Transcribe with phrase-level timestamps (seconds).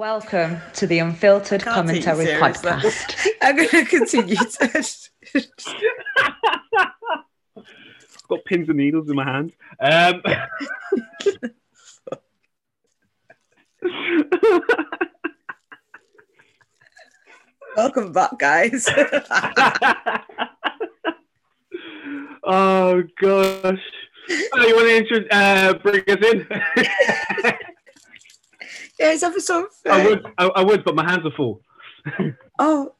[0.00, 2.40] Welcome to the Unfiltered can't take you Commentary.
[2.40, 3.26] Podcast.
[3.42, 4.98] I'm going to continue to.
[8.30, 9.52] got pins and needles in my hands.
[9.78, 10.22] Um,
[17.76, 18.88] Welcome back, guys.
[22.42, 23.82] oh gosh.
[24.54, 26.46] Oh, you want to intro- uh, bring us in?
[29.00, 29.68] Yeah, it's episode.
[29.90, 31.62] I would, I, I would, but my hands are full.
[32.58, 32.94] Oh.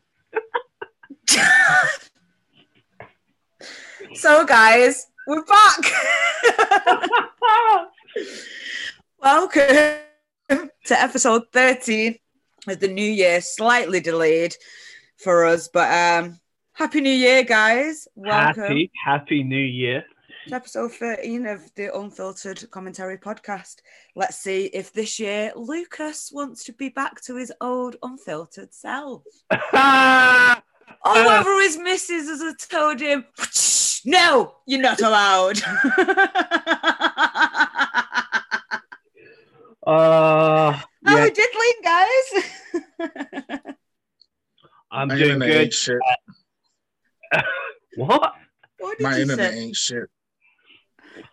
[4.14, 5.78] so, guys, we're back.
[9.22, 9.98] Welcome
[10.48, 12.16] to episode 13
[12.68, 14.56] of the new year, slightly delayed
[15.18, 16.40] for us, but um,
[16.72, 18.08] happy new year, guys.
[18.14, 20.06] Welcome Happy, happy New Year.
[20.48, 23.76] To episode 13 of the Unfiltered Commentary Podcast.
[24.16, 29.22] Let's see if this year Lucas wants to be back to his old unfiltered self.
[29.50, 30.62] Ah!
[31.02, 33.24] Or whether his missus has told him,
[34.04, 35.58] no, you're not allowed.
[39.86, 42.44] Uh, How yeah, we diddling, guys?
[44.92, 45.60] I'm My doing internet good.
[45.62, 45.98] ain't shit.
[47.96, 48.34] What?
[48.78, 49.58] what did My you internet say?
[49.58, 50.04] ain't shit.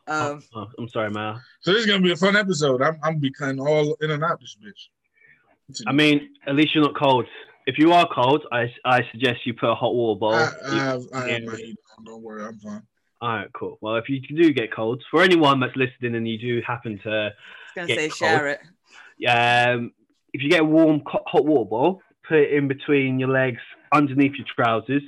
[0.07, 1.39] Um, Oh, I'm sorry, man.
[1.61, 2.81] So this is gonna be a fun episode.
[2.81, 5.79] I'm I'm be cutting all in and out this bitch.
[5.85, 7.25] I mean, at least you're not cold.
[7.65, 10.33] If you are cold, I, I suggest you put a hot water bowl.
[10.33, 12.05] I, I have I have my heat on.
[12.05, 12.83] Don't worry, I'm fine.
[13.19, 13.77] All right, cool.
[13.81, 17.31] Well, if you do get colds, for anyone that's listening and you do happen to,
[17.75, 18.17] going to Get say, cold.
[18.39, 18.59] share it.
[19.27, 19.91] um,
[20.33, 23.59] if you get a warm hot water bowl, put it in between your legs,
[23.91, 25.01] underneath your trousers.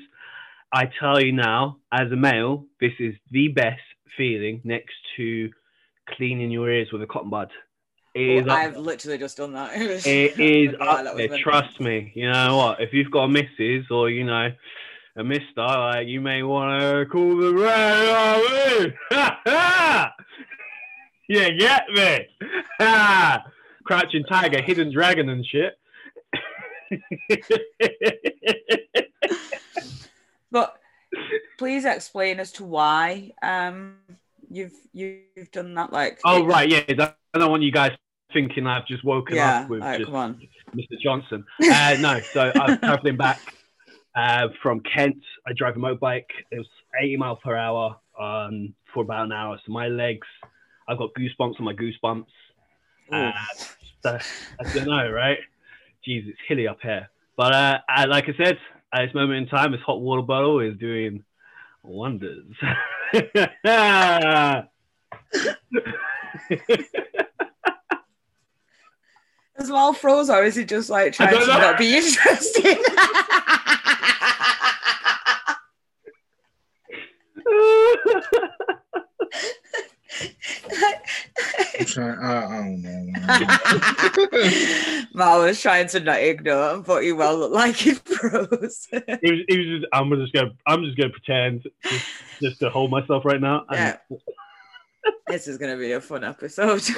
[0.73, 3.79] I tell you now, as a male, this is the best
[4.17, 5.49] feeling next to
[6.15, 7.49] cleaning your ears with a cotton bud.
[8.15, 9.71] Well, oh, I've literally just done that.
[10.05, 11.37] It is Oh, up there.
[11.41, 12.11] Trust me.
[12.15, 12.81] You know what?
[12.81, 14.49] If you've got a missus or you know
[15.15, 18.93] a mister, like you may want to call the red army.
[21.29, 22.27] yeah, get me.
[23.85, 25.77] Crouching tiger, hidden dragon, and shit.
[31.59, 33.97] Please explain as to why um
[34.49, 35.91] you've you've done that.
[35.91, 37.11] Like, oh right, yeah.
[37.33, 37.91] I don't want you guys
[38.31, 39.61] thinking I've just woken yeah.
[39.61, 40.41] up with alright, just come on.
[40.73, 40.97] Mr.
[41.03, 41.43] Johnson.
[41.61, 43.41] Uh, no, so I'm traveling back
[44.15, 45.17] uh, from Kent.
[45.45, 46.29] I drive a motorbike.
[46.49, 46.67] It was
[46.97, 49.59] 80 miles per hour um, for about an hour.
[49.65, 50.27] So my legs,
[50.87, 52.25] I've got goosebumps on my goosebumps.
[53.11, 53.31] Uh,
[54.01, 54.17] so,
[54.59, 55.39] I don't know, right?
[56.07, 57.09] Jeez, it's hilly up here.
[57.35, 58.57] But uh, uh, like I said,
[58.93, 61.23] at this moment in time, this hot water bottle is doing
[61.89, 62.55] wonders.
[69.59, 72.77] Is Lal froze or is he just like trying to not be interested?
[81.79, 82.19] I'm trying.
[82.19, 83.05] I, I don't know.
[84.31, 85.07] man.
[85.13, 88.87] Mal was trying to not ignore him, but he well looked like he froze.
[88.91, 92.05] It was, it was just, I'm just gonna I'm just gonna pretend just,
[92.41, 93.65] just to hold myself right now.
[93.69, 94.17] And Yeah.
[95.27, 96.81] this is gonna be a fun episode.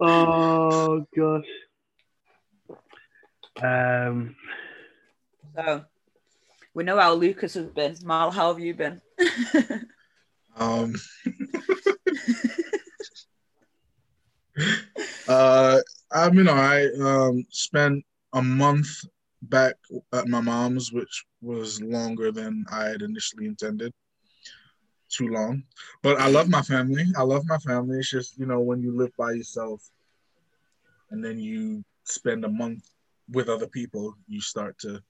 [0.00, 1.44] Oh gosh.
[3.62, 4.34] Um,
[5.56, 5.84] so
[6.74, 7.96] we know how Lucas has been.
[8.02, 9.00] Mal, how have you been?
[10.56, 10.94] um.
[15.28, 15.80] uh,
[16.12, 18.88] I mean, I um spent a month
[19.42, 19.74] back
[20.12, 23.92] at my mom's, which was longer than I had initially intended.
[25.10, 25.62] Too long,
[26.02, 27.04] but I love my family.
[27.16, 27.98] I love my family.
[27.98, 29.80] It's just you know when you live by yourself,
[31.10, 32.90] and then you spend a month
[33.30, 35.00] with other people, you start to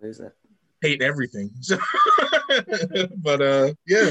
[0.00, 0.32] Lose it.
[0.80, 1.50] Hate everything.
[1.60, 1.76] So,
[3.18, 4.10] but uh, yeah,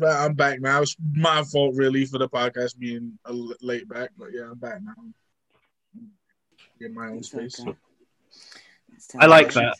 [0.00, 0.82] but I'm back now.
[0.82, 4.58] It's my fault really for the podcast being a l- late back, but yeah, I'm
[4.58, 4.94] back now.
[6.80, 7.60] Get my own space.
[7.60, 7.72] okay.
[9.20, 9.76] I like that.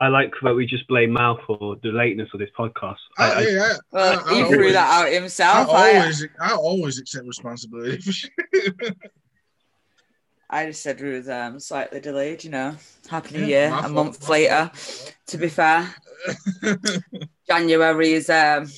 [0.00, 2.96] I like that we just blame Mal for the lateness of this podcast.
[3.18, 5.68] I, I, I, yeah, I- Well, I- I he threw that out himself.
[5.68, 8.00] I, always, I always accept responsibility.
[10.52, 12.76] I just said we was um, slightly delayed, you know.
[13.08, 14.70] Happy New Year, a month later.
[15.28, 15.94] To be fair,
[17.48, 18.68] January is um,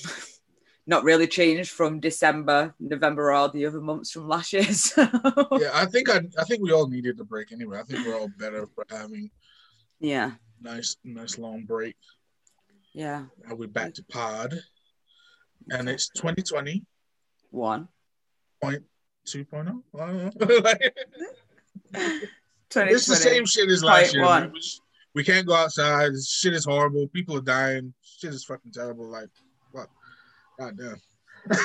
[0.87, 4.62] not really changed from December, November, or the other months from last year.
[4.73, 5.03] So.
[5.61, 7.81] yeah, I think I, I think we all needed a break anyway.
[7.81, 9.32] I think we're all better for having
[9.99, 10.31] yeah,
[10.62, 11.97] nice, nice long break.
[12.93, 13.25] yeah.
[13.49, 14.55] Now we're back to pod,
[15.70, 16.85] and it's 2020
[17.50, 17.88] One.
[18.62, 18.85] point
[19.27, 19.82] 2.0.
[19.99, 20.56] I don't know.
[20.61, 21.44] Like, 2020.
[21.94, 24.25] It's the same shit as last year.
[24.25, 24.53] one.
[24.53, 24.61] We,
[25.15, 26.12] we can't go outside.
[26.25, 27.06] Shit is horrible.
[27.09, 27.94] People are dying.
[28.03, 29.09] Shit is fucking terrible.
[29.09, 29.29] Like,
[29.73, 29.88] what?
[30.59, 31.00] God damn.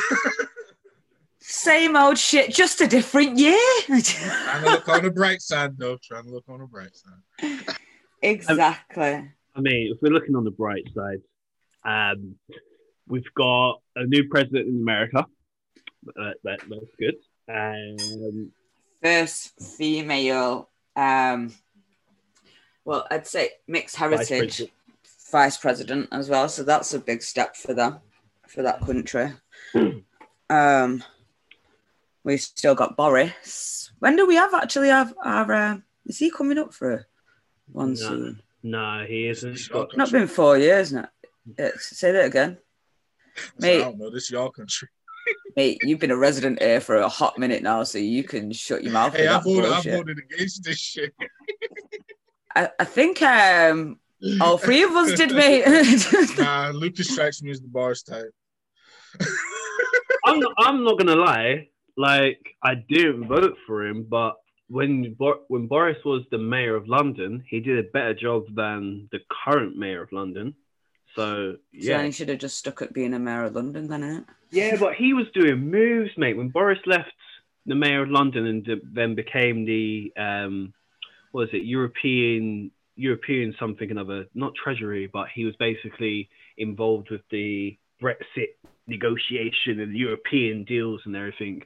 [1.41, 3.57] Same old shit, just a different year.
[3.87, 5.97] Trying to look on the bright side, though.
[6.03, 7.75] Trying to look on the bright side.
[8.21, 9.31] exactly.
[9.55, 11.21] I mean, if we're looking on the bright side,
[11.83, 12.35] um,
[13.07, 15.25] we've got a new president in America.
[16.07, 17.15] Uh, that, that's good.
[17.47, 18.51] Um,
[19.01, 21.53] First female, um,
[22.83, 24.71] well, I'd say mixed vice heritage president.
[25.31, 26.49] vice president as well.
[26.49, 27.99] So that's a big step for them,
[28.47, 29.31] for that country.
[30.49, 31.03] um,
[32.23, 33.91] we still got Boris.
[33.99, 35.51] When do we have actually have our?
[35.51, 37.05] Uh, is he coming up for
[37.71, 37.95] one No.
[37.95, 38.41] soon?
[38.63, 39.69] No, he isn't.
[39.95, 41.07] Not been four years now.
[41.57, 42.57] It's, say that again,
[43.59, 44.09] So, I don't know.
[44.09, 44.89] This is y'all country.
[45.55, 45.79] Mate.
[45.83, 48.93] You've been a resident here for a hot minute now, so you can shut your
[48.93, 49.15] mouth.
[49.15, 51.13] Hey, I that voted, I voted against this shit.
[52.55, 53.99] I, I think um,
[54.41, 55.65] all three of us did, mate.
[56.37, 58.31] Nah, Lucas strikes me as the Boris type.
[60.25, 61.69] I'm not, I'm not gonna lie.
[61.97, 64.35] Like I didn't vote for him, but
[64.67, 69.09] when Bor- when Boris was the mayor of London, he did a better job than
[69.11, 70.53] the current mayor of London.
[71.19, 74.01] So yeah, yeah, he should have just stuck at being a mayor of London, then,
[74.01, 74.25] innit?
[74.51, 76.37] yeah, but he was doing moves, mate.
[76.37, 77.11] When Boris left
[77.65, 80.73] the mayor of London and then became the um,
[81.33, 87.21] what was it European European something another, not Treasury, but he was basically involved with
[87.31, 88.55] the Brexit
[88.87, 91.63] negotiation and European deals and everything.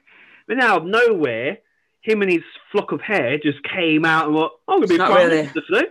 [0.48, 1.58] But now, out of nowhere,
[2.00, 2.42] him and his
[2.72, 5.26] flock of hair just came out and were, I'm going to be It's not prime
[5.28, 5.86] really- minister today.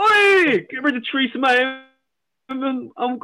[0.00, 1.83] Oi, get rid of Theresa May.
[2.48, 3.18] And then I'm,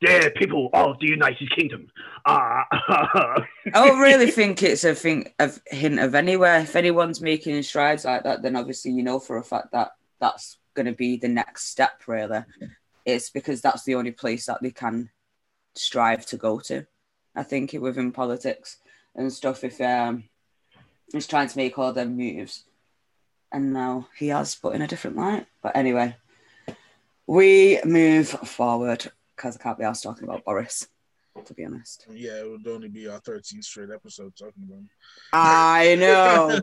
[0.00, 1.88] yeah, people of the United Kingdom.
[2.24, 6.60] Ah, I don't really think it's a thing of hint of anywhere.
[6.60, 10.58] If anyone's making strides like that, then obviously you know for a fact that that's
[10.74, 12.02] going to be the next step.
[12.06, 12.44] Really,
[13.04, 15.10] it's because that's the only place that they can
[15.74, 16.86] strive to go to.
[17.34, 18.78] I think within politics
[19.14, 20.24] and stuff, if um,
[21.12, 22.64] he's trying to make all them moves,
[23.52, 25.46] and now he has, but in a different light.
[25.62, 26.16] But anyway,
[27.26, 30.88] we move forward because I can't be asked talking about Boris.
[31.44, 32.06] To be honest.
[32.10, 34.88] Yeah, it would only be our 13th straight episode talking about him.
[35.34, 36.60] I know.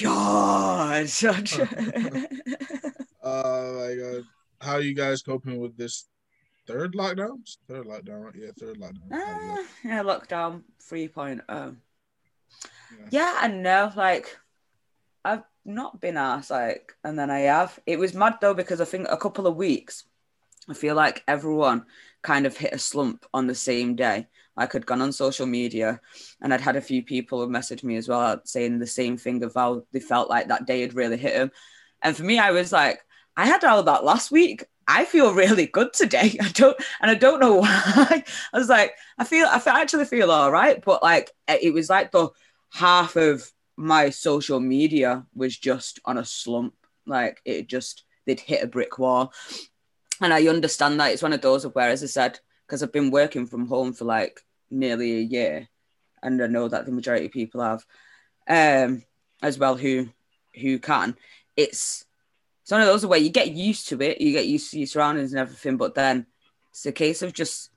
[0.02, 1.10] God.
[3.22, 4.22] uh, like, uh,
[4.62, 6.06] how are you guys coping with this
[6.66, 7.40] third lockdown?
[7.68, 8.34] Third lockdown, right?
[8.34, 9.10] Yeah, third lockdown.
[9.10, 11.42] Guys- yeah, lockdown 3.0.
[11.48, 11.70] Yeah.
[13.10, 13.92] Yeah, I know.
[13.94, 14.38] Like,
[15.64, 17.78] not been asked, like, and then I have.
[17.86, 20.04] It was mad though, because I think a couple of weeks,
[20.68, 21.86] I feel like everyone
[22.22, 24.26] kind of hit a slump on the same day.
[24.56, 26.00] Like, I'd gone on social media
[26.40, 29.42] and I'd had a few people who messaged me as well saying the same thing
[29.42, 31.50] of how they felt like that day had really hit them.
[32.02, 33.00] And for me, I was like,
[33.36, 34.64] I had all that last week.
[34.86, 36.36] I feel really good today.
[36.40, 38.24] I don't, and I don't know why.
[38.52, 42.10] I was like, I feel, I actually feel all right, but like, it was like
[42.12, 42.28] the
[42.72, 46.74] half of my social media was just on a slump.
[47.06, 49.32] Like it just, they'd hit a brick wall.
[50.20, 52.92] And I understand that it's one of those of where, as I said, because I've
[52.92, 54.40] been working from home for like
[54.70, 55.68] nearly a year,
[56.22, 57.84] and I know that the majority of people have,
[58.48, 59.02] um,
[59.42, 60.08] as well who
[60.54, 61.16] who can.
[61.56, 62.04] It's
[62.62, 64.86] it's one of those where you get used to it, you get used to your
[64.86, 66.26] surroundings and everything, but then
[66.70, 67.70] it's a case of just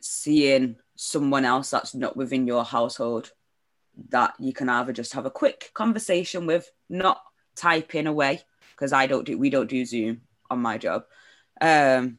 [0.00, 3.32] seeing someone else that's not within your household
[4.10, 7.22] that you can either just have a quick conversation with, not
[7.54, 8.42] typing away,
[8.74, 11.04] because I don't do we don't do Zoom on my job.
[11.60, 12.18] Um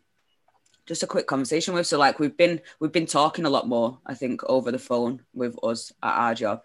[0.86, 1.86] just a quick conversation with.
[1.86, 5.22] So like we've been we've been talking a lot more, I think, over the phone
[5.34, 6.64] with us at our job.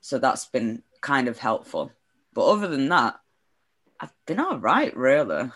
[0.00, 1.90] So that's been kind of helpful.
[2.34, 3.18] But other than that,
[4.00, 5.50] I've been all right, really,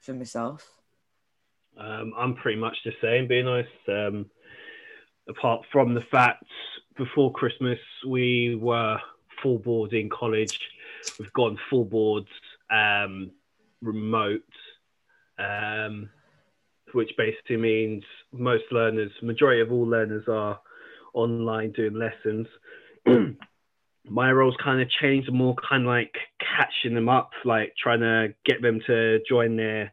[0.00, 0.68] for myself.
[1.76, 3.70] Um, I'm pretty much the same, being honest.
[3.88, 4.26] Um,
[5.28, 6.44] apart from the fact
[6.98, 8.98] before Christmas we were
[9.42, 10.60] full board in college,
[11.18, 12.26] we've gone full board
[12.70, 13.30] um,
[13.80, 14.42] remote,
[15.38, 16.10] um,
[16.92, 20.60] which basically means most learners, majority of all learners are
[21.14, 22.46] online doing lessons.
[24.04, 28.34] My role's kind of changed, more kind of like catching them up, like trying to
[28.44, 29.92] get them to join their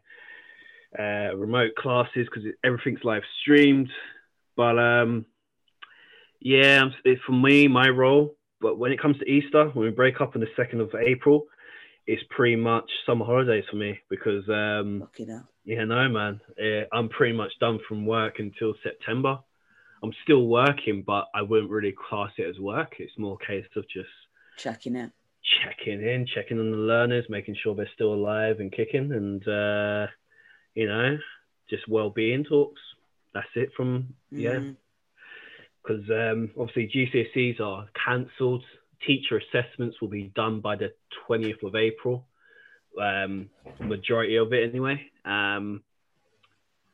[0.98, 3.90] uh, remote classes because everything's live streamed.
[4.56, 5.26] But um,
[6.40, 6.84] yeah,
[7.26, 8.34] for me, my role.
[8.60, 11.46] But when it comes to Easter, when we break up on the second of April,
[12.06, 15.00] it's pretty much summer holidays for me because um,
[15.64, 19.38] yeah, no, man, yeah, I'm pretty much done from work until September.
[20.02, 22.94] I'm still working, but I wouldn't really class it as work.
[22.98, 24.08] It's more a case of just
[24.56, 25.12] Checking in,
[25.62, 30.06] checking in, checking on the learners, making sure they're still alive and kicking, and uh,
[30.74, 31.18] you know,
[31.68, 32.80] just well-being talks.
[33.34, 34.76] That's it from yeah, Mm.
[35.86, 38.64] Because um, obviously GCSEs are cancelled.
[39.06, 40.92] Teacher assessments will be done by the
[41.28, 42.24] 20th of April.
[43.00, 43.50] Um,
[43.80, 45.10] majority of it anyway.
[45.24, 45.82] Um,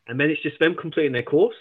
[0.09, 1.57] and then it's just them completing their course.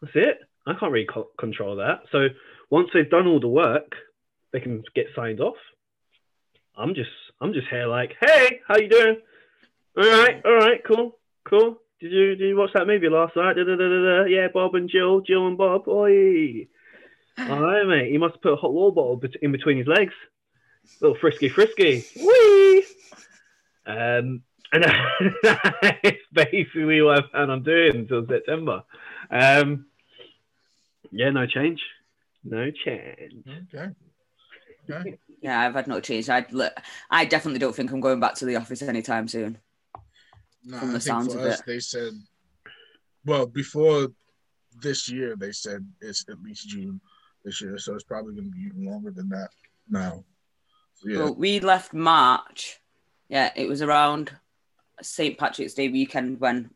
[0.00, 0.40] That's it.
[0.66, 2.02] I can't really co- control that.
[2.12, 2.28] So
[2.70, 3.92] once they've done all the work,
[4.52, 5.56] they can get signed off.
[6.76, 7.10] I'm just
[7.40, 9.16] I'm just here like, hey, how you doing?
[9.98, 11.80] All right, all right, cool, cool.
[12.00, 13.56] Did you did you watch that movie last night?
[13.56, 14.24] Da, da, da, da, da.
[14.24, 15.86] Yeah, Bob and Jill, Jill and Bob.
[15.86, 16.66] Oi.
[17.38, 18.10] All right, mate.
[18.10, 20.14] He must have put a hot water bottle in between his legs.
[20.84, 22.04] A little frisky, frisky.
[22.16, 22.84] Whee!
[23.86, 24.42] Um,
[24.72, 24.84] and
[25.42, 28.82] that's basically what I plan on doing until September.
[29.30, 29.86] Um,
[31.10, 31.80] yeah, no change.
[32.44, 33.44] No change.
[33.74, 33.90] Okay.
[34.90, 35.18] Okay.
[35.42, 36.30] Yeah, I've had no change.
[36.30, 36.46] I
[37.10, 39.58] I definitely don't think I'm going back to the office anytime soon.
[40.64, 41.66] No, I think sounds for of us, it.
[41.66, 42.12] they said,
[43.24, 44.08] well, before
[44.80, 47.00] this year, they said it's at least June
[47.44, 49.48] this year, so it's probably going to be even longer than that
[49.88, 50.24] now.
[50.94, 52.80] So, yeah, Well, we left March.
[53.28, 54.32] Yeah, it was around
[55.02, 55.38] St.
[55.38, 56.70] Patrick's Day weekend when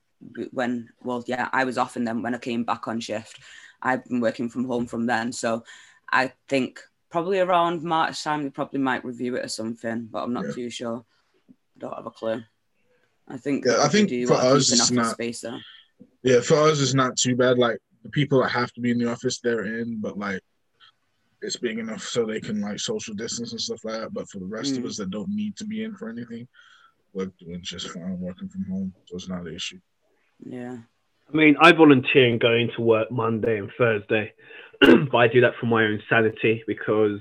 [0.53, 3.41] when well, yeah, I was off and then when I came back on shift,
[3.83, 5.33] I've been working from home from then.
[5.33, 5.65] So
[6.11, 10.33] I think probably around March time we probably might review it or something, but I'm
[10.33, 10.53] not Yeah.
[10.53, 11.05] too sure.
[11.77, 12.43] Don't have a clue.
[13.29, 15.59] I think Yeah, I think do for us, it's not- space though.
[16.23, 16.41] yeah.
[16.41, 17.59] For us, it's not too bad.
[17.59, 20.41] Like the people that have to be in the office, they're in, but like
[21.43, 24.13] it's big enough so they can like social distance and stuff like that.
[24.15, 24.87] But for the rest of Mm.
[24.89, 26.49] us that don't need to be in for anything,
[27.13, 29.79] we're doing just fine working from home, so it's not an issue.
[30.45, 30.79] Yeah.
[31.33, 34.33] I mean, I volunteer and go into work Monday and Thursday,
[34.81, 37.21] but I do that for my own sanity because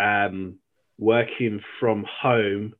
[0.00, 0.58] um,
[0.98, 2.74] working from home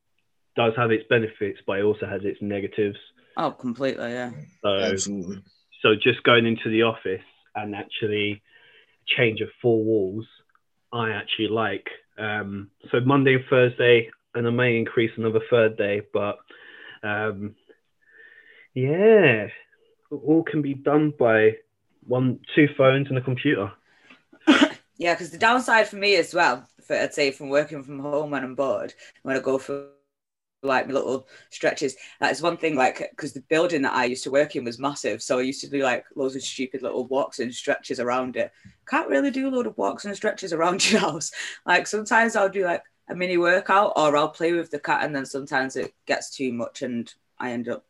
[0.59, 2.99] does have its benefits, but it also has its negatives.
[3.37, 4.11] Oh, completely.
[4.11, 4.33] Yeah.
[4.63, 5.39] So, Absolutely.
[5.83, 7.23] so just going into the office
[7.55, 8.43] and actually
[9.07, 10.27] change of four walls,
[10.93, 11.87] I actually like.
[12.19, 16.39] Um, so Monday and Thursday, and I may increase another third day, but
[17.05, 17.55] um,
[18.75, 19.47] yeah,
[20.11, 21.53] all can be done by
[22.05, 23.71] one, two phones and a computer.
[25.01, 28.33] Yeah, because the downside for me as well, for I'd say from working from home
[28.33, 29.91] when I'm bored, when I go for
[30.63, 32.75] like little stretches, that's one thing.
[32.75, 35.61] Like, because the building that I used to work in was massive, so I used
[35.63, 38.53] to do like loads of stupid little walks and stretches around it.
[38.89, 41.31] Can't really do a load of walks and stretches around your house.
[41.67, 45.15] Like sometimes I'll do like a mini workout, or I'll play with the cat, and
[45.15, 47.85] then sometimes it gets too much, and I end up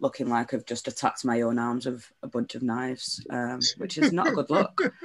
[0.00, 3.98] looking like I've just attacked my own arms with a bunch of knives, um, which
[3.98, 4.92] is not a good look.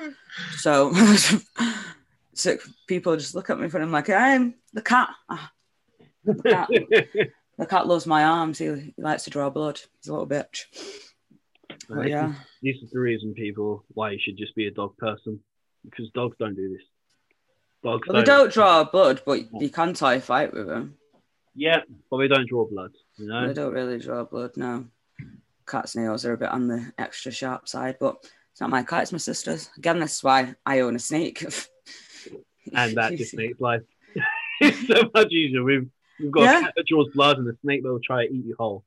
[0.58, 0.94] So,
[2.34, 5.10] so people just look at me and I'm like, I'm the cat.
[6.28, 6.70] The, cat
[7.58, 8.60] the cat loves my arms.
[8.60, 9.80] He, he likes to draw blood.
[10.00, 10.66] He's a little bitch.
[11.90, 15.40] But yeah, This is the reason, people, why you should just be a dog person
[15.90, 16.82] because dogs don't do this.
[17.84, 20.96] Dogs well, they don't draw blood, but you can tie a fight with them.
[21.56, 22.92] Yeah, but they don't draw blood.
[23.16, 23.48] You know.
[23.48, 24.52] They don't really draw blood.
[24.58, 24.86] No,
[25.68, 28.18] cat's nails are a bit on the extra sharp side, but
[28.52, 29.04] it's not my cat.
[29.04, 29.70] It's my sister's.
[29.78, 31.46] Again, this is why I own a snake.
[32.74, 33.82] and that just makes life
[34.88, 35.64] so much easier.
[35.64, 36.60] We've we've got Yeah.
[36.60, 38.84] a cat that draws blood and a snake that will try to eat you whole.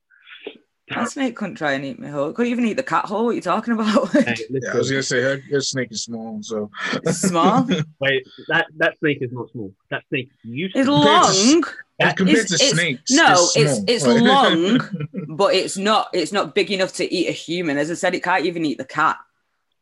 [0.89, 2.33] That snake couldn't try and eat me whole.
[2.33, 3.23] Couldn't even eat the cat whole.
[3.23, 4.09] What are you talking about?
[4.11, 6.69] Hey, Yeah, I was listen, gonna say her, her snake is small, so
[7.05, 7.65] Small?
[8.01, 9.73] wait, that that snake is not small.
[9.89, 10.91] That snake used It's to.
[10.93, 11.63] Compared long.
[12.01, 13.85] As compared It's- to it's- snakes, no, it's it's small.
[13.87, 15.05] it's Like- long,
[15.37, 17.77] but it's not it's not big enough to eat a human.
[17.77, 19.15] As I said, it can't even eat the cat.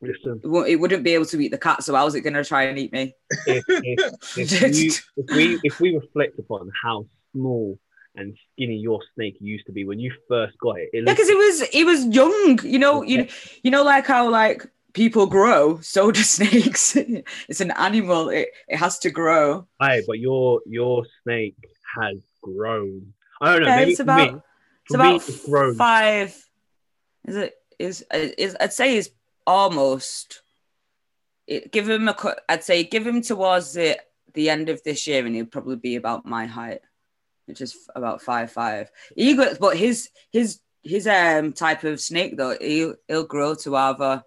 [0.01, 1.83] Listen, It, won't, it wouldn't be able to eat the cat.
[1.83, 3.15] So how's it going to try and eat me?
[3.47, 7.79] if, if, if, you, if we if we reflect upon how small
[8.15, 11.29] and skinny your snake used to be when you first got it, it Yeah, because
[11.29, 12.59] it was it was young.
[12.63, 13.27] You know, you
[13.63, 16.95] you know, like how like people grow, so do snakes.
[16.95, 18.29] it's an animal.
[18.29, 19.67] It it has to grow.
[19.79, 21.55] high, but your your snake
[22.01, 23.13] has grown.
[23.41, 23.67] I don't know.
[23.69, 24.39] Yeah, maybe it's about- me,
[24.85, 25.75] It's about it's grown.
[25.75, 26.35] five.
[27.27, 29.09] Is it is is I'd say it's
[29.45, 30.41] almost.
[31.47, 32.13] It, give him a.
[32.13, 33.97] cu- I'd say give him towards the
[34.33, 36.81] the end of this year, and he'll probably be about my height,
[37.49, 38.89] which is about five five.
[39.15, 43.75] He got, but his his his um type of snake though, he'll he'll grow to
[43.75, 44.23] either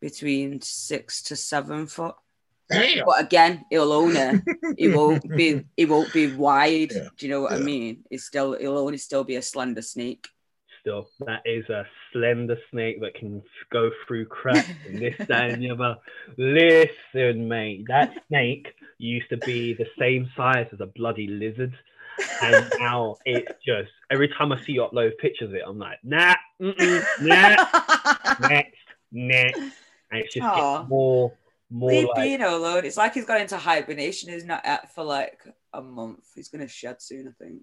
[0.00, 2.14] between six to seven foot.
[2.68, 3.04] Damn.
[3.06, 4.42] But again, he'll own it.
[4.76, 5.64] He won't be.
[5.76, 6.92] He won't be wide.
[6.92, 7.08] Yeah.
[7.16, 8.04] Do you know what I mean?
[8.10, 8.56] It's still.
[8.58, 10.26] He'll only still be a slender snake.
[10.80, 11.08] still.
[11.20, 15.70] That is a slender snake that can go through cracks and this, that, and the
[15.70, 15.96] other.
[16.36, 18.66] Listen, mate, that snake
[18.98, 21.72] used to be the same size as a bloody lizard.
[22.42, 25.98] And now it's just every time I see you upload pictures of it, I'm like,
[26.02, 26.72] nah, nah,
[28.40, 28.76] next,
[29.12, 29.58] next.
[29.58, 29.72] And
[30.20, 31.32] it's just more,
[31.70, 32.84] more Leave like, Beano alone.
[32.84, 34.32] It's like he's gone into hibernation.
[34.32, 35.40] He's not at for like
[35.72, 36.24] a month.
[36.34, 37.62] He's gonna shed soon, I think.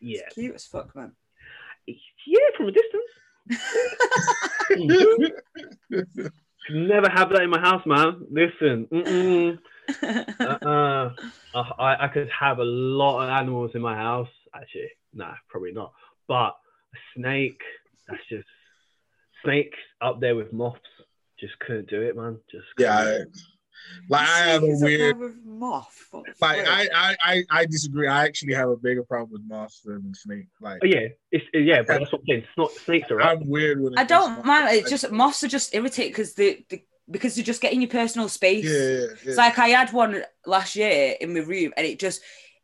[0.00, 1.12] yeah, It's cute as fuck, man.
[1.86, 3.04] yeah, from a distance.
[6.70, 8.26] Never have that in my house, man.
[8.30, 9.58] Listen, mm-mm.
[10.02, 11.10] Uh-uh.
[11.54, 14.28] Uh, I, I could have a lot of animals in my house.
[14.54, 15.92] Actually, nah, probably not.
[16.26, 16.56] But
[16.94, 17.60] a snake,
[18.06, 18.46] that's just
[19.44, 20.80] snakes up there with moths.
[21.40, 22.38] Just couldn't do it, man.
[22.50, 23.36] Just Yeah, couldn't.
[23.36, 23.40] I-
[24.10, 25.36] like I have a He's up there weird.
[25.46, 26.08] moth.
[26.40, 26.66] Like?
[26.66, 28.08] I, I, I, I disagree.
[28.08, 30.48] I actually have a bigger problem with moths than snakes.
[30.60, 32.40] Like Oh, yeah, it's yeah, but that's what I'm saying.
[32.40, 33.22] It's not snakes are.
[33.22, 33.94] I'm weird with.
[33.96, 34.68] I don't mind.
[34.76, 38.28] It's just moths are just irritating because the they because you're just getting your personal
[38.28, 38.64] space.
[38.64, 39.28] Yeah, yeah, yeah.
[39.28, 42.22] It's like I had one last year in my room, and it just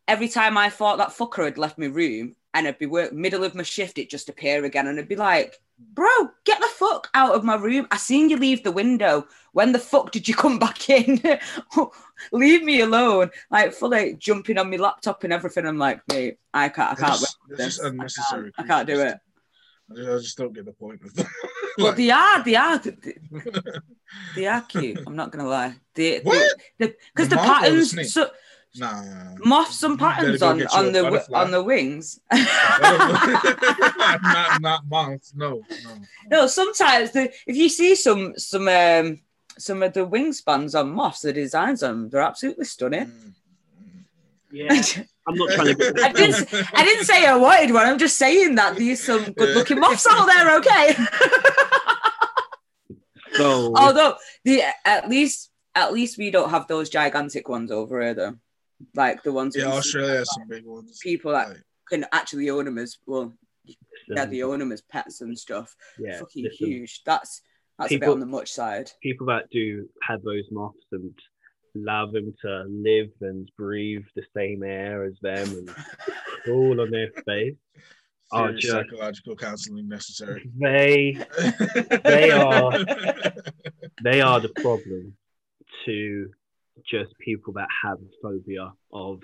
[0.09, 3.45] every time I thought that fucker had left my room, and I'd be work middle
[3.45, 6.09] of my shift, it just appear again, and I'd be like, "Bro,
[6.45, 7.87] get the fuck out of my room!
[7.91, 9.27] I seen you leave the window.
[9.53, 11.21] When the fuck did you come back in?
[12.33, 15.67] leave me alone!" Like fully jumping on my laptop and everything.
[15.67, 17.21] I'm like, mate, I can't, I can't.
[17.21, 17.85] just, work it's just this.
[17.85, 18.53] I unnecessary.
[18.53, 19.19] can't, I can't do it.
[19.91, 21.27] I just, I just don't get the point of them.
[21.77, 22.95] But Like, they are, they are, they,
[24.37, 25.01] they are cute.
[25.07, 25.75] I'm not gonna lie.
[25.95, 26.53] They, What?
[26.79, 26.95] Because
[27.29, 28.31] The the, moth or the patterns, so,
[28.77, 29.03] nah.
[29.45, 31.41] moths some You better patterns on on the butterfly.
[31.43, 32.21] on the wings.
[34.23, 35.33] not not moths.
[35.35, 35.91] No, no.
[36.31, 39.21] no, sometimes the if you see some some um
[39.59, 43.07] some of the wingspans on moths, the designs on them, they're absolutely stunning.
[43.07, 43.33] Mm,
[44.53, 45.95] Yeah, I'm not trying to.
[46.05, 47.87] I didn't I didn't say I wanted one.
[47.87, 50.57] I'm just saying that there's some good looking moths out there.
[50.59, 50.95] Okay.
[53.37, 54.15] So Although
[54.45, 58.35] the at least at least we don't have those gigantic ones over here though,
[58.95, 61.01] like the ones Yeah, Australia has some big ones.
[61.03, 63.33] people that Like, can actually own them as well.
[63.65, 63.75] Yeah,
[64.09, 65.75] listen, they own them as pets and stuff.
[65.99, 67.03] yeah, Fucking listen, huge.
[67.05, 67.41] That's
[67.77, 68.93] that's a bit on the much side.
[69.03, 71.13] people that do have those moths and
[71.77, 75.69] allow them to live and breathe the same air as them and
[76.45, 77.55] crawl on their face.
[78.33, 80.51] Oh, serious just- psychological counseling necessary.
[80.59, 81.17] They
[82.05, 82.73] They are-
[84.03, 85.15] they are the problem
[85.85, 86.31] to
[86.91, 89.21] just people that have a phobia of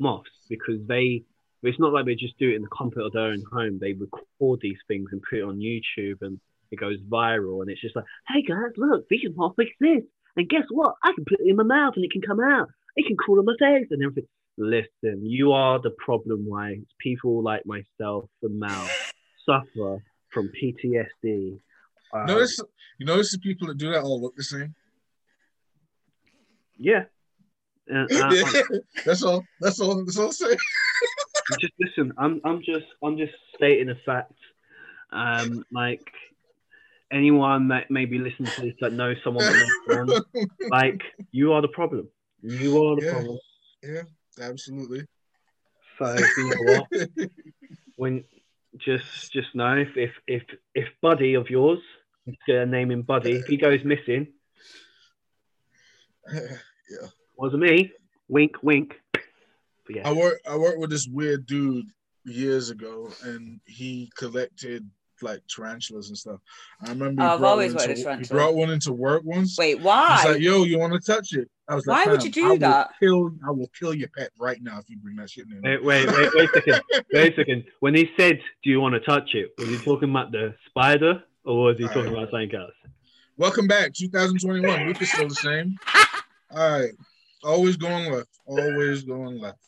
[0.00, 1.22] moths because they
[1.62, 3.92] it's not like they just do it in the comfort of their own home they
[3.92, 6.40] record these things and put it on youtube and
[6.72, 10.64] it goes viral and it's just like hey guys look these moths exist and guess
[10.70, 13.16] what i can put it in my mouth and it can come out it can
[13.16, 18.28] crawl on my face and everything listen you are the problem why people like myself
[18.42, 18.88] and mal
[19.46, 21.58] suffer from ptsd
[22.12, 22.60] uh, Notice,
[22.98, 24.74] you notice the people that do that all look the same.
[26.76, 27.04] Yeah.
[27.92, 28.34] Uh, uh,
[29.04, 29.44] that's all.
[29.60, 30.04] That's all.
[30.04, 30.56] That's all I'm saying.
[31.60, 32.12] just listen.
[32.18, 34.32] I'm I'm just I'm just stating a fact.
[35.12, 36.04] Um, like
[37.10, 40.22] anyone that maybe listens to this that knows someone that knows
[40.70, 41.00] like
[41.32, 42.08] you are the problem.
[42.42, 43.10] You are the Yeah.
[43.12, 43.38] problem.
[43.82, 44.02] Yeah,
[44.40, 45.06] absolutely.
[45.98, 47.08] So you know what?
[47.96, 48.24] When
[48.78, 50.42] just just know if if if,
[50.74, 51.80] if Buddy of yours,
[52.26, 54.28] I'm just gonna name him Buddy, if he goes missing,
[56.32, 57.06] yeah.
[57.36, 57.92] wasn't me.
[58.28, 58.94] Wink, wink.
[59.12, 60.08] But yeah.
[60.08, 60.40] I work.
[60.48, 61.86] I worked with this weird dude
[62.24, 64.88] years ago, and he collected
[65.22, 66.40] like tarantulas and stuff.
[66.84, 67.22] I remember.
[67.22, 68.40] he Oh, I've brought always one wanted a into- tarantula.
[68.40, 69.56] Brought one into work once.
[69.58, 70.16] Wait, why?
[70.16, 70.32] He's why?
[70.32, 72.50] like, "Yo, you want to touch it?" I was like, Why would you do I
[72.50, 75.46] will that?" Kill, I will kill your pet right now if you bring that shit
[75.48, 75.60] in.
[75.62, 76.82] Wait, wait, wait, wait a second.
[77.12, 77.64] Wait a second.
[77.80, 81.22] When he said, "Do you want to touch it?" Was he talking about the spider,
[81.44, 82.12] or was he talking Alright.
[82.14, 82.72] about something else?
[83.36, 84.86] Welcome back, 2021.
[84.86, 85.78] Luke is still the same.
[86.50, 86.90] All right,
[87.44, 88.28] always going left.
[88.46, 89.58] Always going left.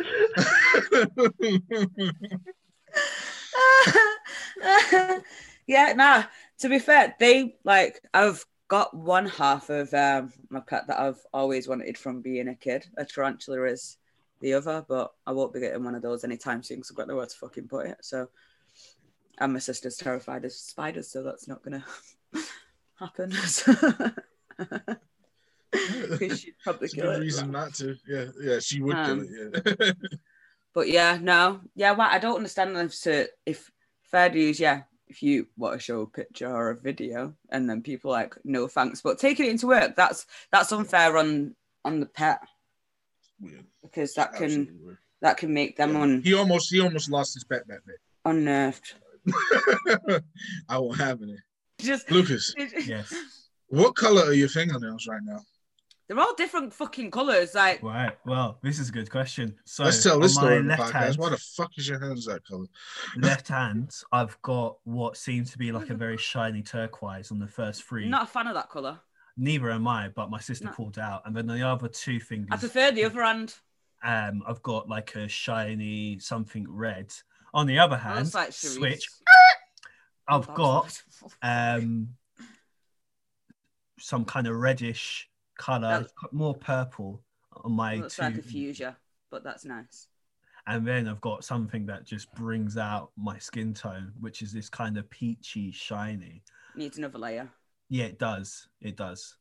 [5.66, 6.24] yeah, nah.
[6.60, 11.20] To be fair, they like I've got one half of um, my pet that I've
[11.32, 12.86] always wanted from being a kid.
[12.96, 13.98] A tarantula is
[14.40, 17.08] the other, but I won't be getting one of those anytime soon because I've got
[17.08, 17.98] nowhere to fucking put it.
[18.02, 18.28] So,
[19.38, 21.84] and my sister's terrified of spiders, so that's not gonna
[22.98, 23.32] happen.
[26.10, 27.20] Because she'd probably It's kill good it.
[27.20, 27.96] reason not to.
[28.06, 29.76] Yeah, yeah, she would Um, kill it.
[29.80, 29.92] Yeah.
[30.74, 31.92] But yeah, no, yeah.
[31.92, 33.70] Well, I don't understand if to if
[34.12, 34.82] fair dues, yeah.
[35.08, 38.66] If you want to show a picture or a video, and then people like no
[38.68, 42.38] thanks, but taking it into work, that's that's unfair on on the pet
[43.40, 43.66] Weird.
[43.82, 44.98] because that can weird.
[45.20, 46.00] that can make them Yeah.
[46.02, 47.92] un, He almost he almost lost his pet that day.
[48.24, 48.94] unnerved.
[50.68, 51.36] I won't have any.
[51.78, 52.54] Just Lucas,
[52.86, 53.12] Yes.
[53.68, 55.40] what color are your fingernails right now?
[56.14, 57.54] They're all different fucking colors.
[57.54, 58.16] Like Right.
[58.26, 59.54] Well, this is a good question.
[59.64, 60.92] So Let's tell this on my story in left podcast.
[60.92, 62.66] hand, Why the fuck is your hands that color?
[63.16, 67.46] left hand, I've got what seems to be like a very shiny turquoise on the
[67.48, 68.08] first three.
[68.08, 69.00] not a fan of that color.
[69.36, 70.72] Neither am I, but my sister No.
[70.72, 71.22] pulled out.
[71.24, 72.48] And then the other two fingers.
[72.52, 73.54] I prefer the other hand.
[74.02, 77.12] um, I've got like a shiny something red.
[77.54, 79.08] On the other hand, looks like switch.
[80.28, 81.02] Oh, I've got
[81.42, 82.08] um
[83.98, 87.22] some kind of reddish color, more purple
[87.64, 88.96] on my looks two, like a fuchsia,
[89.30, 90.08] but that's nice.
[90.66, 94.68] and then I've got something that just brings out my skin tone, which is this
[94.68, 96.42] kind of peachy, shiny.
[96.76, 97.48] Needs another layer.
[97.88, 98.68] Yeah, it does.
[98.80, 99.36] It does.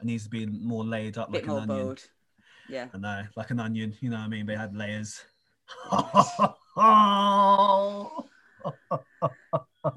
[0.00, 1.86] It needs to be more laid up like an more onion.
[1.86, 2.08] bold.
[2.68, 2.86] Yeah.
[2.94, 3.94] I know, like an onion.
[4.00, 4.46] You know what I mean?
[4.46, 5.24] They had layers.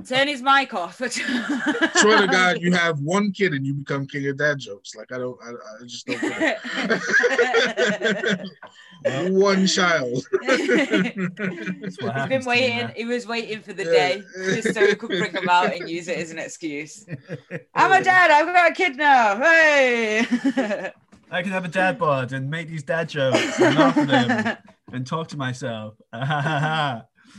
[0.07, 0.95] Turn his mic off.
[1.11, 4.95] Swear to God, you have one kid and you become king of dad jokes.
[4.95, 6.21] Like I don't, I, I just don't.
[6.21, 6.59] Get
[9.05, 9.31] it.
[9.33, 10.25] one child.
[10.41, 10.69] That's what
[11.81, 12.89] He's happens to been waiting.
[12.95, 13.91] He was waiting for the Yeah.
[13.91, 17.05] day just so he could bring them out and use it as an excuse.
[17.73, 18.31] I'm a dad.
[18.31, 19.37] I've got a kid now.
[19.37, 20.91] Hey.
[21.33, 24.57] I can have a dad bod and make these dad jokes and laugh at them
[24.91, 25.95] and talk to myself.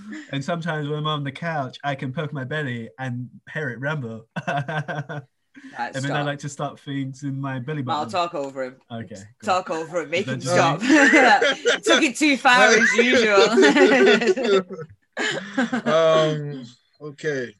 [0.32, 3.80] and sometimes when I'm on the couch, I can poke my belly and hear it
[3.80, 4.26] rumble.
[4.46, 5.22] and
[5.78, 8.76] Right, then I like to start things in my belly I'll talk over him.
[8.90, 9.16] Okay.
[9.16, 9.24] cool.
[9.44, 10.10] Talk over him.
[10.10, 10.80] Make him just- stop.
[11.84, 13.42] Took it too far as usual.
[15.92, 16.64] um.
[17.00, 17.54] Okay.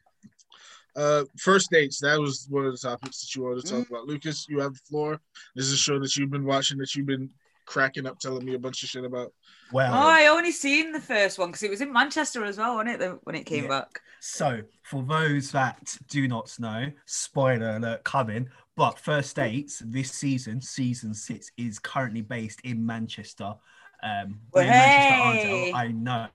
[0.95, 1.99] Uh, first dates.
[1.99, 4.05] That was one of the topics that you wanted to talk about.
[4.05, 5.19] Lucas, you have the floor.
[5.55, 7.29] This is a show that you've been watching that you've been
[7.65, 9.33] cracking up, telling me a bunch of shit about.
[9.73, 12.75] Well, Oh, I only seen the first one because it was in Manchester as well,
[12.75, 13.19] wasn't it?
[13.23, 13.69] When it came Yeah.
[13.69, 14.01] back.
[14.19, 20.61] So, for those that do not know, spoiler alert coming, but First Dates this season,
[20.61, 23.55] season six, is currently based in Manchester.
[24.01, 25.19] Um, in Manchester, Hey!
[25.19, 26.29] Arndale, I know.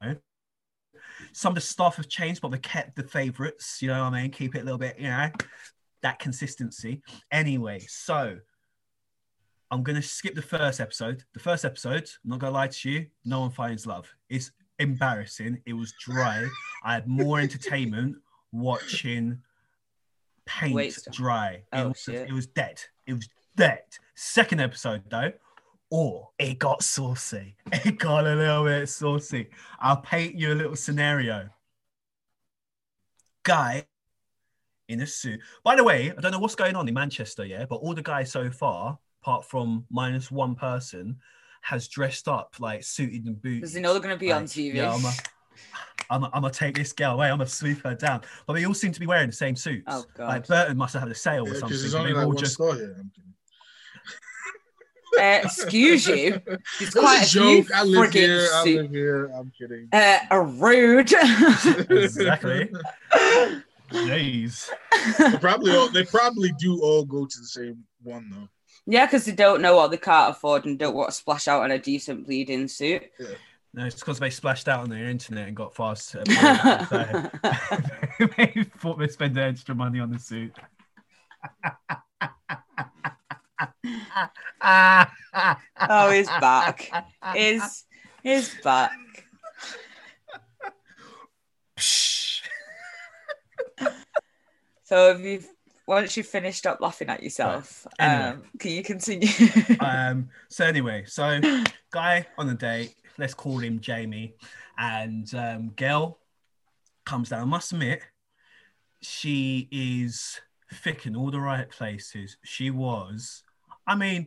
[1.32, 4.22] Some of the staff have changed, but they kept the favourites, you know what I
[4.22, 4.30] mean?
[4.30, 5.30] Keep it a little bit, you know,
[6.02, 7.02] that consistency.
[7.30, 8.38] Anyway, so
[9.70, 11.24] I'm going to skip the first episode.
[11.34, 14.08] The first episode, I'm not going to lie to you, no one finds love.
[14.30, 15.60] It's embarrassing.
[15.66, 16.46] It was dry.
[16.84, 18.16] I had more entertainment
[18.52, 19.42] watching
[20.46, 21.08] paint Waste.
[21.12, 21.50] dry.
[21.54, 22.28] It, Oh, was, shit.
[22.28, 22.80] it was dead.
[23.06, 23.82] It was dead.
[24.14, 25.32] Second episode though,
[25.90, 27.54] or it got saucy.
[27.72, 29.50] It got a little bit saucy.
[29.80, 31.50] I'll paint you a little scenario.
[33.42, 33.84] Guy
[34.88, 35.40] in a suit.
[35.62, 38.02] By the way, I don't know what's going on in Manchester, yeah, but all the
[38.02, 41.16] guys so far, apart from minus one person,
[41.62, 43.60] has dressed up like suited and booted.
[43.60, 44.74] Because they know they're going to be on TV.
[44.74, 45.12] Yeah, I'm a,
[46.10, 47.30] I'm, a, I'm gonna take this girl away.
[47.30, 48.22] I'm gonna sweep her down.
[48.46, 49.84] But they all seem to be wearing the same suits.
[49.88, 50.28] Oh, God.
[50.28, 51.68] Like Burton must have had a sale or something.
[51.76, 53.04] because only they've like all one just store here.
[55.18, 56.40] Uh, excuse you.
[56.80, 57.72] It's quite a a joke.
[57.74, 58.46] I live here.
[58.52, 59.30] I live here.
[59.34, 59.88] I'm kidding.
[59.92, 61.12] Uh, a rude.
[61.90, 62.70] exactly.
[63.90, 64.68] Jeez.
[65.18, 68.48] They probably all, they probably do all go to the same one though.
[68.90, 71.62] Yeah, because they don't know what they can't afford and don't want to splash out
[71.62, 73.02] on a decent bleeding suit.
[73.74, 76.16] No, it's because they splashed out on their internet and got fast.
[76.16, 76.24] uh,
[78.36, 80.56] they thought they'd spend extra money on the suit.
[84.60, 86.90] Oh, he's back.
[87.36, 87.84] Is
[88.24, 88.90] is back.
[94.84, 95.42] So have you
[95.88, 98.28] once you've finished up laughing at yourself, Anyway.
[98.28, 99.28] um, can you continue?
[99.80, 101.40] um so anyway so
[101.90, 104.34] guy on a date let's call him jamie
[104.78, 106.18] and um girl
[107.06, 108.02] comes down I must admit
[109.00, 110.40] she is
[110.74, 113.42] thick in all the right places she was
[113.86, 114.26] i mean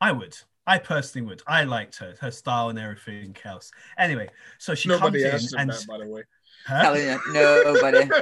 [0.00, 4.74] i would i personally would i liked her her style and everything else anyway so
[4.74, 6.22] she Nobody comes in and that, by the way.
[6.66, 6.82] Huh?
[6.82, 8.08] Telling you, nobody.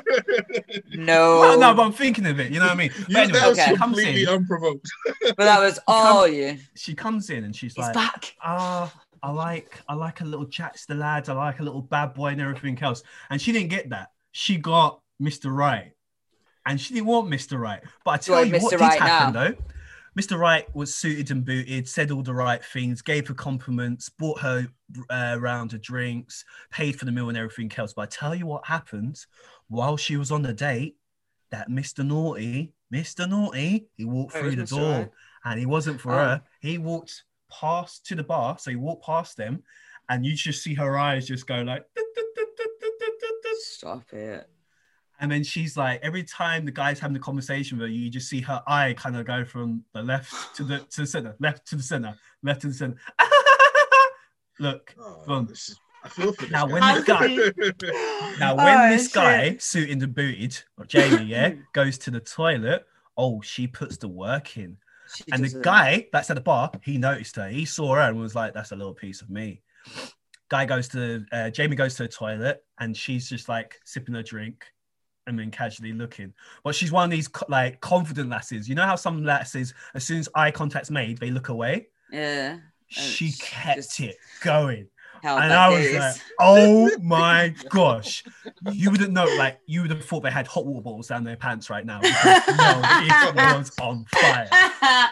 [0.95, 1.39] No.
[1.41, 2.51] Well, no, but I'm thinking of it.
[2.51, 2.91] You know what I mean?
[2.99, 3.71] But You, anyway, that was Okay.
[3.71, 4.29] she comes completely in.
[4.29, 4.89] unprovoked.
[5.21, 6.59] but that was all you.
[6.75, 8.35] She comes in and she's He's like, back.
[8.43, 8.93] ah,
[9.23, 12.29] I like I like a little Jack's the lad, I like a little bad boy
[12.29, 13.03] and everything else.
[13.31, 14.09] And she didn't get that.
[14.33, 15.55] She got Mr.
[15.57, 15.93] Right.
[16.67, 17.59] And she didn't want Mr.
[17.59, 17.81] Right.
[18.05, 18.71] But I tell want you what Mr.
[18.71, 19.41] did Right happen now.
[19.51, 19.55] though.
[20.19, 20.39] Mr.
[20.39, 24.67] Right was suited and booted, said all the right things, gave her compliments, bought her
[25.09, 27.95] uh, round of drinks, paid for the meal and everything else.
[27.95, 29.25] But I tell you what happened
[29.69, 30.97] while she was on the date,
[31.51, 32.07] that Mr.
[32.07, 33.27] Naughty, Mr.
[33.29, 34.69] Naughty, he walked through the Mr.
[34.77, 35.11] door
[35.45, 36.17] and he wasn't for Oh.
[36.17, 36.43] her.
[36.61, 39.63] He walked past to the bar, so he walked past them,
[40.11, 44.49] and you just see her eyes just go like, "Dut, dut, dut, dut, Stop it.
[45.23, 48.29] And then she's like, every time the guy's having the conversation with her, you just
[48.29, 51.65] see her eye kind of go from the left to the to the center, left
[51.69, 52.97] to the center, left to the center.
[54.59, 55.47] Look, Oh, Boom.
[55.47, 56.73] this is, I feel for this Now, guy.
[56.73, 59.15] when this guy- now when Oh, this shit.
[59.15, 62.85] guy suited and booted, or Jamie, yeah, goes to the toilet,
[63.17, 64.77] oh, she puts the work in.
[65.15, 67.49] She And the doesn't- guy that's at the bar, he noticed her.
[67.49, 69.63] He saw her and was like, "That's a little piece of me."
[70.49, 74.23] Guy goes to uh, Jamie goes to the toilet and she's just like sipping her
[74.23, 74.65] drink
[75.27, 76.33] and then casually looking.
[76.65, 78.69] But she's one of these like confident lasses.
[78.69, 81.89] You know how some lasses, as soon as eye contact's made, they look away.
[82.11, 82.59] Yeah.
[82.89, 84.87] She kept it going,
[85.23, 85.99] and I was gaze.
[85.99, 88.23] like, "Oh my gosh!"
[88.71, 91.37] You wouldn't know, like you would have thought they had hot water bottles down their
[91.37, 92.01] pants right now.
[92.03, 92.83] because, no,
[93.35, 95.09] it was on fire.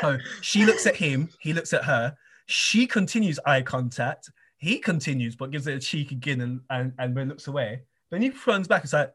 [0.00, 2.16] So she looks at him, he looks at her.
[2.46, 4.30] She continues eye contact.
[4.56, 7.82] He continues, but gives it a cheeky grin and, and, and then looks away.
[8.10, 9.14] Then he turns back and like,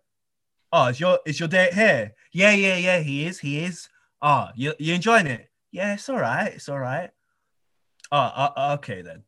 [0.71, 2.13] Oh, is your is your date here?
[2.33, 3.87] Yeah, yeah, yeah, he is, he is.
[4.21, 5.49] Oh, you you enjoying it?
[5.71, 7.11] Yeah, it's all right, it's all right.
[8.11, 9.23] Oh, uh, okay then.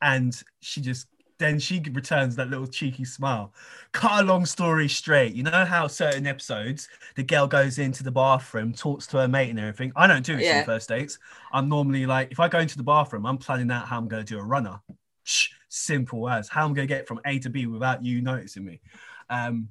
[0.00, 1.06] And she just
[1.38, 3.52] then she returns that little cheeky smile.
[3.92, 5.34] Cut a long story straight.
[5.34, 9.50] You know how certain episodes the girl goes into the bathroom, talks to her mate
[9.50, 9.92] and everything.
[9.94, 10.58] I don't do this Yeah.
[10.60, 11.18] on first dates.
[11.52, 14.24] I'm normally like, if I go into the bathroom, I'm planning out how I'm going
[14.24, 14.80] to do a runner.
[15.22, 18.64] Shh, simple as how I'm going to get from A to B without you noticing
[18.64, 18.80] me.
[19.30, 19.68] Um,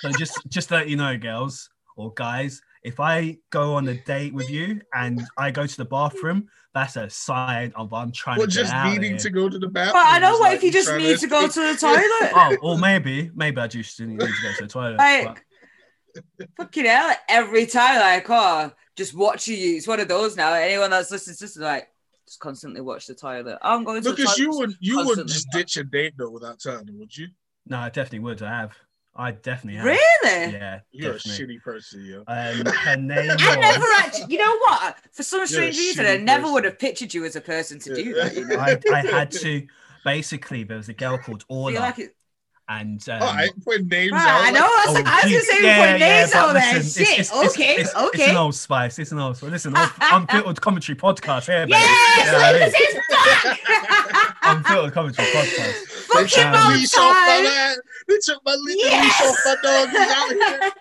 [0.00, 3.94] so just just to let you know, girls or guys, if I go on a
[3.94, 8.38] date with you and I go to the bathroom, that's a sign of I'm trying
[8.38, 9.18] Well, to get just out of needing here.
[9.18, 9.94] to go to the bathroom.
[9.94, 12.32] But I know is what like if you just need to go to the toilet?
[12.34, 14.96] Oh, or maybe, maybe I just didn't need to go to the toilet.
[14.98, 19.76] Like, but- fucking hell, every time, like, oh, just watching you.
[19.76, 20.52] It's one of those now.
[20.52, 21.88] Anyone that's listening to this is like,
[22.28, 23.58] just constantly watch the toilet.
[23.62, 25.32] I'm going to Because you would you would constantly.
[25.32, 27.28] just ditch a date though without telling them, would you?
[27.66, 28.42] no, I definitely would.
[28.42, 28.76] I have.
[29.16, 29.84] I definitely have.
[29.86, 30.52] Really?
[30.52, 31.44] Yeah, You're definitely.
[31.44, 32.18] a shitty person, yo.
[32.28, 34.96] Um, her name I never actually, you know what?
[35.12, 36.54] For some strange reason, I never person.
[36.54, 38.36] would have pictured you as a person to do that.
[38.36, 38.56] You know?
[38.60, 39.66] I, I had to.
[40.04, 42.14] Basically, there was a girl called I Orla, like it,
[42.70, 44.40] and um, oh, I put names Right, out.
[44.44, 44.60] I know.
[44.60, 46.74] I was, oh, I was gonna say yeah, put names but out there.
[46.74, 47.12] listen, Shit.
[47.20, 47.74] it's- it's- okay.
[47.76, 48.22] it's, okay.
[48.24, 48.98] It's an old spice.
[48.98, 49.50] It's an old spice.
[49.50, 51.72] Listen, unfiltered commentary podcast here, baby.
[51.72, 52.60] yes, You know I mean?
[52.60, 54.34] this is back.
[54.42, 55.56] Unfiltered commentary podcast.
[55.56, 57.76] They Fucking took Um, my leash off my time.
[58.08, 59.20] They took my le- leash Yes.
[59.28, 59.88] off my dog.
[59.90, 60.72] He's out here.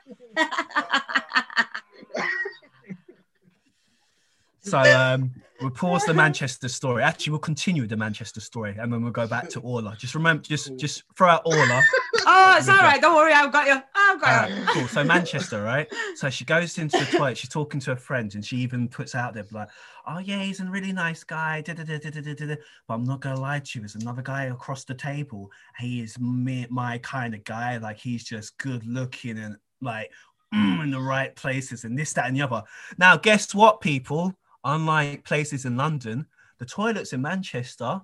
[4.61, 7.03] So um, we'll pause the Manchester story.
[7.03, 9.95] Actually, we'll continue with the Manchester story, and then we'll go back to Orla.
[9.97, 11.81] Just remember, just just throw out Orla.
[12.29, 12.99] Oh, it's all right.
[12.99, 13.31] Don't worry.
[13.31, 13.81] I've got you.
[13.95, 14.65] I've got you.
[14.67, 14.87] Cool.
[14.89, 15.87] So Manchester, right?
[16.15, 17.37] So she goes into the toilet.
[17.37, 19.69] She's talking to her friends, and she even puts out there like,
[20.05, 22.55] "Oh yeah, he's a really nice guy." da, da, da, da, da, da, da.
[22.85, 23.81] But I'm not gonna lie to you.
[23.81, 25.49] There's another guy across the table.
[25.79, 27.77] He is me, my kind of guy.
[27.77, 30.11] Like he's just good looking and like
[30.53, 32.63] mm, in the right places, and this, that, and the other.
[32.97, 34.37] Now, guess what, people?
[34.63, 36.25] Unlike places in London,
[36.59, 38.03] the toilets in Manchester are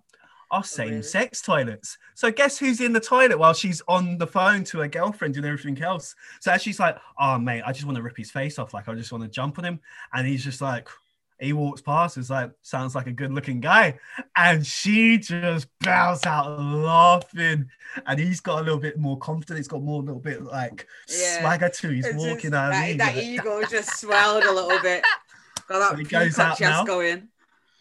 [0.52, 1.98] oh, same-sex toilets.
[2.14, 5.46] So guess who's in the toilet while she's on the phone to her girlfriend and
[5.46, 6.16] everything else?
[6.40, 8.74] So as she's like, "Oh mate, I just want to rip his face off.
[8.74, 9.80] Like I just want to jump on him,"
[10.14, 10.88] and he's just like,
[11.40, 12.18] he walks past.
[12.18, 14.00] It's like, sounds like a good-looking guy,
[14.36, 17.70] and she just bows out laughing.
[18.06, 19.58] And he's got a little bit more confident.
[19.58, 21.42] He's got more, a little bit like Yeah.
[21.42, 21.90] swagger too.
[21.90, 22.72] He's It's walking out.
[22.72, 25.04] That, that ego just swelled a little bit.
[25.68, 26.84] Got that So he goes out now.
[26.84, 27.28] going.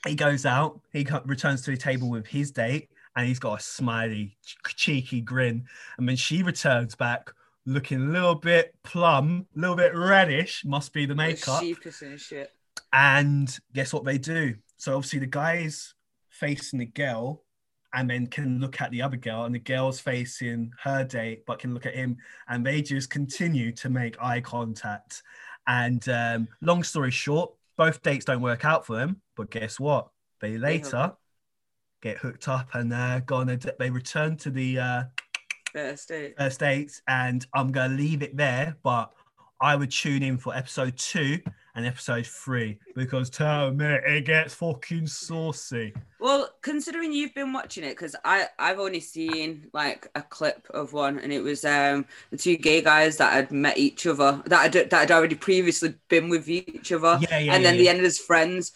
[0.06, 3.62] he goes out he returns to the table with his date and he's got a
[3.62, 4.36] smiley
[4.76, 5.64] cheeky grin
[5.98, 7.30] and then she returns back
[7.66, 11.62] looking a little bit plum a little bit reddish must be the makeup
[12.02, 12.52] and shit.
[12.92, 15.94] and guess what they do so obviously the guy's
[16.30, 17.42] facing the girl
[17.94, 21.58] and then can look at the other girl and the girl's facing her date but
[21.58, 22.16] can look at him
[22.48, 25.22] and they just continue to make eye contact
[25.66, 27.52] and um, long story short
[27.84, 30.08] both dates don't work out for them but guess what
[30.40, 31.12] they later
[32.02, 35.02] get hooked up and uh, go on a d- they return to the uh,
[35.72, 36.34] First date.
[36.36, 39.12] first dates and i'm gonna leave it there but
[39.60, 41.38] i would tune in for episode two
[41.74, 47.82] and episode three because tell me it gets fucking saucy Well, considering you've been watching
[47.84, 52.04] it, because I I've only seen like a clip of one, and it was um
[52.30, 55.94] the two gay guys that had met each other that had, that had already previously
[56.08, 57.90] been with each other, yeah yeah and then yeah, the yeah.
[57.90, 58.72] end as friends.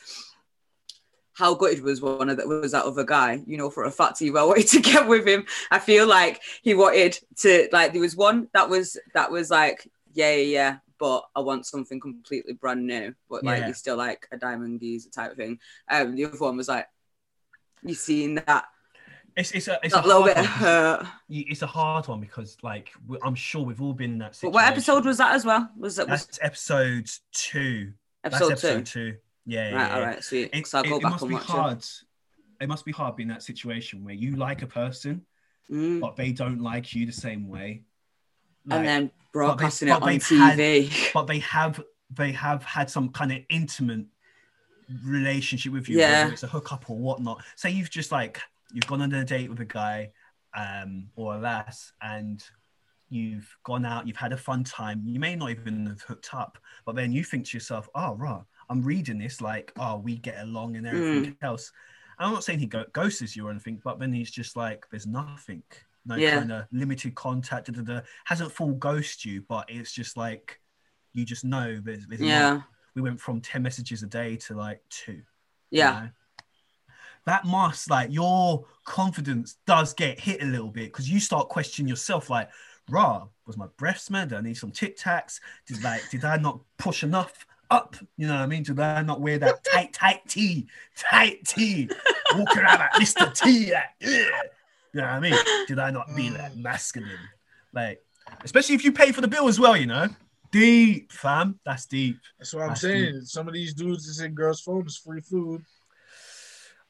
[1.35, 3.43] How good was one of that was that other guy?
[3.47, 5.45] You know, for a fact he well wanted to get with him.
[5.71, 9.87] I feel like he wanted to like there was one that was that was like
[10.15, 13.67] yeah yeah yeah, but I want something completely brand new, but like Yeah.
[13.69, 15.59] he's still like a diamond geezer type thing.
[15.91, 16.87] Um, the other one was like
[17.83, 18.65] you seen that
[19.37, 21.07] It's it's a it's a little bit hurt.
[21.29, 22.91] It's a hard one because like
[23.23, 25.69] I'm sure we've all been in that But what episode was that as well?
[25.77, 27.93] Was that was That's episode two.
[28.25, 29.13] episode, That's episode two?
[29.13, 29.17] two.
[29.45, 29.95] Yeah, yeah, Right, yeah.
[29.95, 30.51] all right, sweet.
[30.53, 31.85] It, I'll it- go it back must and be hard.
[32.61, 35.27] It must be hard being in that situation where you like a person.
[35.69, 35.99] Mm.
[36.01, 37.83] but they don't like you the same way.
[38.67, 41.13] Like, and then broadcasting but it on they've had- TV.
[41.15, 44.07] but they have they have had some kind of intimate
[45.05, 46.23] relationship with you, Yeah.
[46.23, 47.43] whether it's a hookup or whatnot.
[47.57, 48.41] Say you've just like
[48.73, 50.13] you've gone on a date with a guy
[50.57, 52.43] um, or a lass, and
[53.09, 55.03] you've gone out, you've had a fun time.
[55.05, 58.43] You may not even have hooked up, but then you think to yourself, "Oh, right,
[58.71, 61.45] I'm reading this like, oh, we get along and everything Hmm.
[61.45, 61.73] else."
[62.19, 65.07] I'm not saying he go- ghosts you or anything, but then he's just like, "There's
[65.07, 65.63] nothing."
[66.07, 66.39] No Yeah.
[66.39, 68.01] kind of limited contact, da, da, da.
[68.25, 70.61] hasn't full ghost you, but it's just like
[71.13, 72.61] you just know there's, there's not- Yeah,
[72.95, 75.13] we went from 10 messages a day to like two.
[75.13, 75.23] you
[75.71, 76.09] yeah, know?
[77.25, 81.89] That must like your confidence does get hit a little bit because you start questioning
[81.89, 82.49] yourself like,
[82.89, 84.29] rah, was my breath smelled?
[84.29, 85.41] Did I need some tic tacs?
[85.67, 87.97] Did like did I not push enough up?
[88.17, 88.63] You know what I mean?
[88.63, 90.69] Did I not wear that tight, tight tee?
[90.97, 91.89] Tight tee.
[92.37, 93.33] walking around like Mr.
[93.35, 94.29] T like, yeah.
[94.93, 95.67] You know what I mean?
[95.67, 96.63] Did I not be like mm.
[96.63, 97.19] masculine?
[97.73, 98.03] Like,
[98.45, 100.09] especially if you pay for the bill as well, you know?
[100.51, 101.59] Deep, fam.
[101.65, 102.19] That's deep.
[102.39, 103.21] That's what I'm That's saying.
[103.23, 105.63] Some of these dudes is in girls' phone is free food.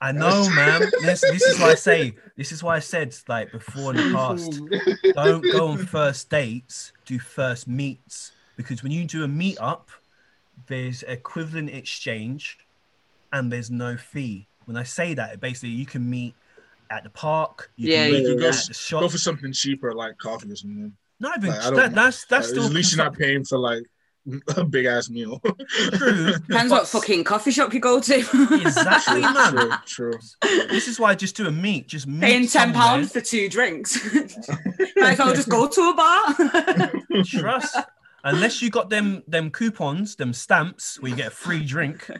[0.00, 0.82] I know, man.
[1.00, 4.14] This, this is why I say, this is why I said, like before in the
[4.14, 8.32] past, don't go on first dates, do first meets.
[8.56, 9.84] Because when you do a meetup,
[10.66, 12.58] there's equivalent exchange
[13.32, 14.46] and there's no fee.
[14.66, 16.34] When I say that, basically you can meet
[16.90, 19.18] at the park, you Yeah, can you meet can go at s- the Go for
[19.18, 20.92] something cheaper like coffee or something.
[21.20, 23.44] Not even like, I don't- that, that's that's Uh, still at least you're not paying
[23.44, 23.82] for like
[24.56, 25.40] a big ass meal.
[25.92, 26.32] true.
[26.32, 28.14] depends what fucking coffee shop you go to.
[28.60, 29.78] Exactly, true, man.
[29.86, 30.18] true, true.
[30.68, 31.86] This is why I just do a meet.
[31.88, 33.96] Just meet Paying ten pounds for two drinks.
[34.96, 37.22] like I'll just go to a bar.
[37.24, 37.76] Trust.
[38.24, 42.10] Unless you got them them coupons, them stamps where you get a free drink.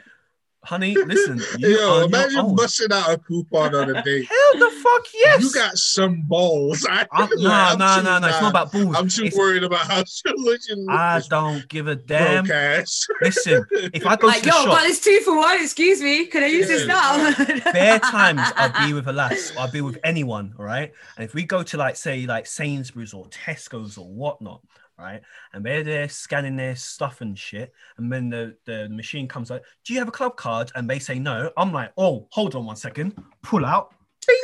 [0.66, 2.57] Honey, listen, you Yo, are your imagine own.
[2.57, 4.26] busting out a coupon on a date.
[4.29, 5.42] Hell the fuck yes.
[5.42, 6.85] You got some balls.
[6.90, 8.26] I, uh, I'm, no, I'm no, too- no, no.
[8.29, 8.96] It's not about balls.
[8.96, 10.68] I'm too It's- worried about how she looks.
[10.88, 12.44] I don't give a damn.
[12.44, 13.07] Broke ass.
[13.22, 15.61] Listen, if I go like, to yo, the got shop, this two for one.
[15.62, 16.26] Excuse me.
[16.26, 17.33] Can I use this now?
[17.72, 20.92] bare times I'll be with a lass, or I'll be with anyone, all right?
[21.16, 24.62] And if we go to like say like Sainsbury's or Tesco's or whatnot,
[24.99, 25.21] right?
[25.53, 29.63] And they're there scanning their stuff and shit, and then the, the machine comes like,
[29.85, 30.73] Do you have a club card?
[30.75, 31.51] And they say no.
[31.57, 33.93] I'm like, oh, hold on one second, pull out.
[34.27, 34.37] Bing.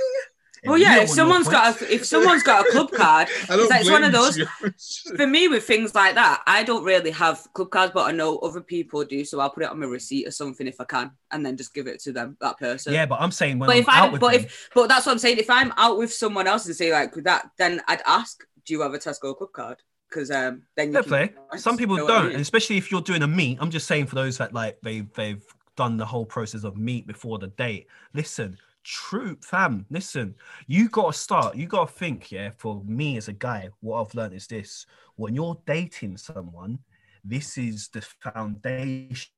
[0.70, 1.00] well, yeah.
[1.00, 4.12] If someone's got a, if someone's got a club card, It's like, it's one of
[4.12, 4.38] those-
[5.16, 8.38] for me with things like that, I don't really have club cards, but I know
[8.38, 9.24] other people do.
[9.24, 11.74] So I'll put it on my receipt or something if I can, and then just
[11.74, 12.92] give it to them that person.
[12.92, 14.88] yeah, but I'm saying when but I'm if I, out with but them, if, but
[14.88, 15.38] that's what I'm saying.
[15.38, 18.82] If I'm out with someone else and say like that, then I'd ask, do you
[18.82, 19.78] have a Tesco club card?
[20.12, 21.58] Because um, then you Fair can play.
[21.58, 22.32] Some people what I don't, mean?
[22.32, 23.58] and especially if you're doing a meet.
[23.60, 25.42] I'm just saying for those that like they've they've
[25.76, 27.86] done the whole process of meet before the date.
[28.12, 29.86] Listen, true fam.
[29.90, 30.34] Listen,
[30.66, 31.56] you gotta start.
[31.56, 32.30] You gotta think.
[32.30, 34.84] Yeah, for me as a guy, what I've learned is this:
[35.16, 36.78] when you're dating someone,
[37.24, 39.30] this is the foundations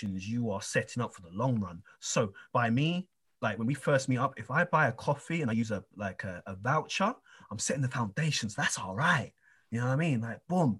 [0.00, 1.82] you are setting up for the long run.
[2.00, 3.08] So by me.
[3.42, 5.84] Like when we first meet up, if I buy a coffee and I use a
[5.96, 7.14] like a, a voucher,
[7.50, 8.54] I'm setting the foundations.
[8.54, 9.34] That's all right.
[9.74, 10.20] You know what I mean?
[10.20, 10.78] Like, boom.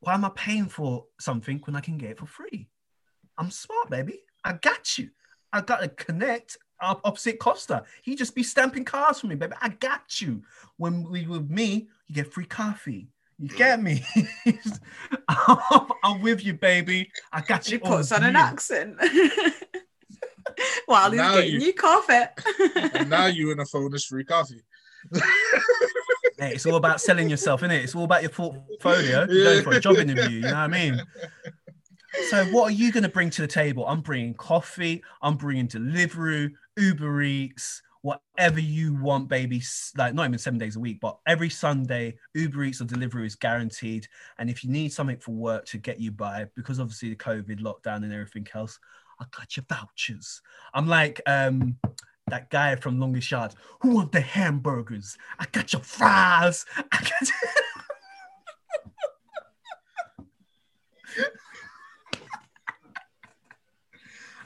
[0.00, 2.68] Why am I paying for something when I can get it for free?
[3.38, 4.20] I'm smart, baby.
[4.44, 5.08] I got you.
[5.50, 7.84] I got to connect up opposite Costa.
[8.02, 9.54] He just be stamping cars for me, baby.
[9.62, 10.42] I got you.
[10.76, 13.08] When we with me, you get free coffee.
[13.38, 13.56] You mm.
[13.56, 14.04] get me?
[15.28, 17.10] I'm, I'm with you, baby.
[17.32, 17.78] I got She you.
[17.78, 18.98] puts on on an accent
[20.84, 22.24] while he's Now getting you- you coffee.
[22.74, 24.60] and now you in a phone is free coffee.
[26.42, 27.84] Hey, it's all about selling yourself, isn't it?
[27.84, 29.26] It's all about your portfolio.
[29.30, 30.38] You're going for a job interview.
[30.38, 31.00] You know what I mean?
[32.30, 33.86] So, what are you going to bring to the table?
[33.86, 35.04] I'm bringing coffee.
[35.22, 39.62] I'm bringing delivery, Uber Eats, whatever you want, baby.
[39.96, 43.36] Like not even seven days a week, but every Sunday, Uber Eats or delivery is
[43.36, 44.08] guaranteed.
[44.38, 47.60] And if you need something for work to get you by, because obviously the COVID
[47.60, 48.80] lockdown and everything else,
[49.20, 50.42] I got your vouchers.
[50.74, 51.76] I'm like um
[52.32, 53.54] that guy from Longest Yards.
[53.80, 55.18] Who want the hamburgers?
[55.38, 56.64] I got your fries.
[56.90, 57.28] I got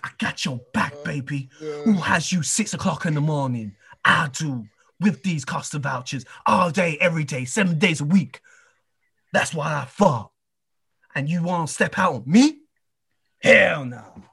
[0.02, 1.48] I got your back, oh, baby.
[1.60, 3.76] Who has you six o'clock in the morning?
[4.04, 4.66] I do.
[4.98, 8.40] With these Costa vouchers all day, every day, seven days a week.
[9.32, 10.32] That's why I fought.
[11.14, 12.62] And you want to step out on me?
[13.40, 14.24] Hell no.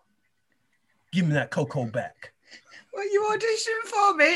[1.11, 2.32] Give me that cocoa back.
[2.93, 4.31] What you auditioning for, me?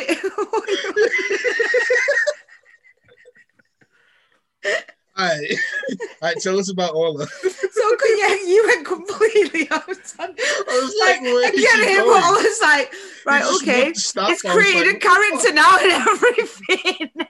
[5.20, 6.38] All right, all right.
[6.42, 7.26] Tell us about Orla.
[7.26, 9.90] so yeah, you went completely out.
[9.90, 10.36] of time.
[10.38, 12.08] I was Like, like, where I is she going?
[12.08, 12.94] but I was like,
[13.26, 17.10] right, just okay, looked, stopped, it's I was created like, a character now and everything.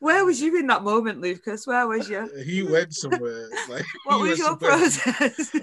[0.00, 1.66] Where was you in that moment, Lucas?
[1.66, 2.28] Where was you?
[2.44, 3.48] He went somewhere.
[3.68, 4.70] Like, What he was your somewhere.
[4.72, 5.54] process?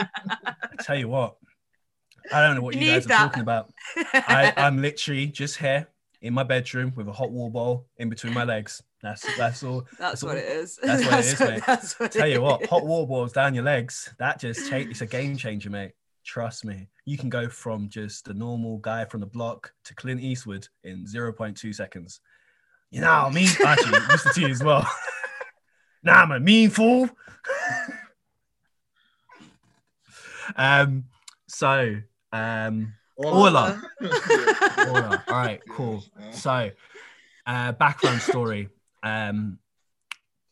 [0.00, 1.36] I tell you what,
[2.32, 3.72] I don't know what You you, guys are talking about.
[4.12, 5.88] I, I'm literally just here
[6.20, 8.82] in my bedroom with a hot water bowl in between my legs.
[9.02, 9.86] That's that's all.
[9.98, 10.38] That's what all.
[10.38, 10.78] it is.
[10.82, 11.62] That's what it is, mate.
[11.64, 14.12] That's what Tell you what, hot water balls down your legs.
[14.18, 14.90] That just change.
[14.90, 15.92] It's a game changer, mate.
[16.24, 16.88] Trust me.
[17.04, 21.06] You can go from just a normal guy from the block to Clint Eastwood in
[21.06, 22.20] 0.2 seconds.
[22.90, 23.48] You know what I mean?
[23.64, 24.34] Actually, Mr.
[24.34, 24.86] T as well.
[26.02, 27.08] nah, I'm a mean fool.
[30.56, 31.04] um.
[31.50, 31.96] So,
[32.32, 32.94] um.
[33.16, 33.32] All
[35.28, 36.04] right, cool.
[36.30, 36.70] So,
[37.46, 38.68] uh, background story.
[39.02, 39.58] Um,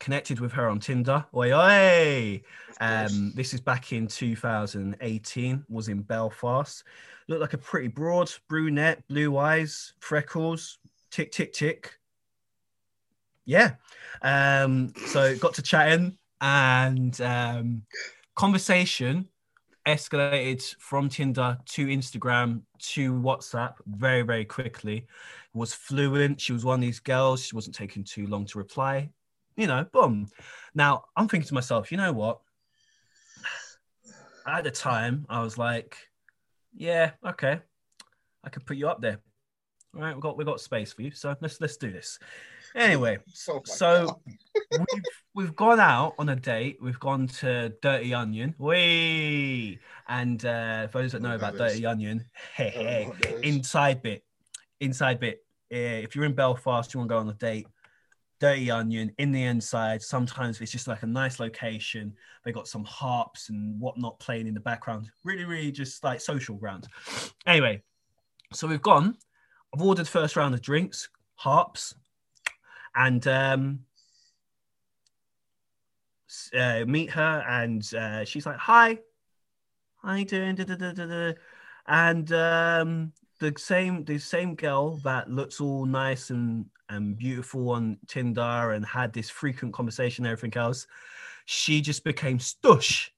[0.00, 1.24] connected with her on Tinder.
[1.34, 2.42] Oi, oi.
[2.80, 5.64] Um, this is back in 2018.
[5.68, 6.84] Was in Belfast.
[7.28, 10.78] Looked like a pretty broad brunette, blue eyes, freckles,
[11.10, 11.98] tick, tick, tick.
[13.44, 13.74] Yeah.
[14.22, 17.82] Um, so got to chatting and um,
[18.34, 19.28] conversation
[19.86, 25.06] escalated from Tinder to Instagram to WhatsApp very, very quickly.
[25.54, 26.40] Was fluent.
[26.40, 27.44] She was one of these girls.
[27.44, 29.10] She wasn't taking too long to reply.
[29.56, 30.28] You know, boom.
[30.74, 32.40] Now I'm thinking to myself, you know what?
[34.46, 35.96] At the time, I was like,
[36.76, 37.60] yeah, okay,
[38.44, 39.18] I could put you up there.
[39.94, 42.18] All right, we got we got space for you, so let's let's do this.
[42.74, 44.20] Anyway, my so
[44.70, 45.02] we've,
[45.34, 46.78] we've gone out on a date.
[46.80, 48.54] We've gone to Dirty Onion.
[48.58, 49.78] Wee!
[50.08, 53.48] And uh, for those that know about is- Dirty Onion, hey, I don't know hey,
[53.48, 54.24] inside bit,
[54.80, 55.44] inside bit.
[55.72, 57.66] Uh, if you're in Belfast, you want to go on a date,
[58.38, 60.02] Dirty Onion in the inside.
[60.02, 62.14] Sometimes it's just like a nice location.
[62.44, 65.10] They got some harps and whatnot playing in the background.
[65.24, 66.86] Really, really just like social ground.
[67.46, 67.82] Anyway,
[68.52, 69.16] so we've gone.
[69.74, 71.94] I've ordered first round of drinks, harps,
[72.96, 73.80] and um,
[76.58, 78.98] uh, meet her, and uh, she's like, "Hi,
[80.02, 80.58] how you doing?"
[81.88, 87.98] And um, the same, the same girl that looks all nice and and beautiful on
[88.06, 90.86] Tinder and had this frequent conversation and everything else,
[91.44, 93.10] she just became stush.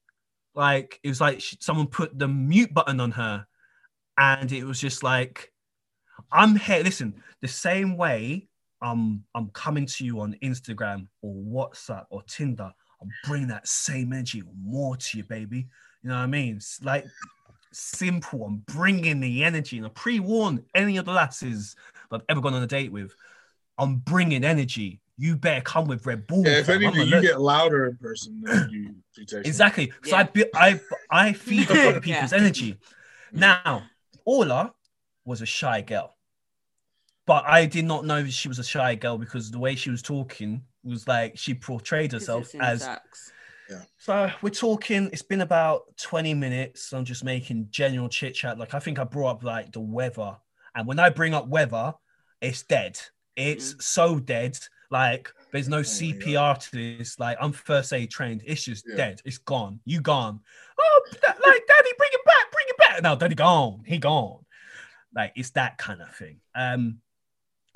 [0.55, 3.47] Like it was like she, someone put the mute button on her,
[4.17, 5.53] and it was just like,
[6.31, 8.49] "I'm here." Listen, the same way
[8.81, 12.71] I'm I'm coming to you on Instagram or WhatsApp or Tinder,
[13.01, 15.67] I'm bringing that same energy or more to you, baby.
[16.03, 16.57] You know what I mean?
[16.57, 17.05] It's like
[17.71, 18.45] simple.
[18.45, 21.75] I'm bringing the energy, and I pre-warn any of the lasses
[22.09, 23.13] that I've ever gone on a date with.
[23.77, 25.01] I'm bringing energy.
[25.17, 26.43] You better come with Red Bull.
[26.45, 29.41] Yeah, if anything, you let- get louder in person than you, you text me.
[29.45, 29.91] Exactly.
[30.03, 31.99] So I, be- I I feed off other Yeah.
[31.99, 32.73] people's energy.
[33.33, 33.39] Mm.
[33.39, 33.83] Now,
[34.25, 34.73] Orla
[35.25, 36.15] was a shy girl,
[37.29, 40.01] but I did not know she was a shy girl because the way she was
[40.01, 42.89] talking was like she portrayed herself as.
[43.99, 45.11] So we're talking.
[45.13, 46.91] It's been about twenty minutes.
[46.91, 48.57] I'm just making general chit chat.
[48.57, 50.37] Like I think I brought up like the weather,
[50.73, 51.93] and when I bring up weather,
[52.41, 52.99] it's dead.
[53.35, 54.57] It's so dead.
[54.89, 57.19] Like there's no my CPR to this.
[57.19, 58.41] Like I'm first aid trained.
[58.43, 58.95] It's just Yeah.
[58.95, 59.21] dead.
[59.23, 59.81] It's gone.
[59.85, 60.39] You gone.
[60.79, 62.51] Oh, that- like daddy, bring it back.
[62.51, 63.03] Bring it back.
[63.03, 63.83] No, daddy gone.
[63.85, 64.39] He gone.
[65.13, 66.39] Like it's that kind of thing.
[66.55, 67.01] Um.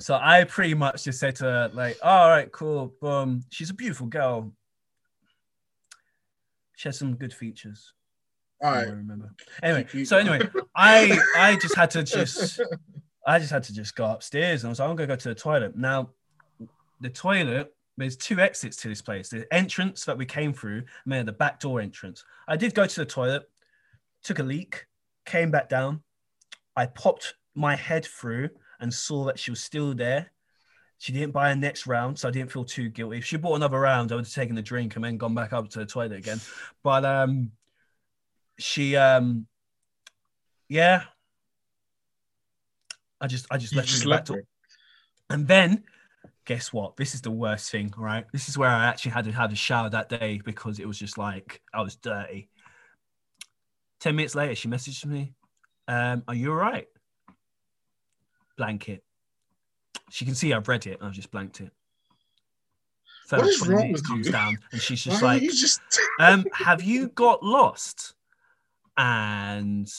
[0.04, 2.92] So I pretty much just said to her, like, oh, all right, cool.
[3.00, 3.42] Boom.
[3.48, 4.52] She's a beautiful girl.
[6.76, 7.94] She has some good features.
[8.62, 8.86] All right.
[8.86, 9.32] I remember.
[9.62, 10.46] Anyway, so anyway,
[10.76, 12.60] I I just had to just
[13.26, 15.28] I just had to just go upstairs and I was like, I'm gonna go to
[15.30, 15.74] the toilet.
[15.74, 16.10] Now,
[17.00, 19.30] the toilet, there's two exits to this place.
[19.30, 22.22] The entrance that we came through, and then the back door entrance.
[22.46, 23.44] I did go to the toilet,
[24.22, 24.84] took a leak,
[25.24, 26.02] came back down.
[26.76, 28.50] I popped my head through
[28.84, 30.30] and saw that she was still there.
[30.98, 33.18] She didn't buy a next round, so I didn't feel too guilty.
[33.18, 35.52] If she bought another round, I would have taken a drink and then gone back
[35.54, 36.40] up to the toilet again.
[36.82, 37.50] But um
[38.58, 39.46] she um
[40.68, 41.04] yeah.
[43.20, 44.42] I just I just You left her just in the back left door.
[45.30, 45.84] And then
[46.44, 46.96] guess what?
[46.96, 48.26] This is the worst thing, right?
[48.32, 50.98] This is where I actually had to have a shower that day because it was
[50.98, 52.50] just like I was dirty.
[54.00, 55.32] 10 minutes later, she messaged me,
[55.88, 56.86] um, Are you all right?
[58.56, 59.04] Blanket.
[60.10, 61.72] She can see I've read it and I've just blanked it.
[63.30, 64.32] What is wrong with comes you?
[64.32, 65.80] down and she's just don't like, you just
[66.20, 68.14] um, have you got lost?
[68.96, 69.90] And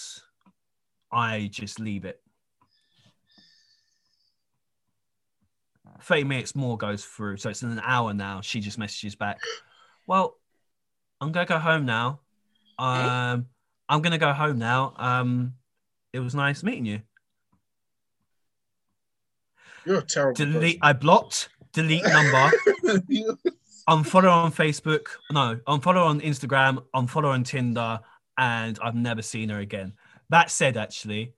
[1.12, 2.22] I just leave it.
[6.02, 7.38] 30 minutes more goes through.
[7.38, 8.42] So it's in an hour now.
[8.42, 9.40] She just messages back.
[10.08, 10.38] Well,
[11.20, 12.20] I'm gonna go home now.
[12.78, 13.48] Um
[13.90, 14.94] I'm gonna go home now.
[14.98, 15.56] Um
[16.14, 17.02] it was nice meeting you.
[19.86, 20.34] You're a terrible.
[20.36, 23.38] Delete I blocked, delete number, person.
[23.88, 25.08] unfollow on Facebook.
[25.32, 28.00] No, I'm unfollow on Instagram, unfollow on Tinder,
[28.38, 29.94] and I've never seen her again.
[30.30, 31.34] That said, actually,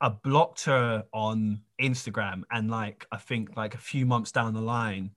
[0.00, 4.60] I blocked her on Instagram, and like I think like a few months down the
[4.60, 5.10] line,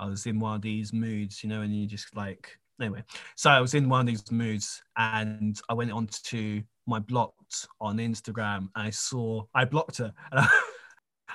[0.00, 3.04] I was in one of these moods, you know, and you just like anyway.
[3.36, 7.68] So I was in one of these moods, and I went on to my blocked
[7.80, 10.12] on Instagram, and I saw I blocked her.
[10.32, 10.48] And I,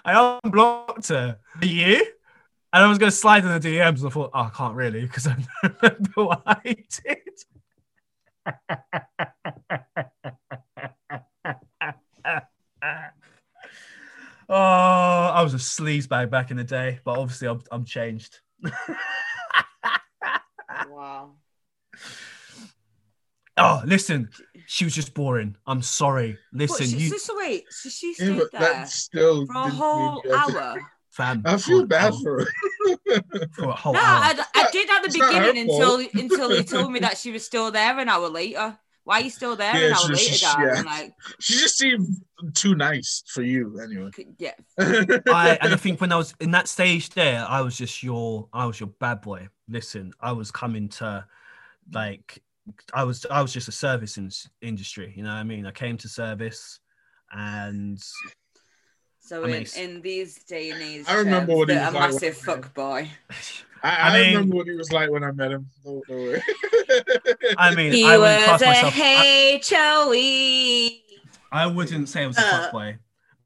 [0.05, 1.37] I unblocked her.
[1.61, 2.05] Are you?
[2.71, 4.75] And I was going to slide in the DMs, and I thought, oh, I can't
[4.75, 5.47] really because I don't
[5.81, 7.17] remember what I did.
[14.49, 18.39] oh, I was a sleazebag back in the day, but obviously I'm, I'm changed.
[20.87, 21.31] Wow.
[23.57, 24.29] Oh, listen,
[24.71, 25.55] she was just boring.
[25.65, 26.37] I'm sorry.
[26.53, 29.55] Listen, she, you, so, so wait, so she Yeah, stayed but there that still for
[29.55, 30.91] a didn't whole mean you had to- hour.
[31.09, 31.41] fam.
[31.43, 33.21] I feel bad a- for her.
[33.55, 34.21] for a whole No, hour.
[34.21, 36.13] I, I did at the it's beginning until fault.
[36.13, 38.77] until he told me that she was still there an hour later.
[39.05, 40.83] Why are you still there Yeah, an hour so later, she- yeah.
[40.85, 42.07] Like, She just seemed
[42.53, 44.11] too nice for you, anyway.
[44.37, 48.03] yeah, I and I think when I was in that stage there, I was just
[48.03, 49.47] your I was your bad boy.
[49.67, 51.25] Listen, I was coming to
[51.91, 52.43] like
[52.93, 54.29] I was I was just a service in,
[54.61, 55.65] industry, you know what I mean?
[55.65, 56.79] I came to service
[57.31, 57.99] and
[59.19, 61.87] So I mean, in, in these day and age, I remember terms, what he was
[61.87, 62.61] a like when massive I met him.
[62.63, 63.11] fuck boy.
[63.83, 65.69] I, I I, mean- remember what he was like when I met him.
[65.85, 66.41] Don't, don't worry.
[67.57, 71.17] I mean He I wouldn't was class a myself I, HOE.
[71.51, 72.97] I wouldn't say I was a Uh, fuckboy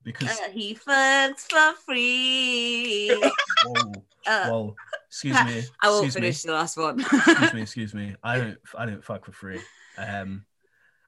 [0.03, 3.09] because Uh, he fucks for free.
[3.65, 3.93] whoa,
[4.25, 4.75] Uh, whoa,
[5.13, 5.63] excuse me.
[5.81, 6.21] I won't excuse me.
[6.21, 6.99] finish the last one.
[6.99, 8.15] Excuse me, excuse me.
[8.23, 9.59] I don't I don't fuck for free.
[9.97, 10.45] Um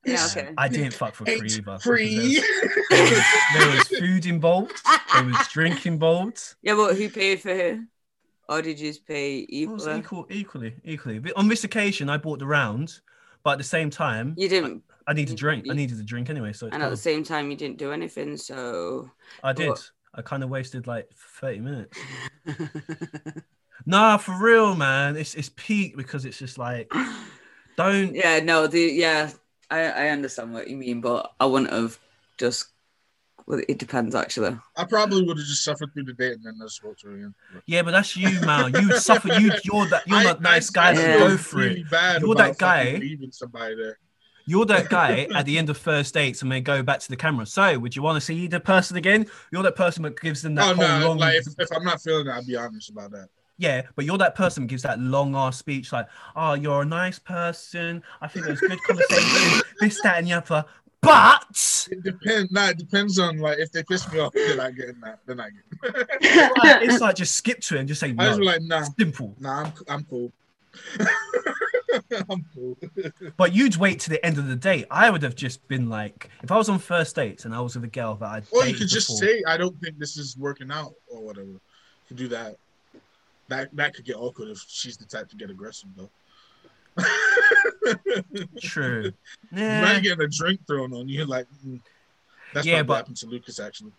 [0.06, 0.54] yeah, okay.
[0.56, 1.80] I didn't fuck for free It's either.
[1.80, 2.40] free.
[2.92, 3.24] There was,
[3.56, 4.80] there was food involved.
[5.14, 6.56] There was drink involved.
[6.62, 7.86] yeah, but who paid for who?
[8.48, 10.00] Or did you just pay It was equally?
[10.00, 11.18] equal, equally, equally.
[11.18, 13.00] But on this occasion, I bought the round,
[13.44, 15.66] but at the same time, You didn't, I needed a drink.
[15.68, 18.38] I needed a drink anyway, so and at the same time, you didn't do anything.
[18.38, 19.10] So,
[19.44, 19.70] I did.
[19.70, 19.90] What?
[20.14, 21.10] I kind of wasted like
[21.42, 21.98] thirty minutes.
[23.86, 25.16] Nah, for real, man.
[25.16, 26.92] It's it's peak because it's just like
[27.78, 28.16] don't.
[28.16, 29.32] yeah, no, the yeah,
[29.70, 32.00] I I understand what you mean, but I wouldn't have
[32.38, 32.68] just.
[33.48, 34.58] Well, it depends actually.
[34.76, 37.14] I probably would have just suffered through the date and then just spoke to her
[37.16, 37.36] again.
[37.68, 38.74] Yeah, but that's you, man.
[38.74, 39.28] You would suffer.
[39.40, 41.82] You you're that you're I- not nice I- guy I to go feel through really
[41.82, 41.92] it.
[41.92, 44.00] bad You're that guy- leaving somebody there.
[44.48, 47.16] You're that guy at the end of first dates and they go back to the
[47.16, 47.46] camera.
[47.46, 49.28] So, would you want to see the person again?
[49.52, 51.08] You're that person that gives them that Oh whole no!
[51.10, 51.18] long.
[51.20, 53.28] Like if, if I'm not feeling it, I'll be honest about that.
[53.58, 56.86] Yeah, but you're that person that gives that long ass speech like, "Oh, you're a
[56.86, 58.04] nice person.
[58.22, 59.62] I think there's good conversation.
[59.80, 60.66] this, that, and the other."
[61.02, 62.52] But It depends.
[62.52, 65.20] Nah, it depends on like if they piss me off, then I get in that.
[65.26, 66.58] Then I get.
[66.58, 68.40] like, it's like just skip to it and just say I just no.
[68.40, 69.36] be like, nah, Simple.
[69.40, 70.32] nah, I'm I'm cool.
[72.30, 72.78] I'm cool.
[73.38, 74.86] But you'd wait to the end of the date.
[74.92, 77.76] I would have just been like, if I was on first dates and I was
[77.76, 80.36] with a girl that I Or you could just say, I don't think this is
[80.38, 81.48] working out, or whatever.
[81.48, 81.60] You
[82.08, 82.58] could do that.
[83.48, 86.10] That that could get awkward if she's the type to get aggressive, though.
[88.62, 89.12] true.
[89.52, 89.82] You Yeah.
[89.82, 91.80] might get a drink thrown on you, like mm.
[92.54, 93.92] that's Yeah, yeah, but- what happened to Lucas actually.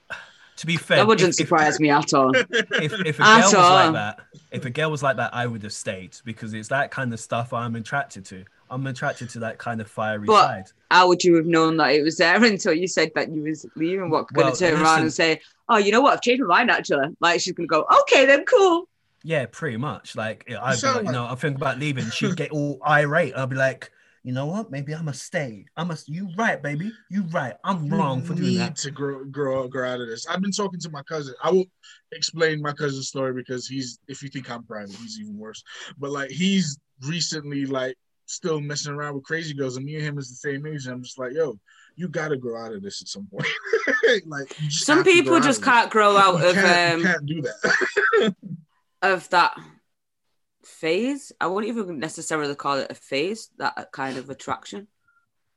[0.57, 2.35] To be fair, That wouldn't if, if, surprise me at all.
[2.35, 3.75] if, if a At girl was all.
[3.75, 4.21] like that,
[4.51, 7.21] if a girl was like that, I would have stayed because it's that kind of
[7.21, 8.43] stuff I'm attracted to.
[8.71, 10.65] I'm attracted to that kind of fiery But- side.
[10.91, 13.67] How would you have known that it was there until you said that you was
[13.77, 14.09] leaving?
[14.09, 16.15] What going Well, to turn around and say, "Oh, you know what?
[16.15, 18.89] I've changed my mind actually." Like she's gonna go, "Okay, then cool."
[19.27, 20.15] Yeah, pretty much.
[20.15, 22.09] Like I'd be like, you know, I think about leaving.
[22.11, 23.37] She'd get all irate.
[23.37, 23.91] I'd be like,
[24.23, 24.71] you know what?
[24.71, 25.65] Maybe I must stay.
[25.77, 26.09] I must.
[26.09, 26.93] You right, baby.
[27.11, 27.55] You right.
[27.65, 28.77] I'm wrong for you doing need that.
[28.77, 30.29] to grow, grow, grow out of this.
[30.29, 31.35] I've been talking to my cousin.
[31.43, 31.65] I will
[32.13, 35.61] explain my cousin's story because he's, if you think I'm private, he's even worse.
[35.99, 37.97] But like, he's recently like
[38.27, 40.87] still messing around with crazy girls, and me and him is the same age.
[40.87, 41.59] And I'm just like, yo,
[41.97, 43.47] you got to grow out of this at some point.
[44.27, 48.35] like, Some people just can't grow out You of can't, um you can't do that.
[49.11, 49.57] of that
[50.65, 51.33] phase.
[51.41, 53.51] I wouldn't even necessarily call it a phase.
[53.59, 54.89] That kind of attraction.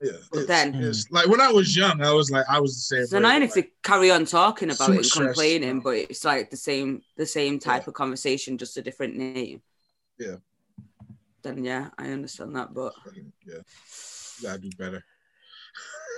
[0.01, 2.75] yeah, But it's, then- it's like when I was young, I was like, I was
[2.75, 3.17] the same.
[3.17, 6.23] Annoying but, if like, they carry on talking about so it and complaining, but it's
[6.25, 7.89] like the same the same type Yeah.
[7.89, 9.61] of conversation, just a different name.
[10.17, 10.37] Yeah.
[11.41, 12.93] Then yeah, I understand that, but
[13.45, 15.03] yeah, you gotta do better.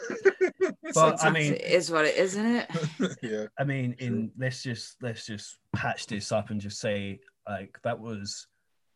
[0.94, 3.18] But I mean, it is what it is, isn't it?
[3.22, 3.46] yeah.
[3.58, 8.00] I mean, in let's just let's just patch this up and just say like that
[8.00, 8.48] was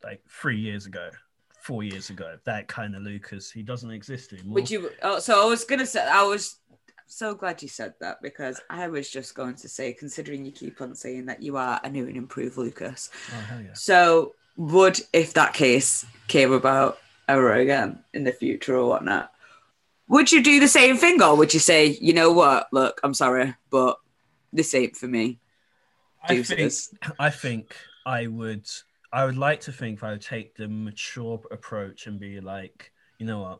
[0.03, 1.09] like three years ago,
[1.61, 2.37] four years ago.
[2.45, 4.55] That kind of Lucas, he doesn't exist anymore.
[4.55, 4.89] Would you?
[5.03, 6.59] Oh, so I was gonna say, I was
[7.07, 10.81] so glad you said that because I was just going to say, considering you keep
[10.81, 13.09] on saying that you are a new and improved Lucas.
[13.31, 13.73] Oh hell yeah!
[13.73, 16.97] So would, if that case came about
[17.27, 19.31] ever again in the future or whatnot,
[20.07, 23.13] would you do the same thing or would you say, you know what, look, I'm
[23.13, 23.97] sorry, but
[24.53, 25.39] this ain't for me?
[26.27, 26.71] I think
[27.19, 27.75] I think
[28.05, 28.67] I would
[29.13, 33.25] I would like to think I would take the mature approach and be like, you
[33.25, 33.59] know what,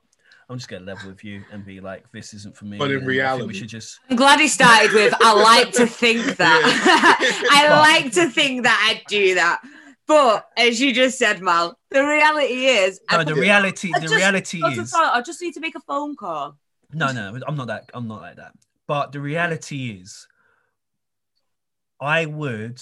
[0.50, 2.78] I'm just gonna level with you and be like, this isn't for me.
[2.78, 5.86] But in and reality- we should just I'm glad he started with, I like to
[5.86, 7.48] think that.
[7.52, 9.62] I But- like to think that I'd do that.
[10.08, 13.20] But as you just said, Mal, the reality is, no.
[13.20, 16.58] I The reality, the just reality is I just need to make a phone call.
[16.94, 17.38] no, no.
[17.48, 17.90] I'm not that.
[17.94, 18.54] I'm not like that.
[18.88, 20.28] But the reality is,
[22.00, 22.82] I would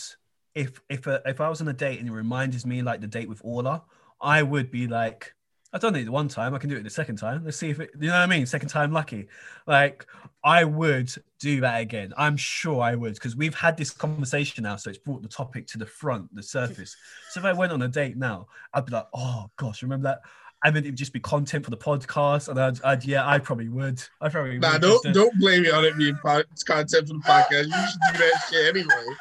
[0.56, 3.08] if if uh, if I was on a date and it reminded me like the
[3.08, 3.84] date with Orla,
[4.22, 5.34] I would be like,
[5.72, 7.44] I've done it one time, I can do it the second time.
[7.44, 8.46] Let's see if it, you know what I mean.
[8.46, 9.28] Second time lucky.
[9.66, 10.06] Like
[10.44, 12.14] I would do that again.
[12.18, 15.68] I'm sure I would because we've had this conversation now, so it's brought the topic
[15.68, 16.96] to the front, the surface.
[17.32, 20.22] So if I went on a date now, I'd be like, oh gosh, remember that.
[20.66, 23.68] I mean, it'd just be content for the podcast, and I'd, I'd yeah, I probably
[23.68, 24.02] would.
[24.22, 24.82] I probably Nah, would.
[24.82, 27.66] don't to- uh, don't blame me on it being content for the podcast.
[27.68, 29.16] You should do that shit anyway.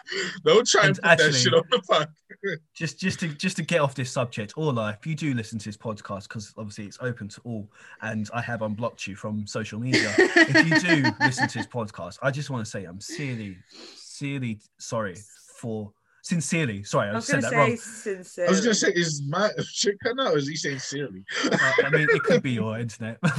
[0.45, 2.09] Don't try and And put that actually- shit on the podcast.
[2.75, 5.65] just just to just to get off this subject Orla, if you do listen to
[5.67, 7.69] this podcast because obviously it's open to all
[8.01, 12.19] and i have unblocked you from social media if you do listen to this podcast
[12.21, 13.57] i just want to say i'm sincerely
[13.95, 15.15] sincerely sorry
[15.57, 15.93] for
[16.23, 18.49] sincerely sorry i, I was said going to that wrong say sincerely.
[18.49, 20.37] I was gonna say, is my shit cut out?
[20.37, 21.25] Is he saying sincerely?
[21.45, 23.19] Uh, i mean it could be your internet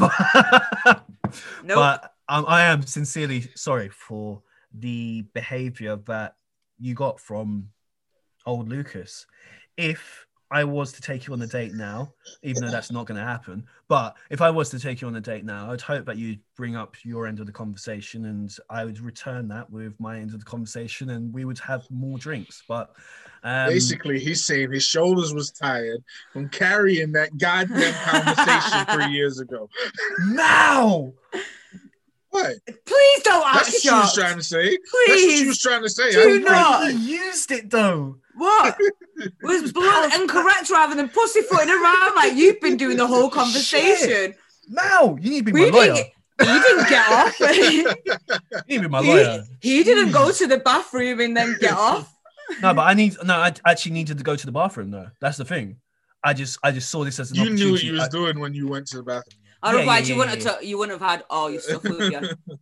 [1.64, 1.76] Nope.
[1.76, 4.42] but um, i am sincerely sorry for
[4.74, 6.36] the behavior that
[6.80, 7.70] you got from
[8.46, 9.26] old lucas
[9.78, 12.12] if i was to take you on a date now
[12.43, 15.16] even though that's not going to happen but if i was to take you on
[15.16, 18.58] a date now i'd hope that you'd bring up your end of the conversation and
[18.70, 22.18] i would return that with my end of the conversation and we would have more
[22.18, 22.95] drinks but
[23.45, 26.01] um, Basically, he's saying his shoulders was tired
[26.32, 29.70] from carrying that goddamn conversation three years ago.
[30.30, 31.12] now
[32.30, 32.56] What?
[32.86, 34.70] Please don't That's act what she was trying to say.
[34.70, 36.12] That's what she was trying to say.
[36.12, 36.91] do I not.
[36.91, 38.78] he used it though What?
[39.42, 44.34] was blunt and correct rather than pussyfooting around like you've been doing the whole conversation.
[44.70, 46.08] now you need to be We my lawyer didn't,
[46.42, 47.36] he didn't get off.
[47.36, 47.86] he, you
[48.68, 52.12] need to be my lawyer he didn't go to the bathroom and then get off.
[52.62, 53.36] No, but I need no.
[53.36, 55.08] I actually needed to go to the bathroom though.
[55.22, 55.78] That's the thing.
[56.24, 57.86] I just I just saw this as an You knew what opportunity.
[57.88, 59.40] you was I- doing when you went to the bathroom.
[59.62, 60.64] Otherwise, yeah, you wouldn't yeah, have.
[60.64, 62.58] you wouldn't have had oh, all your stuff with you.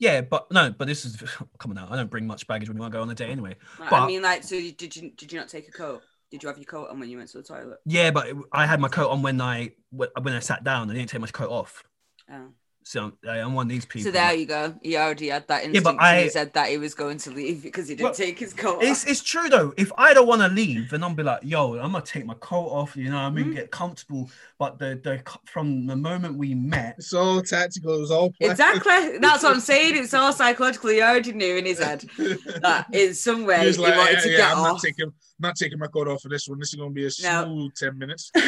[0.00, 1.16] Yeah, but no, but this is
[1.58, 1.86] come on now.
[1.88, 3.54] I don't bring much baggage when I go on a date anyway.
[3.78, 6.02] But- I mean, like, so did you did you not take a coat?
[6.30, 7.78] Did you have your coat on when you went to the toilet?
[7.86, 10.90] Yeah, but it- I had my coat on when I when I sat down.
[10.90, 11.84] I didn't take my coat off.
[12.32, 12.48] Oh.
[12.90, 14.06] So I'm, I'm one of these people.
[14.06, 14.74] So there you go.
[14.82, 15.86] He already had that instinct.
[15.86, 15.98] Yeah, instinct.
[16.00, 18.36] but I- he said that he was going to leave because he didn't Well, take
[18.36, 19.10] his coat It's, off.
[19.10, 19.72] it's true though.
[19.76, 22.34] If I don't want to leave, then I'll be like, "Yo, I'm gonna take my
[22.40, 23.54] coat off." You know, what I mean, Mhm.
[23.54, 24.28] get comfortable.
[24.58, 27.94] But the the from the moment we met, It's all tactical.
[27.94, 28.50] It was all planned.
[28.50, 29.18] Exactly.
[29.18, 29.94] That's what I'm saying.
[29.96, 30.90] It's all psychological.
[30.90, 34.14] He already knew in his head that in some way He he, was like, wanted
[34.14, 34.82] yeah, to yeah, get I'm not off.
[34.82, 36.58] taking, not taking my coat off for this one.
[36.58, 37.44] This is gonna be a No.
[37.44, 38.32] smooth ten minutes.
[38.34, 38.42] you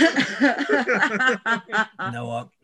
[2.10, 2.48] know what?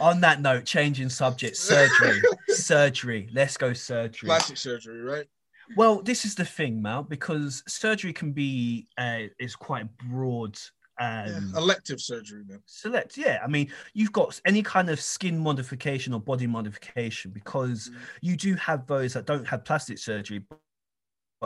[0.00, 3.28] On that note, changing subject, surgery, surgery.
[3.32, 4.28] Let's go surgery.
[4.28, 5.26] Plastic surgery, right?
[5.74, 10.58] Well, this is the thing, Mal, because surgery can be uh, is quite broad.
[10.98, 12.60] Yeah, Um, Elective surgery, then.
[12.64, 13.40] select, yeah.
[13.44, 17.96] I mean, you've got any kind of skin modification or body modification because Mm.
[18.22, 20.42] you do have those that don't have plastic surgery,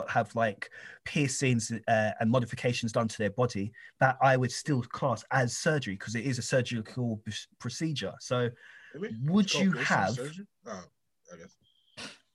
[0.09, 0.69] have like
[1.05, 5.95] piercings uh, and modifications done to their body that I would still class as surgery
[5.95, 8.13] because it is a surgical p- procedure.
[8.19, 8.49] So,
[8.93, 9.15] Maybe?
[9.25, 10.17] would It's you have?
[10.67, 10.83] Oh,
[11.33, 11.55] I guess.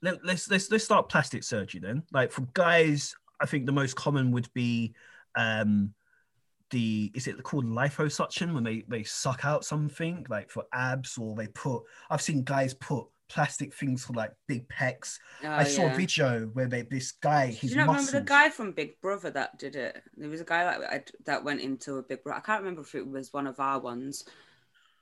[0.02, 2.02] let, let's let's let's start plastic surgery then.
[2.12, 4.94] Like for guys, I think the most common would be
[5.36, 5.92] um
[6.70, 11.36] the is it called liposuction when they they suck out something like for abs or
[11.36, 15.18] they put I've seen guys put plastic things for like big pecs.
[15.42, 18.08] Oh, I saw a video where they this guy Do you not muscles.
[18.08, 20.02] remember the guy from Big Brother that did it?
[20.16, 22.38] There was a guy that I, that went into a Big Brother.
[22.38, 24.24] I can't remember if it was one of our ones,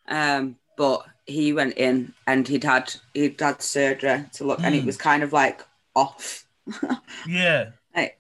[0.09, 4.81] um, but he went in and he'd had he'd had surgery to look, and it
[4.81, 4.87] Hmm.
[4.87, 5.63] was kind of like
[5.95, 6.47] off.
[7.29, 8.19] Yeah, like,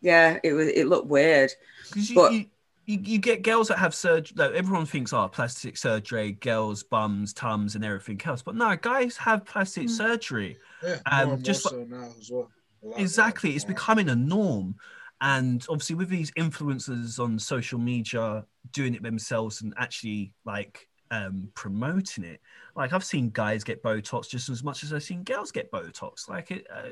[0.00, 0.68] yeah, it was.
[0.68, 1.50] It looked weird.
[1.94, 2.46] you, But- you-
[2.86, 4.34] you, you get girls that have surgery.
[4.36, 8.42] Like everyone thinks, oh, plastic surgery, girls, bums, tums, and everything else.
[8.42, 9.90] But no, guys have plastic Mm.
[9.90, 10.56] surgery.
[10.82, 12.50] Yeah, Um, more and just more so now as well.
[12.82, 13.74] A lot more Exactly, it's now.
[13.74, 14.76] becoming a norm.
[15.20, 21.48] And obviously, with these influencers on social media doing it themselves and actually like um,
[21.54, 22.40] promoting it,
[22.74, 26.28] like I've seen guys get Botox just as much as I've seen girls get Botox.
[26.28, 26.88] Like it, uh,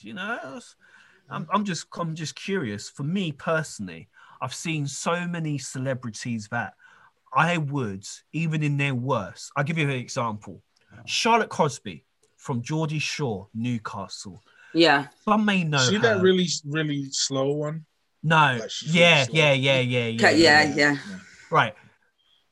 [0.00, 0.60] you know,
[1.30, 2.88] I'm, I'm just I'm just curious.
[2.88, 4.08] For me personally,
[4.40, 6.74] I've seen so many celebrities that
[7.34, 9.50] I would, even in their worst.
[9.56, 10.62] I'll give you an example.
[11.04, 12.04] Charlotte Crosby
[12.36, 14.42] from Geordie Shore, Newcastle.
[14.72, 15.06] Yeah.
[15.24, 16.00] Some may know See her.
[16.02, 17.84] that really, really slow one?
[18.22, 19.34] no, Like, she's yeah, really slow.
[19.36, 20.96] yeah, yeah, yeah, yeah, Okay, yeah, yeah.
[21.50, 21.74] Right.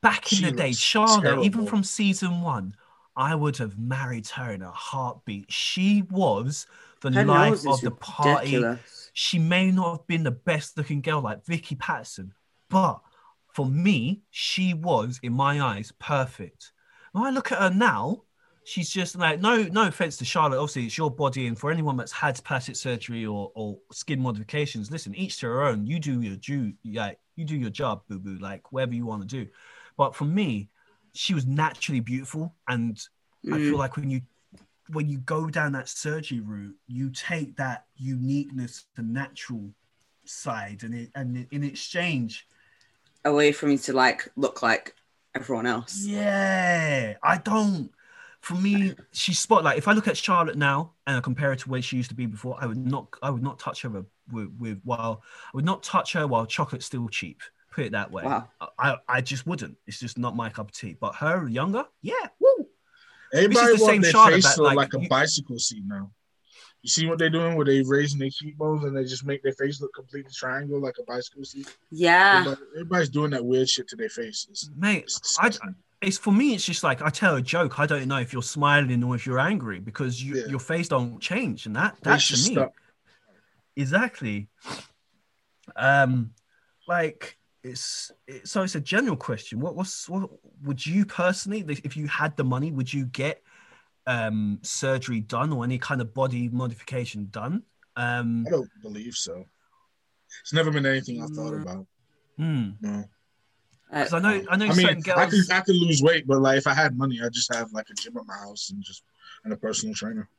[0.01, 2.75] Back in She the day, looks Charlotte, even from season one,
[3.15, 5.51] I would have married her in a heartbeat.
[5.51, 6.67] She was
[7.01, 8.55] the Her life of the party.
[8.57, 9.04] ridiculous.
[9.17, 12.33] She may not have been the best looking girl like Vicky Pattison,
[12.69, 12.99] but
[13.53, 16.73] for me, she was, in my eyes, perfect.
[17.13, 18.23] When I look at her now,
[18.65, 20.57] she's just like no, no offense to Charlotte.
[20.59, 24.91] Obviously, it's your body, and for anyone that's had plastic surgery or, or skin modifications,
[24.91, 25.87] listen, each to her own.
[25.87, 29.21] You do your due, yeah, you do your job, boo boo, like whatever you want
[29.21, 29.49] to do.
[29.95, 30.67] But for me,
[31.13, 33.01] she was naturally beautiful, and
[33.49, 33.69] I Mm.
[33.69, 34.21] feel like when you
[34.89, 39.69] when you go down that surgery route, you take that uniqueness, the natural
[40.25, 42.47] side, and it, and in exchange,
[43.23, 44.93] Away from you to like look like
[45.33, 46.05] everyone else.
[46.05, 47.89] yeah, I don't.
[48.41, 51.55] For me, she's spot like if I look at Charlotte now and I compare her
[51.55, 53.89] to where she used to be before, I would not, I would not touch her
[53.89, 57.41] with, with, with while I would not touch her while chocolate's still cheap.
[57.71, 58.23] Put it that way.
[58.23, 58.47] Wow.
[58.77, 59.75] I, I just wouldn't.
[59.87, 60.95] It's just not my cup of tea.
[60.99, 62.64] But her younger, yeah, woo.
[63.35, 66.11] Everybody the same their Charlotte face that, to look like, like, a bicycle seat now.
[66.81, 67.55] You see what they're doing?
[67.55, 70.95] Where they raising their cheekbones and they just make their face look completely triangle like
[70.99, 71.67] a bicycle seat.
[71.91, 72.39] Yeah.
[72.41, 74.69] Everybody- everybody's doing that weird shit to their faces.
[74.77, 75.49] Mate, It's I,
[76.01, 76.53] it's for me.
[76.53, 77.79] It's just like I tell a joke.
[77.79, 80.45] I don't know if you're smiling or if you're angry because you, Yeah.
[80.47, 82.73] your face don't change, and that Face that's just to me stuck.
[83.75, 84.47] exactly.
[85.75, 86.31] Um,
[86.87, 89.59] like it's it, so it's a general question.
[89.59, 90.29] What what's what
[90.63, 93.41] would you personally, if you had the money, would you get
[94.07, 97.63] um surgery done or any kind of body modification done?
[97.95, 99.45] Um, I don't believe so.
[100.41, 101.87] It's never been anything I've thought about.
[102.37, 102.69] hmm.
[102.81, 103.03] No.
[103.91, 105.17] Uh, 'Cause I know I know I certain mean, girls.
[105.19, 107.71] I could I could lose weight, but like if I had money, I'd just have
[107.73, 109.03] like a gym at my house and just
[109.43, 110.29] and a personal trainer.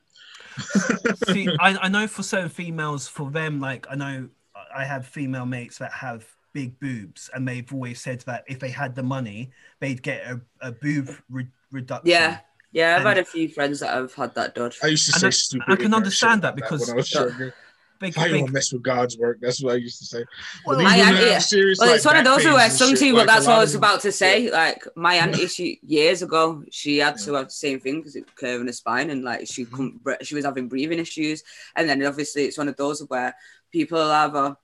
[1.14, 4.28] See, I, I know for certain females, for them, like I know
[4.74, 8.70] I have female mates that have big boobs, and they've always said that if they
[8.82, 9.50] had the money,
[9.80, 12.10] they'd get a, a boob re- reduction.
[12.16, 12.38] yeah.
[12.72, 14.72] Yeah, I've And- had a few friends that have had that done.
[14.82, 15.66] I used to And say I- stupid.
[15.72, 17.54] I can understand that about because- when I was younger.
[17.98, 19.38] They, How you they, gonna mess with God's work?
[19.40, 20.22] That's what I used to say.
[20.66, 22.90] Well, But My these auntie- serious, Well, like, it's one of those where and some
[22.90, 24.50] shit, people, like, that's what I was of about to say.
[24.50, 28.26] Like, my auntie, she, years ago, she had to have the same thing because it
[28.36, 29.96] curve in her spine and like she Mm-hmm.
[30.04, 31.42] couldn't, she was having breathing issues.
[31.74, 33.34] And then obviously it's one of those where
[33.72, 34.56] people will either,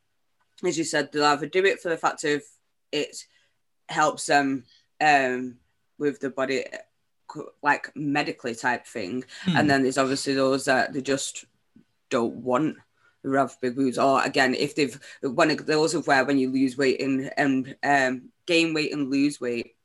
[0.64, 2.42] as you said, they'll either do it for the fact of
[2.90, 3.24] it
[3.88, 4.64] helps them
[5.00, 5.56] um,
[5.98, 6.64] with the body,
[7.62, 9.24] like medically type thing.
[9.42, 9.56] Hmm.
[9.56, 11.44] And then there's obviously those that they just
[12.10, 12.76] don't want
[13.22, 13.98] who have big boobs.
[13.98, 17.76] Or again, if they've one of those of where when you lose weight and and
[17.82, 19.76] um, gain weight and lose weight,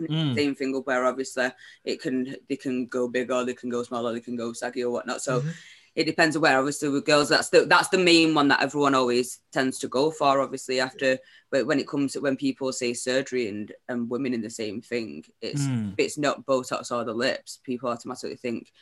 [0.00, 0.34] Mm.
[0.34, 1.52] same thing of where obviously
[1.84, 4.52] it can they can go big or they can go small or they can go
[4.52, 5.22] saggy or whatnot.
[5.22, 5.52] So Mhm.
[5.96, 8.94] It depends on where obviously with girls that's the that's the main one that everyone
[8.94, 11.18] always tends to go for obviously after
[11.52, 14.80] but when it comes to when people say surgery and and women in the same
[14.80, 15.94] thing it's Mm.
[15.98, 18.72] it's not botox or the lips people automatically think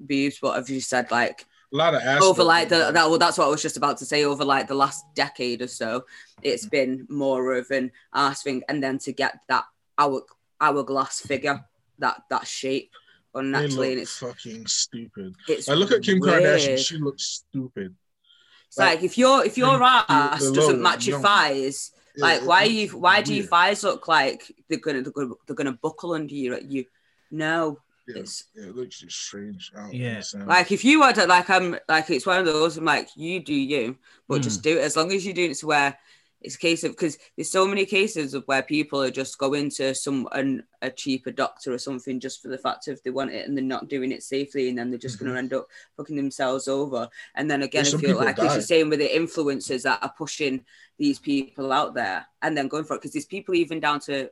[0.00, 2.22] boobs but have you said like A lot of ass.
[2.22, 4.66] over like the that well that's what I was just about to say over like
[4.68, 6.04] the last decade or so
[6.42, 9.64] it's been more of an ass thing and then to get that
[9.98, 10.22] hour
[10.60, 11.64] hourglass figure
[11.98, 13.01] that that shape They
[13.34, 15.34] unnaturally and look it's fucking stupid.
[15.48, 16.42] it's I look at Kim weird.
[16.42, 16.78] Kardashian.
[16.78, 17.94] She looks stupid.
[18.68, 21.22] It's like if your if your the- ass the doesn't low, match your young.
[21.22, 23.50] thighs, Yeah, like it- why it's you why do your weird.
[23.50, 26.58] thighs look like they're gonna they're gonna, they're gonna buckle under you?
[26.66, 26.84] You
[27.30, 27.78] no,
[28.08, 29.70] Yeah, it's yeah, it looks just strange.
[29.76, 30.22] I Yeah.
[30.46, 32.76] like if you were to like I'm like it's one of those.
[32.78, 33.96] I'm like you do you,
[34.28, 34.42] but Hmm.
[34.42, 35.98] just do it as long as you're doing it to where
[36.44, 39.70] it's a case of because there's so many cases of where people are just going
[39.70, 43.32] to some an, a cheaper doctor or something just for the fact of they want
[43.32, 45.66] it and they're not doing it safely and then they're just going to end up
[45.96, 47.08] fucking themselves over.
[47.34, 48.52] And then again, I feel like die.
[48.52, 50.64] you're saying with the influencers that are pushing
[50.98, 54.30] these people out there and then going for it because there's people even down to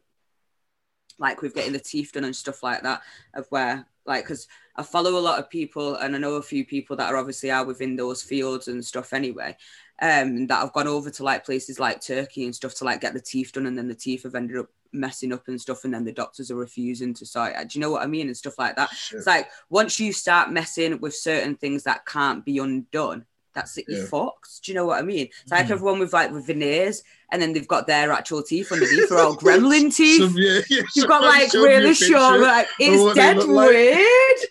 [1.18, 3.02] like with getting the teeth done and stuff like that
[3.34, 6.64] of where like because I follow a lot of people and I know a few
[6.64, 9.56] people that are obviously are within those fields and stuff anyway.
[10.03, 13.12] Um, that have gone over to like places like Turkey and stuff to like get
[13.12, 15.92] the teeth done, and then the teeth have ended up messing up and stuff, and
[15.92, 17.53] then the doctors are refusing to sort.
[17.68, 18.26] Do you know what I mean?
[18.28, 18.88] And stuff like that.
[18.90, 19.18] Shit.
[19.18, 23.84] It's like once you start messing with certain things that can't be undone, that's it.
[23.88, 24.64] You're fucked.
[24.64, 25.28] Do you know what I mean?
[25.42, 25.70] It's like Mhm.
[25.72, 29.11] everyone with like with veneers, and then they've got their actual teeth underneath.
[29.11, 30.22] They're all gremlin teeth.
[30.22, 33.48] Some- yeah, yeah, You've got like showed me a really short, like it's dead look
[33.48, 34.51] like.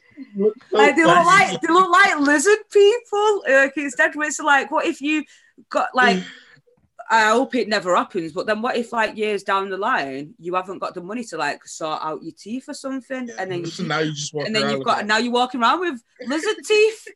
[0.71, 3.41] Like they look like they look like lizard people.
[3.47, 4.33] Like it's dead weird.
[4.33, 5.23] So like, what if you
[5.69, 6.17] got like?
[6.17, 6.25] Mm.
[7.11, 8.33] I hope it never happens.
[8.33, 11.37] But then, what if like years down the line you haven't got the money to
[11.37, 14.55] like sort out your teeth or something, and then you, now you just walk and
[14.55, 15.05] then you've got that.
[15.07, 17.07] now you're walking around with lizard teeth.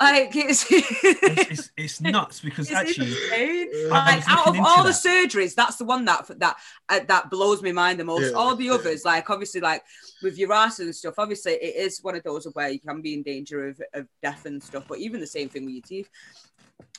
[0.00, 3.68] Like it's, It's, it's, it's nuts because It's actually, insane.
[3.92, 6.56] I like out of looking into all the surgeries, that's the one that that
[6.88, 8.30] uh, that blows my mind the most.
[8.30, 8.72] Yeah, all the yeah.
[8.72, 9.82] others, like obviously, like
[10.22, 13.14] with your ass and stuff, obviously it is one of those where you can be
[13.14, 14.84] in danger of, of death and stuff.
[14.88, 16.10] But even the same thing with your teeth.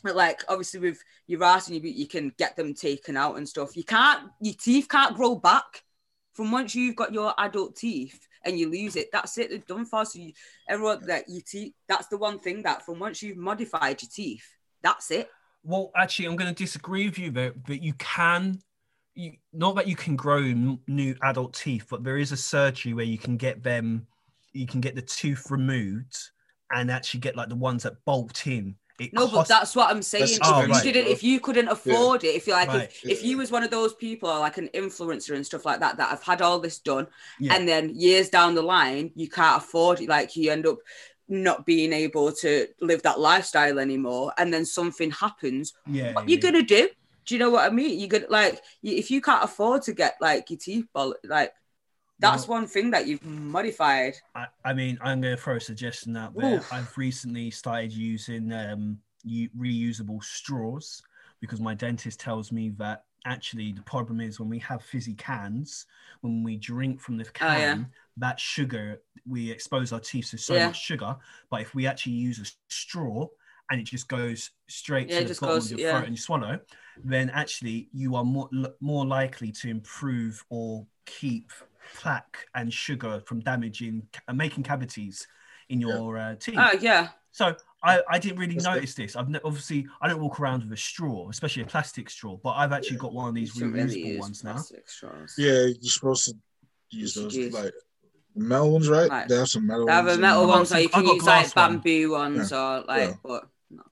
[0.04, 3.48] But like obviously with your ass and you, you can get them taken out and
[3.48, 3.76] stuff.
[3.76, 5.84] You can't your teeth can't grow back
[6.34, 9.10] from once you've got your adult teeth and you lose it.
[9.12, 9.52] That's it.
[9.52, 10.06] It's done for.
[10.06, 10.34] So you,
[10.70, 11.74] everyone that your teeth.
[11.88, 14.46] That's the one thing that from once you've modified your teeth,
[14.82, 15.30] that's it.
[15.64, 17.54] well, actually, I'm going to disagree with you there.
[17.68, 18.60] That you can,
[19.16, 23.06] you, not that you can grow new adult teeth, but there is a surgery where
[23.06, 24.08] you can get them,
[24.52, 26.18] you can get the tooth removed
[26.72, 28.76] and actually get like the ones that bolt in.
[29.00, 30.22] It No, but that's what I'm saying.
[30.26, 30.84] That's If Oh, you right.
[30.84, 32.84] didn't, if you couldn't afford it, if you like, Right.
[33.04, 35.80] if, if you was one of those people, or like an influencer and stuff like
[35.80, 37.08] that, that have had all this done,
[37.40, 37.56] yeah.
[37.56, 40.10] and then years down the line, you can't afford it.
[40.10, 40.78] Like you end up
[41.28, 45.74] not being able to live that lifestyle anymore, and then something happens.
[45.88, 46.42] yeah, What you yeah.
[46.42, 46.90] gonna do?
[47.26, 48.00] Do you know what I mean?
[48.00, 50.86] You could like, if you can't afford to get like your teeth,
[51.24, 51.54] like
[52.24, 54.16] that's one thing that you've modified.
[54.36, 56.56] I, I mean, I'm going to throw a suggestion out there.
[56.56, 56.74] Oof.
[56.74, 61.02] I've recently started using um, reusable straws
[61.42, 65.86] because my dentist tells me that actually the problem is when we have fizzy cans,
[66.22, 67.84] when we drink from the can, Oh, yeah.
[68.18, 70.68] that sugar, we expose our teeth to so Yeah.
[70.68, 71.16] much sugar.
[71.50, 73.28] But if we actually use a straw
[73.70, 76.22] and it just goes straight Yeah, to the bottom goes- of your throat and you
[76.22, 76.60] swallow,
[77.04, 78.50] then actually you are more,
[78.82, 81.52] more likely to improve or keep
[81.96, 85.28] plaque and sugar from damaging uh, making cavities
[85.70, 85.88] in Yeah.
[85.98, 86.56] your uh, teeth.
[86.58, 88.76] Oh yeah, so I, I didn't really That's good.
[88.76, 89.16] notice this.
[89.16, 92.52] I've ne- obviously I don't walk around with a straw, especially a plastic straw, but
[92.52, 94.58] I've actually got one of these You really reusable use ones now.
[94.86, 95.36] straws.
[95.38, 96.34] Yeah, you're supposed to
[96.92, 97.74] use You should those use- like
[98.36, 99.10] metal ones, right?
[99.10, 100.18] Like- they have some metal They have ones.
[100.18, 100.50] a metal them.
[100.50, 101.72] got ones, or some- you can got use like glass one.
[101.78, 103.14] bamboo ones, or like, Yeah.
[103.24, 103.48] but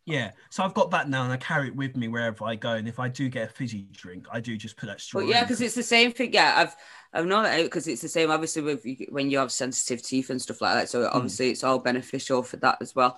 [0.05, 2.73] Yeah, so I've got that now, and I carry it with me wherever I go.
[2.73, 5.21] And if I do get a fizzy drink, I do just put that straw.
[5.21, 6.33] But yeah, because it's the same thing.
[6.33, 6.75] Yeah, I've
[7.13, 8.31] I've known that because it's the same.
[8.31, 11.17] Obviously, with when you have sensitive teeth and stuff like that, so Hmm.
[11.17, 13.17] obviously it's all beneficial for that as well.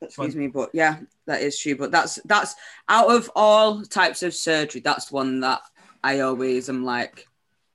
[0.00, 1.76] Excuse me, but yeah, that is true.
[1.76, 2.56] But that's that's
[2.88, 5.60] out of all types of surgery, that's one that
[6.02, 7.28] I always am like,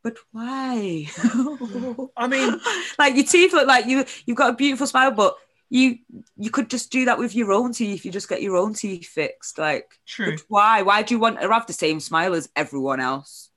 [0.04, 1.08] but why?
[2.18, 2.60] I mean,
[3.00, 5.36] like your teeth look like you you've got a beautiful smile, but
[5.70, 5.98] you
[6.38, 8.06] you could just do that with your own teeth.
[8.06, 9.58] You just get your own teeth fixed.
[9.58, 10.38] Like, true.
[10.48, 10.82] why?
[10.82, 13.50] Why do you want to have the same smile as everyone else?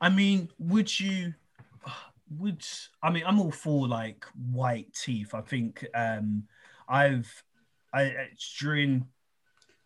[0.00, 1.34] I mean, would you?
[2.38, 2.64] Would
[3.02, 3.24] I mean?
[3.26, 5.34] I'm all for like white teeth.
[5.34, 6.44] I think um
[6.88, 7.30] I've
[7.92, 9.06] I it's during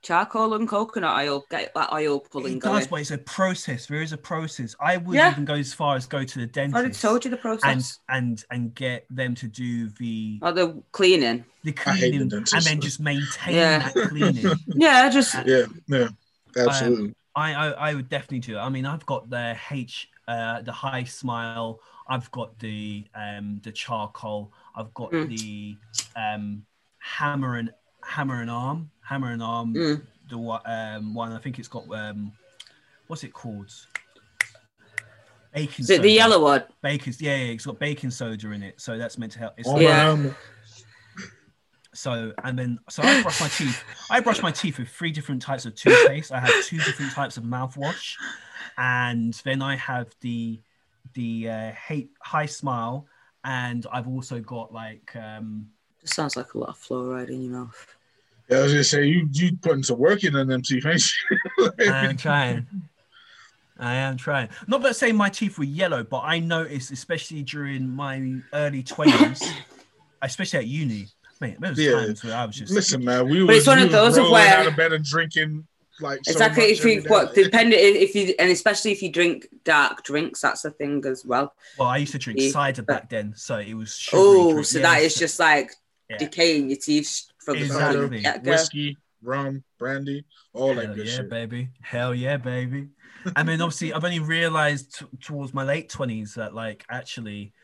[0.05, 2.80] Charcoal and coconut oil, get that oil pulling it going.
[2.80, 3.86] does, but it's a process.
[3.86, 4.76] There is a process.
[4.78, 5.30] I would Yeah.
[5.32, 6.74] even go as far as go to the dentist.
[6.74, 7.98] I already dentist told you the and process.
[8.11, 11.46] and and get them to do the or the cleaning.
[11.64, 13.78] the I hate the cleaning and then just maintain Yeah.
[13.78, 14.44] that cleaning.
[14.76, 16.09] Yeah, just Yeah, yeah,
[16.57, 17.14] absolutely.
[17.34, 18.61] I, I I would definitely do it.
[18.61, 21.78] I mean, I've got the H, uh, the HiSmile.
[22.09, 24.52] I've got the um the charcoal.
[24.76, 25.28] I've got Mm.
[25.28, 25.76] the
[26.14, 26.66] um
[26.98, 27.70] hammer and
[28.07, 29.74] hammer and arm, hammer and arm.
[29.74, 30.02] Mm.
[30.30, 31.32] The one um one.
[31.32, 32.32] I think it's got um
[33.07, 33.70] what's it called?
[35.52, 36.64] Baking is it the yellow one?
[36.82, 39.55] Baker's yeah, yeah, it's got baking soda in it, so that's meant to help.
[39.57, 40.14] It's Oh, Yeah.
[40.14, 40.36] man.
[41.94, 43.84] So and then so I brush my teeth.
[44.11, 46.32] I brush my teeth with three different types of toothpaste.
[46.32, 48.16] I have two different types of mouthwash,
[48.76, 50.61] and then I have the
[51.12, 53.05] the uh, hate, HiSmile,
[53.44, 55.68] and I've also got like um
[56.05, 57.86] Just sounds like a lot of fluoride in your mouth.
[58.50, 61.02] Yeah, I was gonna say you you putting some work in on them teeth, ain't
[61.30, 61.70] you?
[61.90, 62.66] I am trying.
[63.78, 64.50] I am trying.
[64.66, 69.50] Not that saying my teeth were yellow, but I noticed, especially during my early twenties,
[70.22, 71.09] especially at uni,
[71.40, 71.92] mate, there was Yeah.
[71.92, 74.12] times where I was just Listen, man, we But was, it's one we of those
[74.18, 75.66] of rolling where- out of bed and drinking
[76.00, 76.64] like so Exactly.
[76.64, 80.66] much If you what depending if you and especially if you drink dark drinks, that's
[80.66, 81.55] a thing as well.
[81.78, 82.50] Well, I used to drink Yeah.
[82.50, 84.07] cider back then, so it was.
[84.12, 85.72] Oh, so Yeah, that is just like
[86.11, 86.18] Yeah.
[86.18, 88.00] decaying your teeth from the Exactly.
[88.00, 88.50] from the get-go.
[88.50, 91.30] whiskey, rum, brandy, all that Hell good yeah, shit.
[91.30, 91.68] baby.
[91.80, 92.88] Hell yeah, baby.
[93.34, 97.55] I mean, obviously, I've only realized t- towards my late twenties that, like, actually,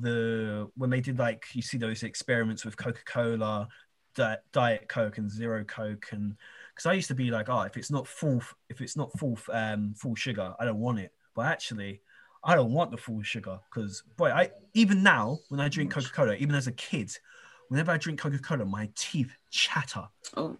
[0.00, 3.68] the when they did like you see those experiments with Coca Cola,
[4.14, 6.36] Di- Diet Coke, and Zero Coke, and
[6.74, 9.38] because I used to be like, oh, if it's not full, if it's not full,
[9.52, 11.12] um, full sugar, I don't want it.
[11.34, 12.00] But actually,
[12.42, 16.08] I don't want the full sugar because, boy, I even now when I drink Coca
[16.08, 17.12] Cola, even as a kid,
[17.70, 20.06] whenever I drink Coca Cola, my teeth chatter.
[20.36, 20.56] Oh,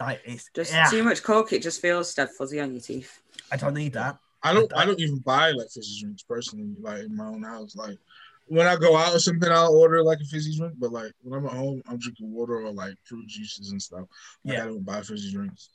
[0.00, 3.20] Like it's just yeah, too much coke, it just feels dead fuzzy on your teeth.
[3.50, 4.16] I don't need that.
[4.42, 7.76] I don't I don't even buy like fizzy drinks personally, like in my own house.
[7.76, 7.98] Like
[8.46, 10.74] when I go out or something, I'll order like a fizzy drink.
[10.78, 14.06] But like when I'm at home, I'm drinking water or like fruit juices and stuff.
[14.44, 14.62] Like, Yeah.
[14.64, 15.68] I don't buy fizzy drinks.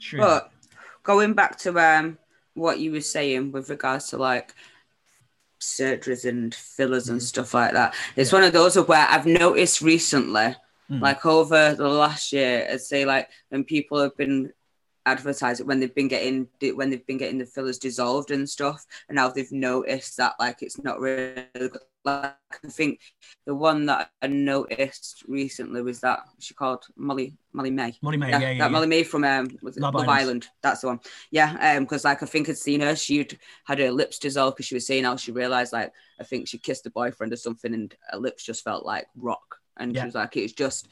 [0.00, 0.20] True.
[0.20, 0.52] But
[1.02, 2.18] going back to um
[2.54, 4.54] what you were saying with regards to like
[5.60, 7.24] surgeries and fillers and Mhm.
[7.24, 8.38] stuff like that, it's Yeah.
[8.38, 10.54] one of those of where I've noticed recently,
[10.90, 11.02] Mm.
[11.02, 14.52] like over the last year, I'd say like when people have been
[15.08, 19.16] advertising when they've been getting when they've been getting the fillers dissolved and stuff, and
[19.16, 21.78] now they've noticed that like it's not really good.
[22.04, 22.34] like
[22.64, 23.00] I think
[23.46, 27.94] the one that I noticed recently was that she called Molly Molly-Mae.
[28.02, 28.68] Molly May, Yeah, yeah, yeah, that yeah.
[28.68, 30.20] Molly-Mae from um, was it Love Love, Island.
[30.20, 30.48] Island.
[30.62, 31.00] That's the one.
[31.30, 32.94] Yeah, um, because like I think I'd seen her.
[32.96, 36.48] She'd had her lips dissolved because she was saying how she realized like I think
[36.48, 39.56] she kissed a boyfriend or something, and her lips just felt like rock.
[39.76, 40.02] And Yeah.
[40.02, 40.88] she was like, it's just,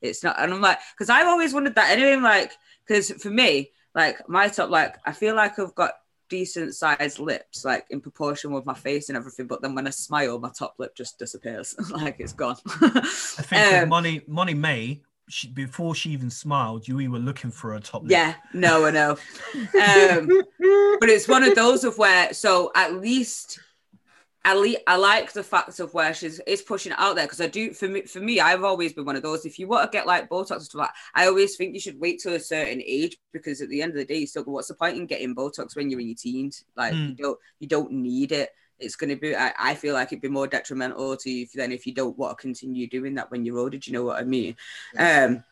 [0.00, 0.36] it's not.
[0.38, 2.12] And I'm like, because I've always wondered that anyway.
[2.14, 2.52] I'm like,
[2.90, 5.92] because for me, like my top, like I feel like I've got
[6.28, 9.46] decent sized lips, like in proportion with my face and everything.
[9.46, 12.56] But then when I smile, my top lip just disappears, like it's gone.
[12.82, 17.80] I think Um, Molly, Molly-Mae, she, before she even smiled, you were looking for a
[17.80, 18.10] top lip.
[18.10, 19.10] Yeah, no, I know.
[19.54, 20.26] Um,
[20.98, 23.60] but it's one of those of where, so at least,
[24.44, 27.40] at least I like the fact of where she's is pushing it out there because
[27.42, 29.44] I do for me for me I've always been one of those.
[29.44, 32.00] If you want to get like Botox and stuff like, I always think you should
[32.00, 34.52] wait till a certain age because at the end of the day, you still go,
[34.52, 36.64] what's the point in getting Botox when you're in your teens?
[36.76, 37.16] Like you Mm.
[37.18, 38.50] don't you don't need it.
[38.78, 39.36] It's going to be.
[39.36, 42.38] I, I feel like it'd be more detrimental to you than if you don't want
[42.38, 43.76] to continue doing that when you're older.
[43.76, 44.56] Do you know what I mean?
[44.96, 45.44] Um,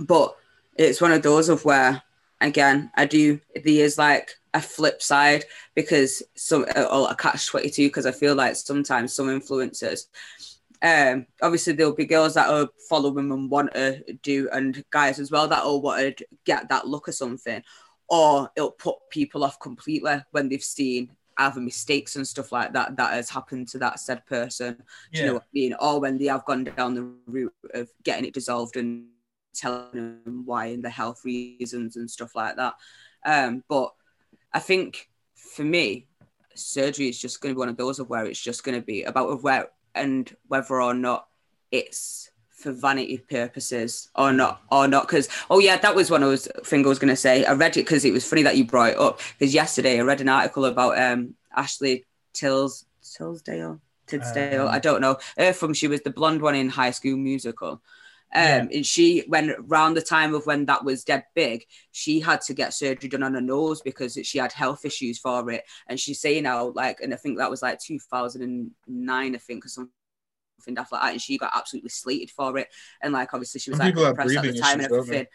[0.00, 0.36] but
[0.74, 2.02] it's one of those of where
[2.40, 5.44] again I do there is like a flip side
[5.74, 10.06] because some or a catch 22 because I feel like sometimes some influencers
[10.82, 15.30] um obviously there'll be girls that are following and want to do and guys as
[15.30, 17.62] well that all want to get that look or something
[18.08, 22.96] or it'll put people off completely when they've seen other mistakes and stuff like that
[22.96, 24.82] that has happened to that said person
[25.12, 25.74] do you know what I mean?
[25.80, 29.06] Or when they have gone down the route of getting it dissolved and
[29.54, 29.92] telling
[30.24, 32.74] them why and the health reasons and stuff like that.
[33.24, 33.92] Um, but
[34.52, 36.06] I think for me,
[36.54, 38.84] surgery is just going to be one of those of where it's just going to
[38.84, 41.26] be about where and whether or not
[41.70, 45.06] it's for vanity purposes or not or not.
[45.06, 47.44] Because oh yeah that was one of those thing I was going to say.
[47.44, 50.02] I read it because it was funny that you brought it up because yesterday I
[50.02, 54.66] read an article about um Ashley Tills Tillsdale Tidsdale?
[54.66, 55.18] Um, I don't know.
[55.36, 57.82] Her from she was the blonde one in High School Musical
[58.34, 58.66] um Yeah.
[58.74, 62.54] and she when around the time of when that was dead big she had to
[62.54, 65.62] get surgery done on her nose because she had health issues for it.
[65.88, 69.68] And she's saying now like and i think that was like 2009 i think or
[69.68, 69.90] something
[70.74, 71.12] daft like that.
[71.12, 72.68] And she got absolutely slated for it.
[73.02, 75.26] And like obviously she was Some like depressed at the time and everything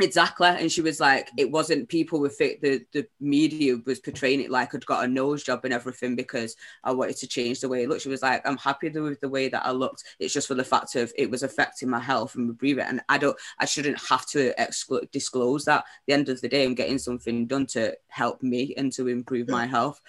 [0.00, 2.62] Exactly, and she was like, it wasn't people with it.
[2.62, 6.54] The the media was portraying it like I'd got a nose job and everything because
[6.84, 8.02] I wanted to change the way it looked.
[8.02, 10.04] She was like, I'm happy with the way that I looked.
[10.20, 13.00] It's just for the fact of it was affecting my health and my breathing, and
[13.08, 15.80] I don't, I shouldn't have to exclu- disclose that.
[15.80, 19.08] At the end of the day, I'm getting something done to help me and to
[19.08, 20.00] improve my health.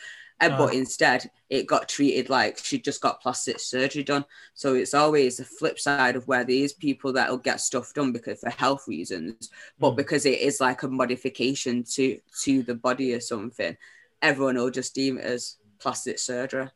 [0.41, 4.23] Uh, but instead, it got treated like she just got plastic surgery done.
[4.53, 7.93] So it's always the flip side of where there is people that will get stuff
[7.93, 9.97] done because for health reasons, but Mm.
[9.97, 13.75] because it is like a modification to to the body or something,
[14.21, 16.69] everyone will just deem it as plastic surgery.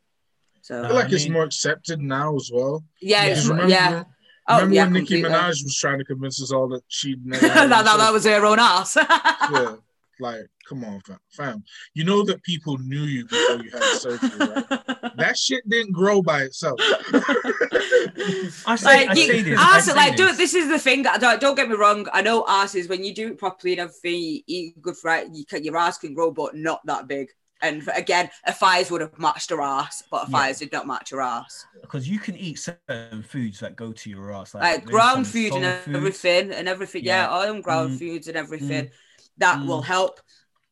[0.60, 2.84] So I feel like I it's more accepted now as well.
[3.00, 3.32] yeah, Yeah.
[3.32, 4.04] it's, Because remember, yeah.
[4.46, 5.30] Oh remember yeah, when Nicki completely.
[5.30, 8.44] Minaj was trying to convince us all that she'd never that, that, that was her
[8.44, 8.96] own ass.
[9.52, 9.76] yeah,
[10.20, 11.18] like come on, fam.
[11.32, 11.64] fam.
[11.94, 14.80] You know that people knew you before you had surgery, right?
[15.16, 16.80] That shit didn't grow by itself.
[18.66, 19.58] I say, like, I you, say this.
[19.60, 20.36] I arse, say like, do, this.
[20.38, 21.02] this is the thing.
[21.04, 22.06] that- Don't, don't get me wrong.
[22.12, 25.14] I know arse is when you do it properly and everything, you eat good for
[25.14, 25.28] it.
[25.32, 27.28] You can, your ass can grow, but not that big.
[27.62, 30.36] And again, a thighs would have matched her ass, but a Yeah.
[30.58, 31.64] did not match her ass.
[31.80, 35.52] because you can eat certain foods that go to your ass, like, Like ground food
[35.54, 35.96] and foods.
[35.96, 37.04] everything, and everything.
[37.04, 37.28] Yeah, Yeah.
[37.28, 37.98] all them ground Mm.
[37.98, 38.90] foods and everything.
[39.38, 39.66] That Mm.
[39.66, 40.20] will help.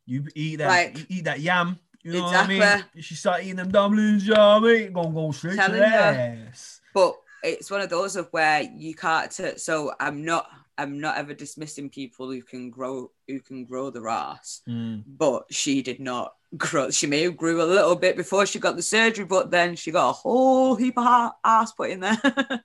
[0.06, 1.78] You eat that, Like- you eat that yam.
[2.02, 2.58] You know what I Exactly.
[2.96, 3.02] mean?
[3.04, 4.92] She start eating them dumplings, you know what I mean?
[4.92, 6.80] Gonna go straight Telling to the ass.
[6.92, 9.30] But it's one of those of where you can't.
[9.30, 10.46] T- so I'm not.
[10.78, 14.62] I'm not ever dismissing people who can grow who can grow their ass.
[14.68, 15.04] Mm.
[15.06, 16.90] But she did not grow.
[16.90, 19.90] She may have grew a little bit before she got the surgery, but then she
[19.92, 22.18] got a whole heap of ass put in there.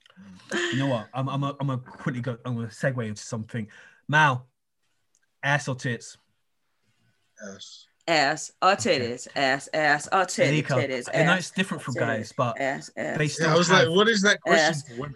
[0.72, 1.10] You know what?
[1.14, 2.38] I'm I'm a, I'm gonna quickly go.
[2.46, 3.68] I'm gonna segue into something.
[4.08, 4.48] Mal,
[5.48, 6.18] ass or tits?
[7.42, 7.86] Yes.
[8.08, 11.92] ass or titties, ass, ass or titty, Nika, titties, I know ass, it's different for
[11.92, 14.42] titties, guys, but ass, ass, they still Yeah, I was have like, what is that
[14.42, 14.84] question Ass.
[14.88, 15.16] for women?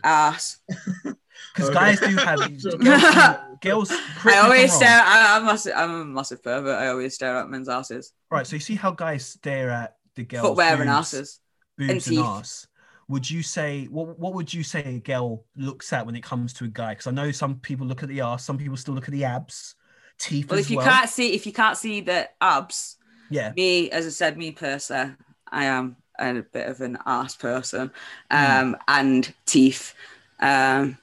[1.54, 1.74] because Okay.
[1.74, 2.40] guys do have
[3.62, 3.92] girls.
[3.92, 5.02] girls I correct me if I'm always stare.
[5.04, 6.80] I, I'm, massive, I'm a massive pervert.
[6.80, 10.24] I always stare at men's asses, Right, so you see how guys stare at the
[10.24, 11.40] girls' footwear boobs, and asses.
[11.78, 12.68] boobs and and, ass.
[13.08, 14.18] Would you say what?
[14.20, 16.94] What would you say a girl looks at when it comes to a guy?
[16.94, 19.26] Because I know some people look at the ass, some people still look at the
[19.26, 19.76] abs,
[20.22, 20.88] teeth Well, if you well.
[20.88, 22.98] can't see, if you can't see the abs,
[23.30, 25.14] Yeah, me, as I said, me personally,
[25.52, 27.92] I am a bit of an ass person,
[28.32, 28.38] Hmm.
[28.38, 29.94] um, and teeth.
[30.40, 30.98] Um,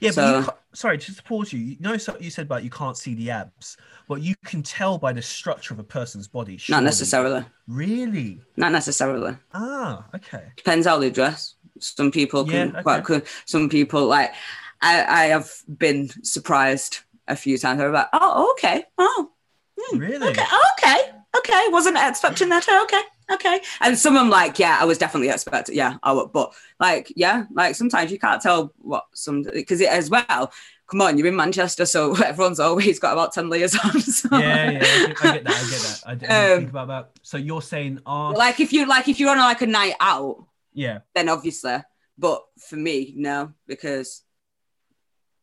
[0.00, 0.10] yeah.
[0.10, 1.60] but so- you sorry, just to pause you.
[1.60, 3.76] You know, so you said about you can't see the abs,
[4.08, 6.58] but you can tell by the structure of a person's body.
[6.68, 7.44] not necessarily.
[7.66, 8.40] Really?
[8.56, 9.36] Not necessarily.
[9.54, 10.44] Ah, okay.
[10.56, 11.54] depends how they dress.
[11.80, 13.02] Some people can Yeah, okay.
[13.02, 13.26] could.
[13.46, 14.32] Some people like
[14.80, 17.80] I, I have been surprised a few times.
[17.80, 19.30] I was like, oh, okay, oh,
[19.78, 20.28] hmm, Really?
[20.30, 20.44] okay,
[20.78, 20.98] okay,
[21.36, 21.64] okay.
[21.70, 22.66] Wasn't expecting that.
[22.68, 23.02] Okay,
[23.32, 23.60] okay.
[23.80, 25.76] And some of them like, yeah, I was definitely expecting.
[25.76, 29.88] Yeah, I would, but like, yeah, like sometimes you can't tell what some because it
[29.90, 30.52] as well.
[30.90, 34.00] Come on, you're in Manchester, so everyone's always got about ten layers on.
[34.00, 34.78] so- Yeah, yeah.
[34.80, 35.52] I get, I get that.
[35.54, 36.02] I get that.
[36.06, 37.10] I didn't Um, think about that.
[37.22, 38.36] So you're saying ass?
[38.36, 41.00] Like if you like if you're on like a night out, yeah.
[41.14, 41.76] then obviously.
[42.16, 44.22] But for me, no, because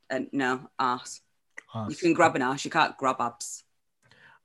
[0.09, 1.21] and no ass.
[1.89, 3.63] You can grab an ass, you can't grab abs.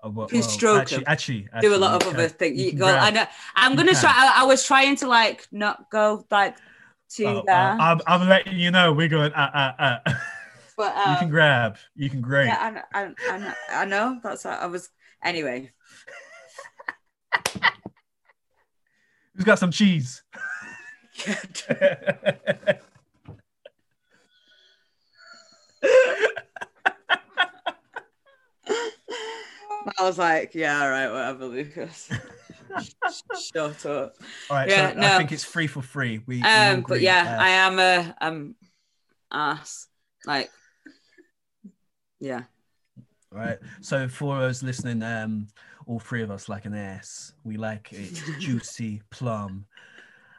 [0.03, 1.09] Oh, well, can well, stroke actually, them.
[1.09, 2.59] actually, Do a lot you of other things.
[2.59, 3.27] you You can go, grab- I know.
[3.55, 4.01] I'm gonna can.
[4.01, 4.13] try.
[4.15, 6.57] I, I was trying to like not go like
[7.11, 9.33] too Oh, there, uh, I'm, I'm letting you know we're going.
[9.33, 9.99] Uh, uh, uh.
[10.77, 11.77] but you can um, grab.
[11.95, 12.47] You can grab.
[12.47, 14.19] yeah, I, I, I know.
[14.23, 14.89] That's what I was.
[15.23, 15.71] Anyway,
[19.35, 20.23] Who's got some cheese?
[29.99, 32.11] I was like, yeah, all right, whatever, Lucas.
[33.53, 34.15] Shut up.
[34.49, 35.07] All right, Yeah, so no.
[35.07, 36.21] I think it's free for free.
[36.27, 38.55] We, we Um, but yeah, uh, I am a um
[39.33, 39.89] ass.
[40.27, 40.51] Like,
[42.21, 42.43] yeah.
[43.33, 43.59] All right.
[43.81, 45.49] So for us listening, um,
[45.87, 47.33] all three of us like an ass.
[47.45, 49.67] We like it juicy, plum,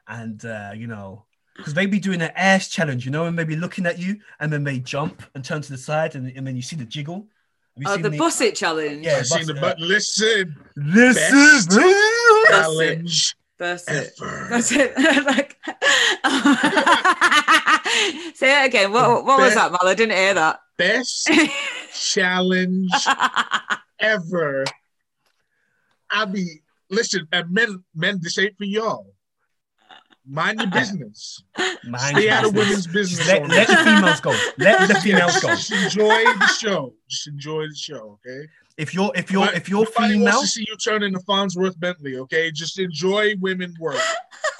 [0.07, 1.25] and uh, you know,
[1.57, 4.51] because they be doing an ass challenge, you know, and maybe looking at you, and
[4.51, 7.27] then they jump and turn to the side, and, and then you see the jiggle.
[7.75, 9.05] Have you Oh, seen the bus it challenge.
[9.05, 11.69] Yeah, I seen the but listen, Listen, Best.
[11.69, 12.47] That's it.
[12.49, 14.13] challenge That's it.
[14.21, 14.47] ever.
[14.49, 14.97] That's it.
[15.25, 15.57] like,
[18.35, 18.91] say it again.
[18.91, 19.79] What, what was that, Mal?
[19.83, 20.59] I didn't hear that.
[20.77, 21.29] Best
[21.93, 22.91] challenge
[23.99, 24.65] ever.
[26.09, 29.13] I be listen, and men, men, this ain't for y'all.
[30.27, 31.43] Mind your business.
[31.85, 33.27] Mind Stay your out of women's business.
[33.27, 34.29] Let, let the females go.
[34.57, 35.49] Let the females go.
[35.49, 36.93] Just enjoy the show.
[37.09, 38.47] Just enjoy the show, okay?
[38.77, 42.17] If you're if you're if you're female, wants to see you turn into Fonzworth Bentley,
[42.17, 42.51] okay?
[42.51, 43.97] Just enjoy women work.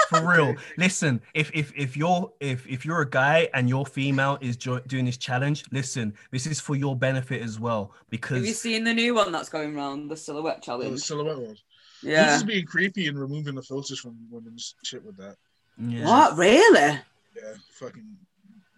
[0.10, 1.22] for real, listen.
[1.34, 5.06] If if if you're if if you're a guy and your female is jo- doing
[5.06, 6.14] this challenge, listen.
[6.32, 9.32] This is for your benefit as well Because Have you because seen the new one
[9.32, 11.00] that's going around, the silhouette Oh, challenge?
[11.00, 11.64] silhouette ones.
[12.04, 15.36] This is being creepy and removing the filters from women's shit with that.
[15.78, 16.06] Yeah.
[16.06, 16.38] What?
[16.38, 16.80] Really?
[16.82, 18.18] Yeah, fucking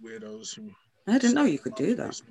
[0.03, 0.69] weirdos who.
[1.07, 2.21] I didn't know you could do that.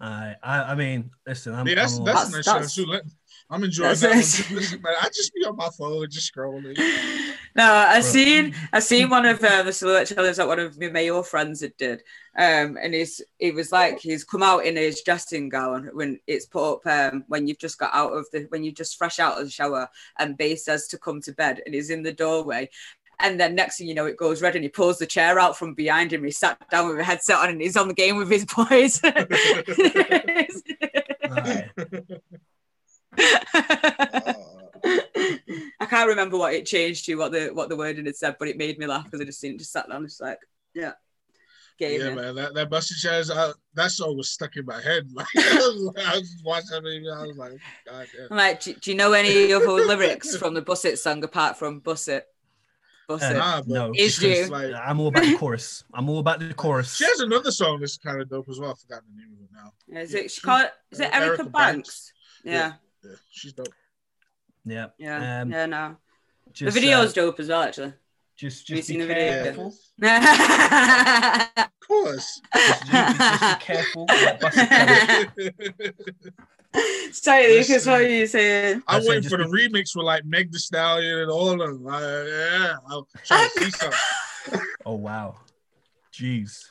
[0.00, 1.54] I I I mean, listen.
[1.54, 2.90] I'm, Yeah, that's I'm that's, all- a nice That's- show too.
[2.90, 3.02] Let-
[3.48, 4.72] I'm enjoying that's that nice.
[4.72, 6.76] man, I just be on my phone just scrolling.
[7.54, 8.10] No, I Bro.
[8.10, 11.60] seen I seen one of uh, the silhouette challenges that one of my Mayo friends
[11.60, 12.02] had did,
[12.36, 16.46] um, and he's he was like he's come out in his dressing gown when it's
[16.46, 19.38] put up um, when you've just got out of the when you're just fresh out
[19.38, 22.68] of the shower, and Bay says to come to bed, and he's in the doorway.
[23.18, 25.56] And then next thing you know, it goes red, and he pulls the chair out
[25.56, 26.24] from behind him.
[26.24, 29.00] He sat down with a headset on, and he's on the game with his boys.
[35.80, 38.48] I can't remember what it changed to, what the what the wording had said, but
[38.48, 40.38] it made me laugh because I just seen just sat down, just like,
[40.74, 40.92] yeah,
[41.78, 42.14] game yeah, in.
[42.14, 45.08] man, that that busted challenge, uh, that song was stuck in my head.
[45.14, 47.52] Like I was, watching that movie, I was like,
[47.86, 48.28] God damn.
[48.30, 51.56] I'm like, do, do you know any other lyrics from the Buss It song apart
[51.58, 52.08] from Bus
[53.08, 53.22] It?
[53.22, 54.46] Uh, Nah, but no, Is you.
[54.48, 55.84] like I'm all about the chorus.
[55.94, 56.96] I'm all about the chorus.
[56.96, 58.70] she has another song that's kind of dope as well.
[58.70, 59.72] I forgot the name of it now.
[59.86, 61.52] Yeah, is Yeah, it she called, is it Erica, Erica Banks?
[61.52, 62.12] Banks.
[62.44, 62.72] Yeah,
[63.04, 63.68] Yeah, she's dope.
[64.64, 64.86] Yeah.
[64.98, 65.66] yeah, Um, yeah.
[65.66, 65.96] No,
[66.52, 67.92] Just, the video's uh, dope as well, actually.
[68.36, 69.42] Just, you just be seen the video?
[69.44, 69.74] careful.
[71.56, 72.40] Of course.
[72.54, 74.06] Just, just, just be careful.
[74.08, 75.30] Like, bust your carrot.
[77.12, 77.92] Sorry, Lucas, Listen.
[77.92, 78.82] what are you saying?
[78.88, 81.58] I I'm waiting for the be- remix with like Meg The Stallion and all of
[81.58, 81.86] them.
[81.88, 84.60] I, yeah, I'm trying to see something.
[84.84, 85.36] Oh wow.
[86.12, 86.70] Jeez.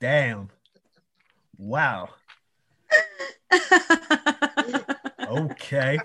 [0.00, 0.48] Damn.
[1.56, 2.10] Wow.
[5.28, 5.98] Okay.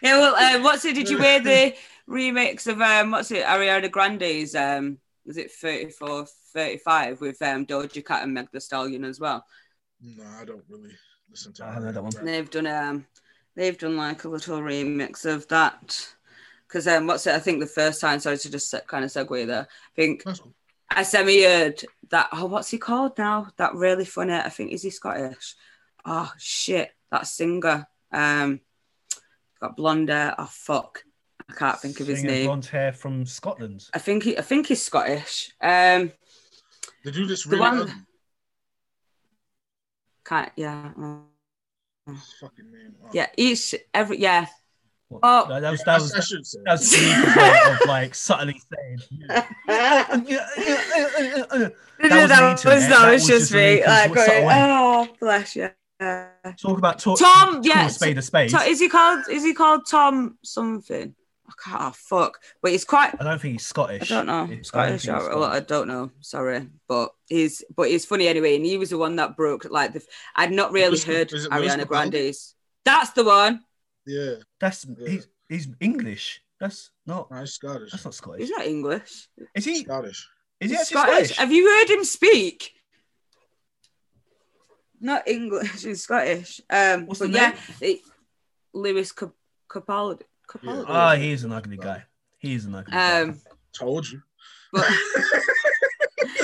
[0.00, 0.94] yeah, well, uh, what's it?
[0.94, 1.74] Did you wear the
[2.08, 3.44] remix of um, what's it?
[3.44, 9.04] Ariana Grande's um, was it 34, 35 with um, Doja Cat and Meg The Stallion
[9.04, 9.44] as well?
[10.00, 10.94] No, I don't really
[11.30, 11.64] listen to.
[11.64, 12.24] I haven't heard that one.
[12.24, 13.06] They've done um,
[13.56, 16.08] they've done like a little remix of that.
[16.66, 17.34] Because um, what's it?
[17.34, 19.62] I think the first time, sorry to just kind of segue there.
[19.62, 20.54] I think cool.
[20.90, 22.28] I semi heard that.
[22.32, 23.48] Oh, what's he called now?
[23.56, 24.34] That really funny.
[24.34, 25.54] I think is he Scottish?
[26.04, 27.86] Oh shit, that singer.
[28.12, 28.60] Um,
[29.60, 30.34] got blonde hair.
[30.38, 31.02] Oh fuck,
[31.50, 32.46] I can't think of his name.
[32.46, 33.86] Blonde hair from Scotland.
[33.94, 35.52] I think he, I think he's Scottish.
[35.60, 36.12] Um,
[37.04, 37.92] They do this The really one- ugly.
[40.24, 40.90] can't yeah,
[42.40, 42.94] Fucking name.
[43.04, 43.10] Oh.
[43.12, 43.26] yeah.
[43.36, 44.46] He's every yeah.
[45.08, 45.46] What- Oh.
[45.48, 46.18] that, that was that was I
[46.64, 48.98] that was Sneaker's of like subtly saying.
[49.68, 50.28] that wasn't
[51.50, 51.70] was,
[52.00, 52.88] me that it.
[52.88, 53.76] That was was just just me.
[53.76, 55.70] Lucas Like, going, oh, bless you.
[56.00, 57.18] Talk about talk.
[57.18, 58.50] Tom, call yeah, a spade a spade.
[58.50, 59.24] So is he called?
[59.30, 61.14] Is he called Tom something?
[61.48, 61.82] I can't.
[61.82, 62.38] Oh, fuck.
[62.62, 63.14] But he's quite.
[63.18, 64.02] I don't think he's Scottish.
[64.02, 64.08] I Scottish.
[64.10, 64.42] don't know.
[64.42, 65.02] I don't Scottish.
[65.02, 66.10] think he's Or, well, I don't know.
[66.20, 68.56] Sorry, but he's but he's funny anyway.
[68.56, 70.02] And he was the one that broke like the.
[70.36, 71.88] I'd not really Lewis- heard is it Lewis Ariana Capaldi?
[71.88, 72.54] Grande's.
[72.84, 73.62] That's the one.
[74.06, 75.08] Yeah, That's Yeah.
[75.08, 76.42] he's he's English.
[76.60, 77.90] That's not no, he's Scottish.
[77.92, 78.40] that's not Scottish.
[78.42, 79.28] He's not English.
[79.54, 79.84] Is he?
[79.84, 80.28] Scottish.
[80.60, 81.12] Is he Scottish.
[81.14, 81.36] Scottish?
[81.36, 82.72] Have you heard him speak?
[85.00, 85.82] Not English.
[85.84, 86.60] He's Scottish.
[86.68, 88.00] Um, What's but the yeah, it,
[88.74, 89.30] Lewis Cap-
[90.48, 90.84] Capaldi.
[90.84, 90.84] Capaldi.
[90.88, 92.04] Ah, he's an ugly guy.
[92.38, 93.20] He's an ugly guy.
[93.22, 93.40] um,
[93.72, 94.20] Told you.
[94.72, 94.84] but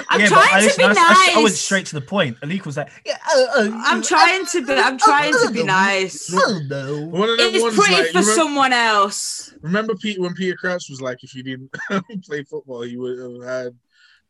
[0.08, 0.96] I'm yeah, trying I, to listen, be I, nice.
[0.98, 2.38] I, I went straight to the point.
[2.40, 4.72] Alik was like, yeah, uh, uh, I'm trying to be.
[4.72, 6.32] I'm trying to be nice.
[6.32, 7.06] Oh no.
[7.06, 9.54] One of them It's ones pretty like, for remember, someone else.
[9.62, 11.74] remember Pete when Peter Crouch was like, if you didn't
[12.24, 13.74] play football, you would have had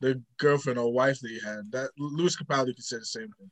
[0.01, 1.71] the girlfriend or wife that you had.
[1.73, 3.51] That Lewis Capaldi could say the same thing.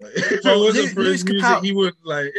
[0.00, 2.34] Like, if Well, it wasn't Lu- for Lewis his music, Capaldi- he wouldn't like.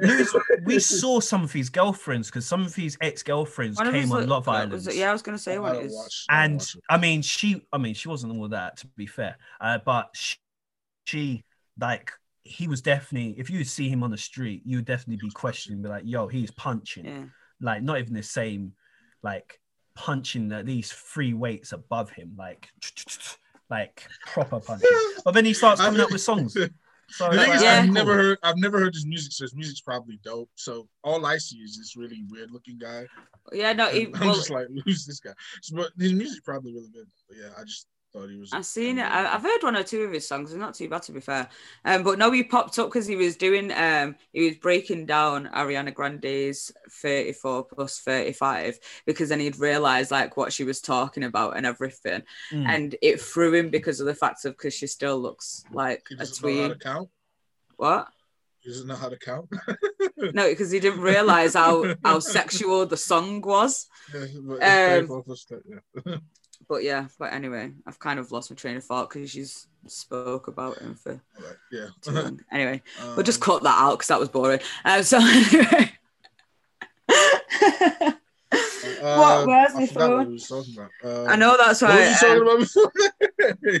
[0.00, 4.04] Lewis- we saw some of his girlfriends because some of his ex-girlfriends One of his
[4.04, 4.86] came on li- Love was Island.
[4.88, 5.94] it- yeah, I was gonna say I what don't it is.
[5.94, 6.76] watch- and watch.
[6.88, 10.36] I mean, she, I mean, she wasn't all that to be fair, uh, but she,
[11.04, 11.44] she,
[11.78, 12.12] like,
[12.42, 13.34] he was definitely.
[13.38, 16.28] If you see him on the street, you would definitely be questioning, be like, "Yo,
[16.28, 17.24] he's punching." Yeah.
[17.60, 18.72] like not even the same,
[19.22, 19.58] like
[19.94, 22.68] punching at least three weights above him, like
[23.70, 24.88] like proper punching.
[25.24, 26.54] But then he starts coming up with songs.
[27.08, 27.80] So The thing like, is, Yeah.
[27.80, 28.38] I've never heard.
[28.42, 30.50] I've never heard his music, so his music's probably dope.
[30.56, 33.06] So all I see is this really weird looking guy.
[33.52, 35.32] Yeah, no, he, I'm well, just like, who's this guy?
[35.62, 37.06] So, but his music's probably really good.
[37.28, 38.52] But yeah, I just thought he was.
[38.52, 39.02] I've seen it.
[39.02, 40.50] I, I've heard one or two of his songs.
[40.50, 41.48] They're not too bad to be fair.
[41.84, 43.72] Um, but no, he popped up because he was doing.
[43.72, 50.36] Um, he was breaking down Ariana Grande's 34 plus 35 because then he'd realised like
[50.36, 52.22] what she was talking about and everything,
[52.52, 52.66] Mm.
[52.66, 56.16] and it threw him because of the fact of because she still looks like a
[56.16, 57.08] doesn't know how to tween.
[57.76, 58.08] What?
[58.60, 59.48] He doesn't know how to count.
[60.32, 63.86] No, because he didn't realise how how sexual the song was.
[64.14, 65.22] Yeah, Um,
[66.64, 67.00] 34 plus that, yeah.
[67.00, 70.48] But yeah, but anyway, I've kind of lost my train of thought because she's spoke
[70.48, 71.86] about him for Right, yeah.
[72.02, 72.40] too long.
[72.52, 72.82] Anyway.
[73.14, 74.60] We'll just Um, cut that out because that was boring.
[74.84, 75.92] Um, so anyway.
[79.02, 80.38] uh, where's I my what phone?
[81.04, 82.00] Um, I know that's What why.
[82.08, 82.92] was you talking about before?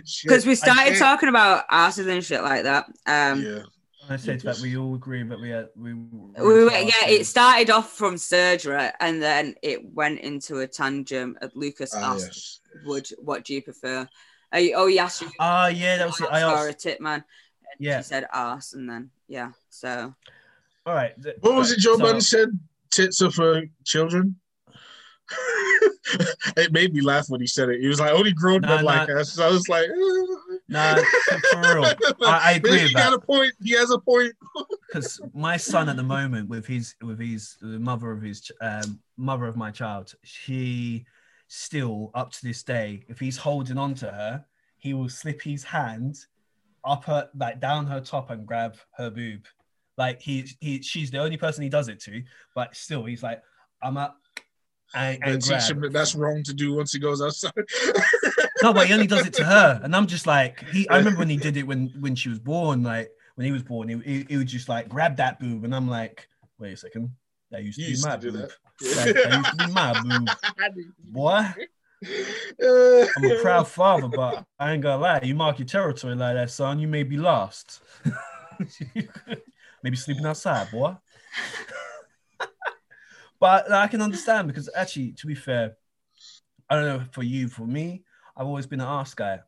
[0.04, 0.22] Shit.
[0.28, 2.86] Because we started talking about asses and shit like that.
[3.06, 3.62] Um, Yeah.
[4.08, 5.94] I said that we all agree that we had we.
[5.94, 11.38] we were, yeah, it started off from surgery and then it went into a tangent.
[11.42, 12.84] Uh, Lucas Ah, asked, yes.
[12.86, 14.08] "Would what do you prefer?"
[14.52, 15.30] Uh, oh, he asked you.
[15.40, 16.28] Ah, yeah, that was it.
[16.30, 16.80] I or a asked.
[16.80, 17.24] tit man.
[17.72, 17.98] And Yeah.
[17.98, 19.50] She said ass, and then yeah.
[19.70, 20.14] So
[20.86, 21.20] All right.
[21.22, 22.48] th- What was it Joe so- Budden said?
[22.90, 24.36] Tits are for children.
[26.56, 27.80] it made me laugh when he said it.
[27.80, 28.84] He was like, only grown No, men no.
[28.86, 29.32] like us.
[29.32, 30.36] So I was like, Nah,
[30.68, 31.84] for, for real.
[32.26, 33.52] I, I agree he got a point.
[33.62, 34.32] He has a point.
[34.86, 38.98] because my son at the moment, with his with his the mother of his um,
[39.16, 41.06] mother of my child, she
[41.48, 44.44] still up to this day, if he's holding on to her,
[44.78, 46.16] he will slip his hand
[46.84, 49.44] up her like down her top and grab her boob.
[49.96, 52.22] Like he he she's the only person he does it to,
[52.54, 53.42] but still he's like,
[53.82, 54.18] I'm up
[54.94, 57.52] and, And and teach him that that's wrong to do once he goes outside.
[58.62, 60.88] no, but he only does it to her, and I'm just like, he.
[60.88, 63.62] I remember when he did it when when she was born, like when he was
[63.62, 66.28] born, he, he, he would just like grab that boob, and I'm like,
[66.58, 67.10] wait a second,
[67.50, 68.40] that used to You be used my do boob.
[68.40, 68.50] that.
[68.94, 70.30] That, that used to be my boob,
[70.98, 71.46] boy.
[73.16, 75.20] I'm a proud father, but I ain't gonna lie.
[75.22, 76.78] You mark your territory like that, son.
[76.78, 77.80] You may be lost.
[79.82, 80.94] Maybe sleeping outside, boy.
[83.40, 85.76] but I can understand because actually, to be fair,
[86.68, 88.04] I don't know for you, for me,
[88.36, 89.40] I've always been an ass guy.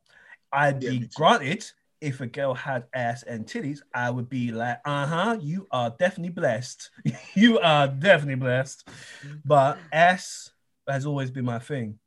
[0.53, 1.65] I'd Yeah, be granted
[2.01, 5.91] if a girl had ass and titties, I would be like, uh huh, you are
[5.91, 6.91] definitely blessed.
[7.35, 8.89] you are definitely blessed.
[9.45, 10.51] But ass
[10.89, 11.99] has always been my thing.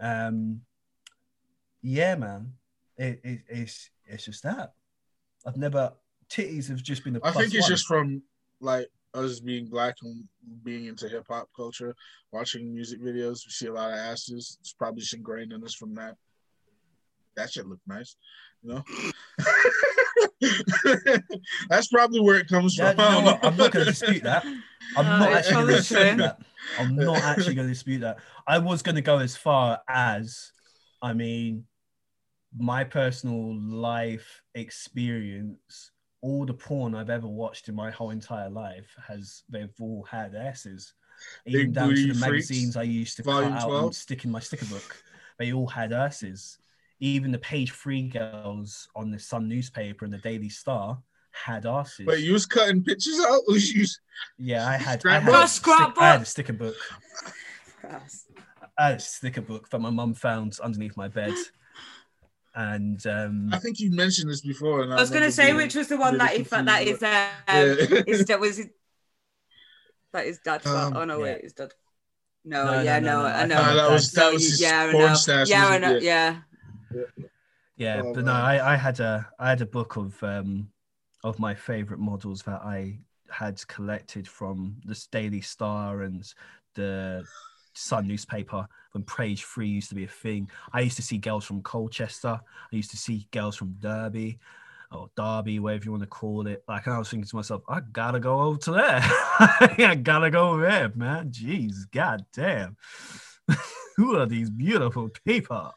[0.00, 0.62] Um,
[1.82, 2.52] yeah, man,
[2.96, 4.72] it, it, it's it's just that.
[5.46, 5.92] I've never
[6.30, 7.72] titties have just been a I think it's one.
[7.72, 8.22] just from
[8.60, 10.24] like us being black and
[10.64, 11.94] being into hip hop culture,
[12.32, 13.44] watching music videos.
[13.46, 14.58] We see a lot of asses.
[14.60, 16.16] It's probably just ingrained in us from that.
[17.36, 18.16] That shit look nice,
[18.62, 18.82] you know.
[21.68, 23.16] That's probably where it comes Yeah, from.
[23.24, 23.38] you know?
[23.42, 24.44] I'm not going to dispute that.
[24.96, 26.38] I'm No, not actually going to dispute that.
[26.78, 28.18] I'm not actually going to dispute that.
[28.46, 30.52] I was going to go as far as,
[31.00, 31.64] I mean,
[32.56, 35.91] my personal life experience.
[36.22, 40.34] All the porn I've ever watched in my whole entire life has they've all had
[40.34, 40.94] asses.
[41.46, 43.84] Even Big down to the Freaks, magazines I used to Volume cut out 12.
[43.84, 45.02] and stick in my sticker book,
[45.38, 46.58] they all had asses.
[47.00, 50.98] Even the page three girls on the Sun newspaper and the Daily Star
[51.32, 52.06] had asses.
[52.06, 53.40] But you was cutting pictures out.
[53.48, 54.00] or you was-
[54.38, 55.94] Yeah, I had, I had, a Scrapbook.
[55.94, 56.76] stick, I had a sticker book.
[58.78, 61.34] I had a sticker book that my mum found underneath my bed.
[62.54, 64.82] And um, I think you mentioned this before.
[64.82, 66.68] And I was going to say being which was the one really that he found
[66.68, 68.02] that uh, Yeah.
[68.06, 68.70] is that was it,
[70.12, 70.66] that his dad.
[70.66, 71.24] Um, oh no, yeah.
[71.24, 71.72] wait, his dad.
[72.44, 73.56] No, No, no, yeah, no, no, no, I I know.
[73.56, 75.14] found that was No, that was his yeah, I porn know.
[75.14, 75.48] stash.
[75.48, 75.94] Yeah, I know.
[75.96, 76.02] it?
[76.02, 76.36] Yeah.
[77.76, 78.32] yeah, Oh, but no.
[78.32, 80.68] I, I had a I had a book of um
[81.24, 82.98] of my favorite models that I
[83.30, 86.22] had collected from the Daily Star and
[86.74, 87.24] the
[87.74, 90.50] Sun newspaper when Page Free used to be a thing.
[90.72, 92.40] I used to see girls from Colchester.
[92.40, 94.38] I used to see girls from Derby
[94.90, 96.62] or Derby, whatever you want to call it.
[96.68, 99.00] Like I was thinking to myself, I gotta go over to there.
[99.02, 101.30] I gotta go there, man.
[101.30, 102.76] Jeez, god damn.
[103.96, 105.72] Who are these beautiful people?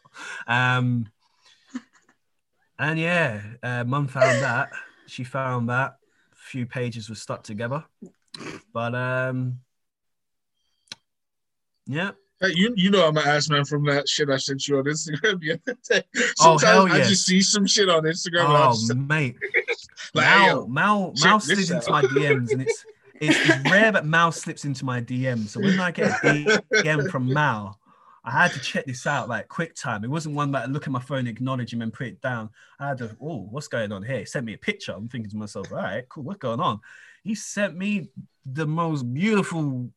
[0.48, 1.08] Um
[2.78, 4.70] and yeah, uh, mum found that.
[5.08, 5.96] She found that.
[6.34, 7.86] A few pages were stuck together.
[8.74, 9.60] But um
[11.88, 12.12] yeah.
[12.42, 14.84] Hey, you you know I'm an ass man from that shit I sent you on
[14.84, 16.04] Instagram the other day.
[16.42, 17.10] Oh, Sometimes hell I yes.
[17.10, 18.46] just see some shit on Instagram.
[18.48, 19.38] Oh just mate.
[20.14, 22.86] like, Mal, yo, Mal, Mal slips into my DMs, and it's,
[23.22, 25.50] it's it's rare that Mal slips into my DMs.
[25.50, 27.80] So when I get a DM from Mal,
[28.26, 30.04] I had to check this out like quick time.
[30.04, 32.50] It wasn't one that I look at my phone, acknowledge him, and put it down.
[32.80, 34.20] I had to, oh, what's going on here?
[34.20, 34.94] He sent me a picture.
[34.94, 36.80] I'm thinking to myself, all right, cool, what's going on?
[37.24, 38.10] He sent me
[38.46, 39.90] the most beautiful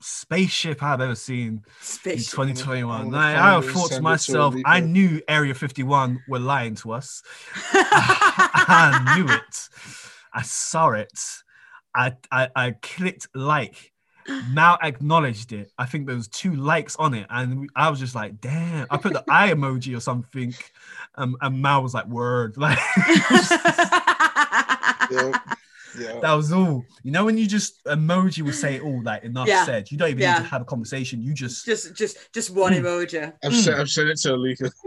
[0.00, 1.62] spaceship I've ever seen
[2.04, 3.00] in 2021.
[3.00, 6.92] I'm Like, I thought to it to myself, I knew Area 51 were lying to
[6.92, 7.22] us.
[7.72, 9.68] I knew it.
[10.32, 11.18] I saw it.
[11.94, 13.92] I, I I clicked like.
[14.50, 15.72] Mal acknowledged it.
[15.78, 18.98] I think there was two likes on it, and I was just like, "Damn!" I
[18.98, 20.52] put the eye emoji or something,
[21.14, 22.78] um, and Mal was like, "Word!" Like
[25.10, 25.32] yeah,
[25.96, 26.18] yeah.
[26.20, 26.84] that was all.
[27.04, 29.64] You know, when you just emoji will say it all, like enough Yeah.
[29.64, 29.90] said.
[29.90, 30.38] You don't even Yeah.
[30.38, 31.22] need to have a conversation.
[31.22, 32.84] You just just, just, just one Hmm.
[32.84, 33.32] emoji.
[33.44, 34.70] I've sent I've sent it to Alika.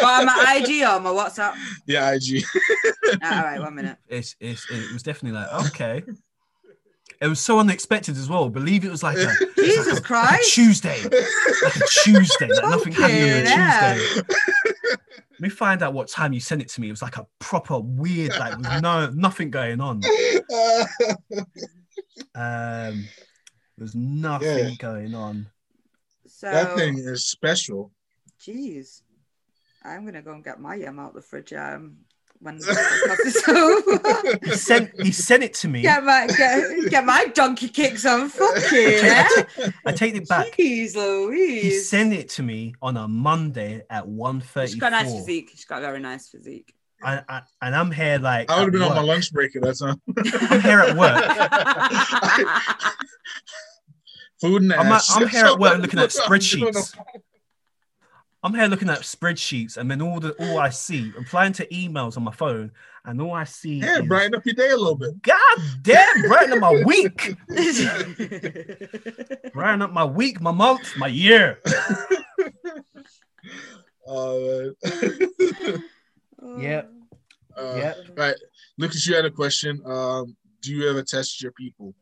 [0.00, 1.54] Oh, my IG or my WhatsApp.
[1.84, 2.44] Yeah, IG.
[3.22, 3.96] All right, one minute.
[4.08, 6.04] it's, it's it was definitely like okay.
[7.20, 8.48] It was so unexpected as well.
[8.48, 10.52] Believe it was like a, Jesus like a, like a Christ.
[10.54, 14.22] Tuesday, like a Tuesday, like nothing happened on a Tuesday.
[15.38, 16.88] Let me find out what time you sent it to me.
[16.88, 20.02] It was like a proper weird, like with no nothing going on.
[22.34, 23.08] Um,
[23.76, 24.74] there was nothing Yeah.
[24.78, 25.48] going on.
[26.26, 27.92] So, that thing is special.
[28.40, 29.02] jeez,
[29.84, 31.52] I'm gonna go and get my yum out the fridge.
[31.52, 31.98] Um,
[32.40, 34.38] when the podcast is over.
[34.44, 35.82] He sent he sent it to me.
[35.82, 38.28] get my get, get my donkey kicks on.
[38.28, 39.26] Fucking hell.
[39.58, 39.70] Eh?
[39.86, 40.52] I take it back.
[40.52, 41.88] Jeez He Louise.
[41.88, 44.62] sent it to me on a Monday at 1.34.
[44.66, 45.50] She's got a nice physique.
[45.52, 46.74] She's got a very nice physique.
[47.02, 49.54] I, I, and I'm here like I would have at been on my lunch break
[49.54, 50.00] at that time.
[50.50, 51.24] I'm here at work.
[54.40, 55.14] Food and I'm, ass.
[55.14, 56.96] I'm here at work looking at spreadsheets.
[58.42, 62.16] I'm here looking at spreadsheets, and then all the all I see, replying to emails
[62.16, 62.70] on my phone,
[63.04, 65.20] and all I see Yeah, is, brighten up your day a little bit.
[65.22, 67.36] God damn, brighten up my week,
[69.52, 71.58] brighten up my week, my month, my year.
[74.10, 75.28] Oh, man.
[76.56, 76.90] Yep.
[77.56, 77.96] Uh, Yep.
[78.16, 78.34] Right,
[78.78, 79.82] Lucas, you had a question.
[79.84, 81.94] Um, do you ever test your people?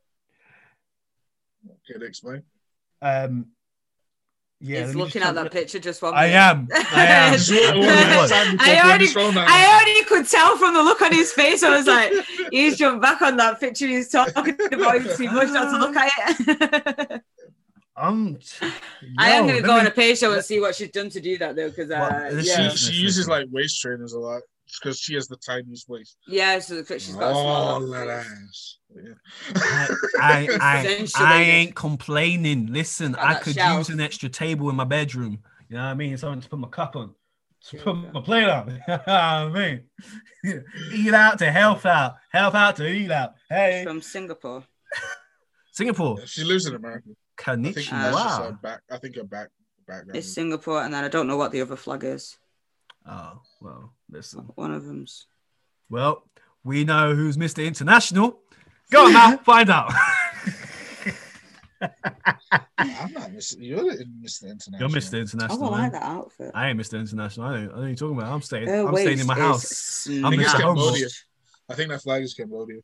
[1.86, 2.42] Can you explain?
[3.02, 3.46] Um,
[4.66, 4.86] yeah.
[4.86, 6.36] He's looking at that check- picture just one I minute.
[6.36, 6.68] am.
[6.72, 7.32] I am.
[7.34, 8.16] I one really minute.
[8.16, 8.32] was.
[8.60, 11.62] I already, I already could tell from the look on his face.
[11.62, 12.12] I was like,
[12.50, 13.86] he's jumped back on that picture.
[13.86, 17.22] He's talking about it too much not to look at it.
[17.96, 18.38] I'm.
[19.18, 20.90] I am going to let go me- on a page show and see what she's
[20.90, 24.12] done to do that, though, because uh, Well, yeah, She, she uses like waist trainers
[24.12, 24.42] a lot
[24.80, 26.16] because she has the tiniest waist.
[26.26, 28.78] yeah, so she's got a small All that ass.
[28.94, 29.14] Yeah.
[29.54, 29.88] I,
[30.20, 32.66] I, I, I ain't complaining.
[32.72, 33.78] Listen, I could shelf.
[33.78, 35.38] use an extra table in my bedroom.
[35.68, 36.16] You know what I mean?
[36.16, 37.14] Something to put my cup on,
[37.68, 38.68] to put you my plate on.
[38.88, 40.64] You know what I mean?
[40.94, 43.34] eat out to help out, help out to eat out.
[43.48, 44.64] Hey, from Singapore.
[45.72, 47.10] Singapore, She lives in America.
[47.46, 48.62] I think that's just her konnichiwa.
[48.62, 48.80] back.
[48.90, 49.48] I think her back
[49.86, 50.16] background.
[50.16, 52.38] It's Singapore, and then I don't know what the other flag is.
[53.06, 54.40] Oh well, listen.
[54.54, 55.26] One of them's.
[55.88, 56.24] Well,
[56.64, 57.64] we know who's Mr.
[57.64, 58.40] International.
[58.90, 59.92] Go on now, find out.
[62.78, 63.56] I'm not Mr.
[63.58, 64.44] You're the Mr.
[64.44, 64.80] International.
[64.80, 65.20] You're Mr.
[65.20, 65.68] International.
[65.68, 65.82] I man.
[65.82, 66.50] like that outfit.
[66.54, 66.98] I ain't Mr.
[66.98, 67.46] International.
[67.46, 68.32] I don't, I don't know what you're talking about.
[68.32, 68.68] I'm staying.
[68.68, 70.06] Her I'm staying in my house.
[70.08, 70.56] I'm think it's Mr.
[70.56, 70.62] snatched.
[70.62, 71.08] Cambodia.
[71.68, 72.80] I think that flag is Cambodia.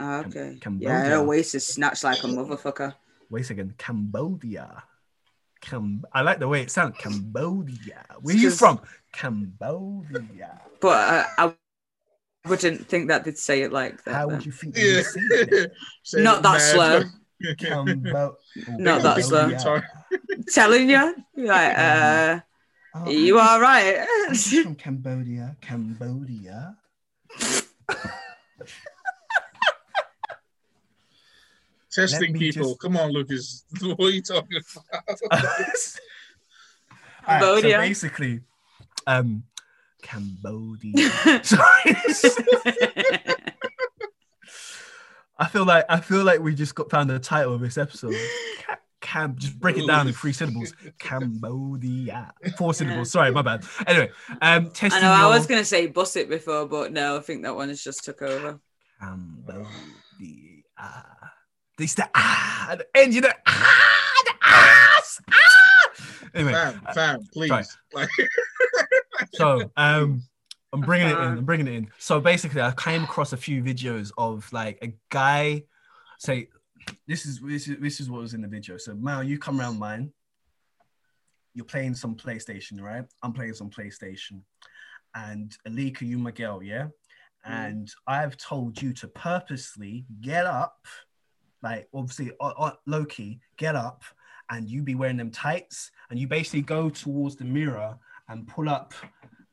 [0.00, 0.58] Ah, okay.
[0.60, 1.22] Cam- yeah, her Cambodia.
[1.28, 2.94] waist is snatched like a motherfucker.
[3.30, 3.78] Wait a second.
[3.78, 4.82] Cambodia.
[5.64, 6.96] Cam- I like the way it sounds.
[6.98, 8.04] Cambodia.
[8.20, 8.80] Where are you from?
[9.12, 10.60] Cambodia.
[10.80, 11.54] But uh, I
[12.48, 14.14] wouldn't think that they'd say it like that.
[14.14, 14.36] How then.
[14.36, 15.02] would you think Yeah.
[15.02, 15.72] say it?
[16.02, 17.02] Say Not that slow.
[17.56, 18.34] Cambo-
[18.68, 19.50] Not that slow.
[20.52, 22.40] Telling you, like, uh,
[22.96, 24.06] Oh, you I'm are right.
[24.28, 25.56] I'm from Cambodia.
[25.60, 26.76] Cambodia.
[31.94, 32.70] Testing people.
[32.70, 33.64] just- Come on, Lucas.
[33.82, 35.18] What are you talking about?
[35.32, 35.98] Alright, so
[37.26, 37.78] Cambodia.
[37.78, 38.40] basically,
[39.06, 39.44] um,
[40.02, 41.08] Cambodia.
[41.42, 41.96] Sorry.
[45.38, 48.14] I feel like I feel like we just got found the title of this episode.
[48.66, 50.72] Ca- Cam, just break it down in three syllables.
[50.98, 53.10] Cambodia, four syllables.
[53.10, 53.64] Sorry, my bad.
[53.86, 54.10] Anyway,
[54.42, 57.42] um, I testing know I was gonna say bus it before, but no, I think
[57.42, 58.60] that one has just took over.
[59.00, 59.66] Cambodia.
[61.76, 65.90] This the ah at the end, you know ah the ass ah.
[66.34, 67.76] Anyway, fam, fam, please.
[67.92, 68.08] Like,
[69.32, 70.22] so um
[70.72, 71.90] i'm bringing it in i'm bringing it in.
[71.98, 75.64] So basically i came across a few videos of like a guy
[76.18, 76.48] say
[77.08, 78.76] this is this is this is what was in the video.
[78.76, 80.12] So mal you come around mine.
[81.54, 83.04] You're playing some playstation right?
[83.22, 84.42] I'm playing some playstation.
[85.14, 86.88] And alika you my girl yeah?
[87.44, 90.86] And i've told you to purposely get up
[91.64, 94.02] like obviously uh, low-key get up
[94.50, 98.68] and you be wearing them tights and you basically go towards the mirror and pull
[98.68, 98.92] up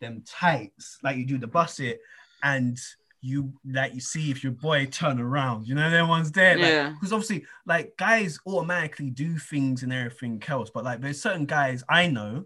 [0.01, 1.99] them tights like you do the bus it
[2.43, 2.77] and
[3.21, 6.67] you like you see if your boy turn around you know them ones there like,
[6.67, 6.89] Yeah.
[6.89, 11.83] because obviously like guys automatically do things and everything else but like there's certain guys
[11.87, 12.45] i know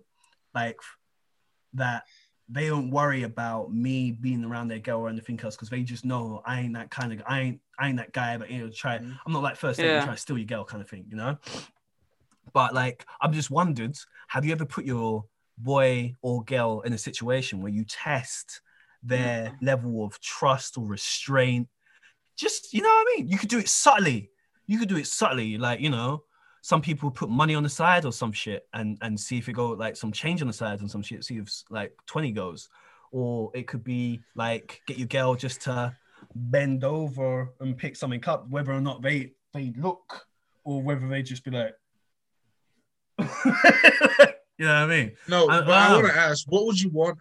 [0.54, 0.78] like
[1.74, 2.04] that
[2.48, 6.06] they don't worry about me being around their girl or anything else because they just
[6.06, 8.70] know i ain't that kind of i ain't i ain't that guy but you know
[8.70, 9.18] try Mhm.
[9.26, 10.04] i'm not like first Yeah.
[10.04, 11.38] try to steal your girl kind of thing you know?
[12.54, 13.98] But like I'm just wondered
[14.28, 15.26] have you ever put your
[15.58, 18.62] boy or girl in a situation where you test
[19.04, 21.68] their level of trust or restraint?
[22.38, 23.28] Just you know what i mean?
[23.28, 24.30] You could do it subtly.
[24.68, 26.24] You could do it subtly like you know
[26.66, 29.54] some people put money on the side or some shit and and see if it
[29.54, 32.70] go like some change on the side and some shit see if like 20 goes.
[33.12, 35.96] Or it could be like get your girl just to
[36.34, 40.26] bend over and pick something up whether or not they they look
[40.64, 41.76] or whether they just be like
[44.58, 45.12] you know what i mean?
[45.28, 47.20] No, I- but I want to ask, what would you want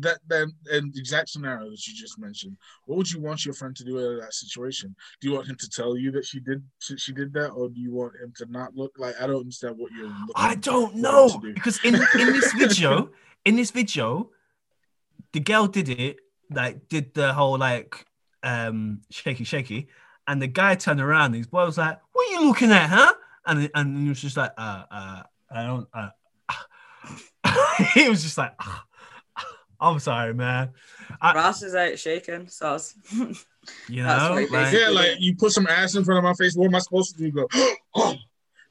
[0.00, 2.56] that then in the exact scenario that you just mentioned?
[2.86, 4.94] What would you want your friend to do in that situation?
[5.20, 7.80] Do you want him to tell you that she did she, did that, or do
[7.80, 9.14] you want him to not look like?
[9.20, 10.06] I don't understand what you're.
[10.06, 11.54] Looking I don't know do.
[11.54, 13.10] because in in this video,
[13.44, 14.30] in this video,
[15.32, 16.20] the girl did it
[16.50, 18.04] like did the whole like
[18.42, 19.88] um shaky shaky,
[20.26, 21.26] and the guy turned around.
[21.26, 23.14] And his boy was like, "What are you looking at, huh?"
[23.46, 26.08] And and he was just like, "Uh, uh, I don't." Uh.
[27.94, 28.84] he was just like, "Ah,
[29.80, 30.70] "I'm sorry, man."
[31.20, 32.94] I- Ross is out shaking sauce.
[33.88, 36.32] You That's know, what like, Yeah, like you put some ass in front of my
[36.32, 36.56] face.
[36.56, 37.30] What am I supposed to do?
[37.30, 37.46] Go,
[37.94, 38.14] oh,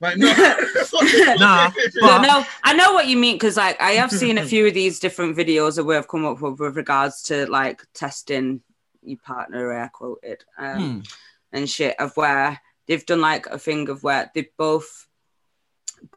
[0.01, 0.27] like no.
[1.37, 4.45] Nah, But But- no, I know what you mean because like I have seen a
[4.45, 7.83] few of these different videos of where I've come up with with regards to like
[7.93, 8.61] testing
[9.03, 10.99] your partner, air quoted, um, hmm,
[11.53, 15.05] and shit of where they've done like a thing of where they both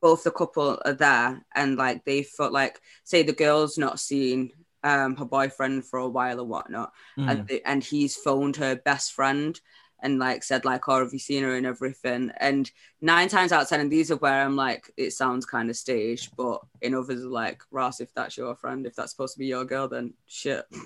[0.00, 4.50] both the couple are there and like they felt like say the girl's not seen
[4.84, 6.92] um her boyfriend for a while or whatnot.
[7.18, 7.30] Mm.
[7.30, 9.60] and the, and he's phoned her best friend
[10.02, 12.30] and like said like oh have you seen her and everything?
[12.38, 15.70] And nine times out of ten and these are where i'm like it sounds kind
[15.70, 19.34] of staged but in others are like ross if that's your friend if that's supposed
[19.34, 20.64] to be your girl then shit.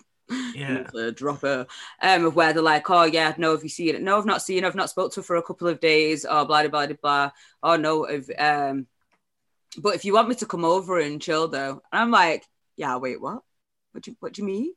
[0.56, 0.82] Yeah.
[1.14, 1.68] drop her
[2.02, 4.02] um where they're like oh yeah no have you seen it?
[4.02, 4.68] No i've not seen her.
[4.68, 6.27] I've not spoke to her for a couple of days.
[6.28, 7.31] Oh blah blah blah blah.
[7.62, 8.89] Oh no if um
[9.78, 11.81] but if you want me to come over and chill though.
[11.93, 12.44] And i'm like
[12.77, 13.43] yeah wait what
[13.97, 14.73] what do you, what do you mean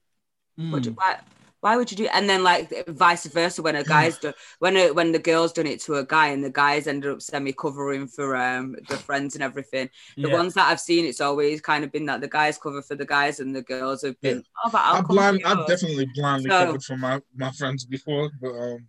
[0.71, 0.95] what do, Mm.
[0.97, 1.19] why,
[1.61, 4.91] why would you do and then like vice versa when a guy's done when a,
[4.91, 8.07] when the girl's done it to a guy and the guys ended up semi covering
[8.07, 10.33] for um the friends and everything the Yeah.
[10.39, 13.05] ones that i've seen it's always kind of been that the guys cover for the
[13.05, 16.65] guys and the girls have been oh but I'll I've blind, I've definitely blindly So-
[16.65, 18.87] covered for my my friends before, but um,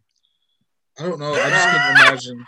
[0.98, 1.32] I don't know.
[1.35, 2.47] I just couldn't imagine.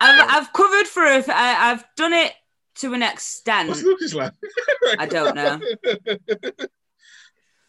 [0.00, 2.32] I've, I've covered for a, I, I've done it
[2.76, 4.32] to an extent What's Lucas like?
[4.98, 5.60] I don't know.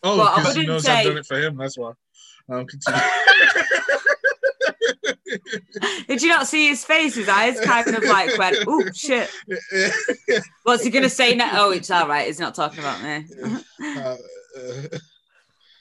[0.07, 1.57] oh, because he knows say- I've done it for him.
[1.57, 1.91] That's why.
[2.49, 3.01] Um, continue.
[6.07, 9.29] did you not see his face his eyes kind of like went oh shit
[10.63, 13.25] what's he gonna say now oh it's all right he's not talking about me
[13.83, 14.15] Uh,
[14.57, 14.87] uh,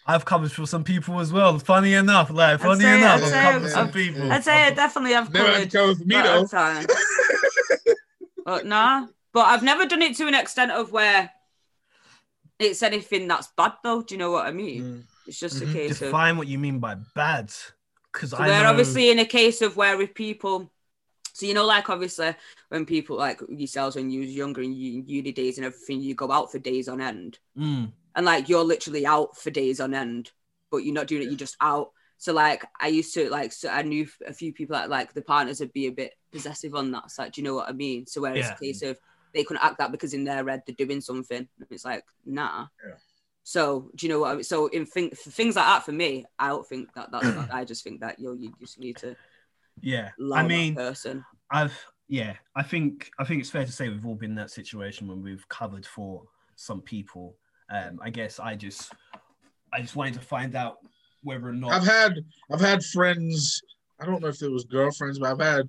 [0.09, 1.59] I've covered for some people as well.
[1.59, 4.33] Funny enough, like funny say- enough, I'd I've say covered I've- some people.
[4.33, 6.87] I'd say I definitely have never had covered to cover me
[7.85, 7.95] though.
[8.45, 11.31] But nah but I've never done it to an extent of where
[12.59, 15.03] it's anything that's bad though do you know what I mean Mm.
[15.27, 15.71] it's just Mhm.
[15.71, 17.53] a case of Define what you mean by bad,
[18.13, 18.71] because So I we're know.
[18.71, 20.71] obviously in a case of where if people,
[21.33, 22.35] so you know, like obviously
[22.69, 26.15] when people like yourselves when you was younger and you uni days and everything, you
[26.15, 29.95] go out for days on end, Mm, and like you're literally out for days on
[29.95, 30.31] end,
[30.71, 31.91] but you're not doing it, you're just out.
[32.19, 35.23] So like I used to like, so I knew a few people that like the
[35.23, 37.33] partners would be a bit possessive on that side.
[37.33, 38.07] Do you know what I mean?
[38.07, 38.55] So where it's Yeah.
[38.55, 38.97] a case of
[39.37, 41.49] they couldn't act that because in their head they're doing something.
[41.71, 42.67] It's like nah.
[42.85, 42.95] Yeah.
[43.45, 44.33] So do you know what?
[44.33, 44.45] I mean?
[44.45, 47.31] So in thing, for things like that for me, I don't think that that's.
[47.31, 47.51] bad.
[47.53, 49.15] I just think that yo, you just need to
[49.81, 51.25] yeah, I mean, person.
[51.51, 54.51] I've yeah, I think I think it's fair to say we've all been in that
[54.51, 56.23] situation when we've covered for
[56.57, 57.37] some people.
[57.71, 58.93] Um, I guess I just
[59.73, 60.79] I just wanted to find out
[61.23, 63.61] whether or not I've had I've had friends.
[64.01, 65.69] I don't know if it was girlfriends, but I've had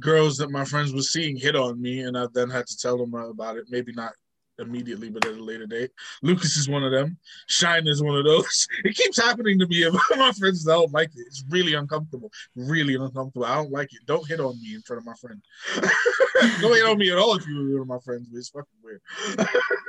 [0.00, 2.98] girls that my friends were seeing hit on me, and I then had to tell
[2.98, 3.66] them about it.
[3.68, 4.12] Maybe not
[4.58, 5.90] immediately, but at a later date.
[6.22, 7.18] Lucas is one of them.
[7.48, 8.66] Shine is one of those.
[8.84, 9.84] It keeps happening to me.
[9.84, 11.24] and My friends don't like it.
[11.26, 12.30] It's really uncomfortable.
[12.54, 13.44] Really uncomfortable.
[13.44, 14.00] I don't like it.
[14.06, 15.42] Don't hit on me in front of my friend.
[16.60, 18.28] don't hit on me at all if you're one of my friends.
[18.32, 19.00] It's fucking weird.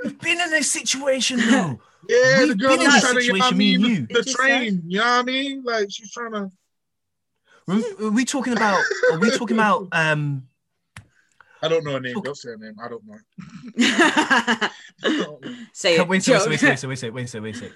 [0.03, 1.79] we've been in this situation though.
[2.09, 4.21] Yeah, We've the girl been in was trying to get situation, on me me the,
[4.21, 4.81] the train.
[4.85, 5.63] You know what I mean?
[5.63, 6.49] Like she's trying to.
[7.67, 8.81] Are we talking about?
[9.11, 9.87] Are we talking about?
[9.91, 10.47] Um,
[11.61, 12.15] I don't know her name.
[12.15, 12.25] Look.
[12.25, 12.75] Don't say her name.
[12.81, 13.17] I don't know.
[15.73, 16.07] Say it.
[16.07, 16.39] wait, Joe.
[16.47, 17.71] wait, wait, wait, wait, wait, wait, wait, wait, wait.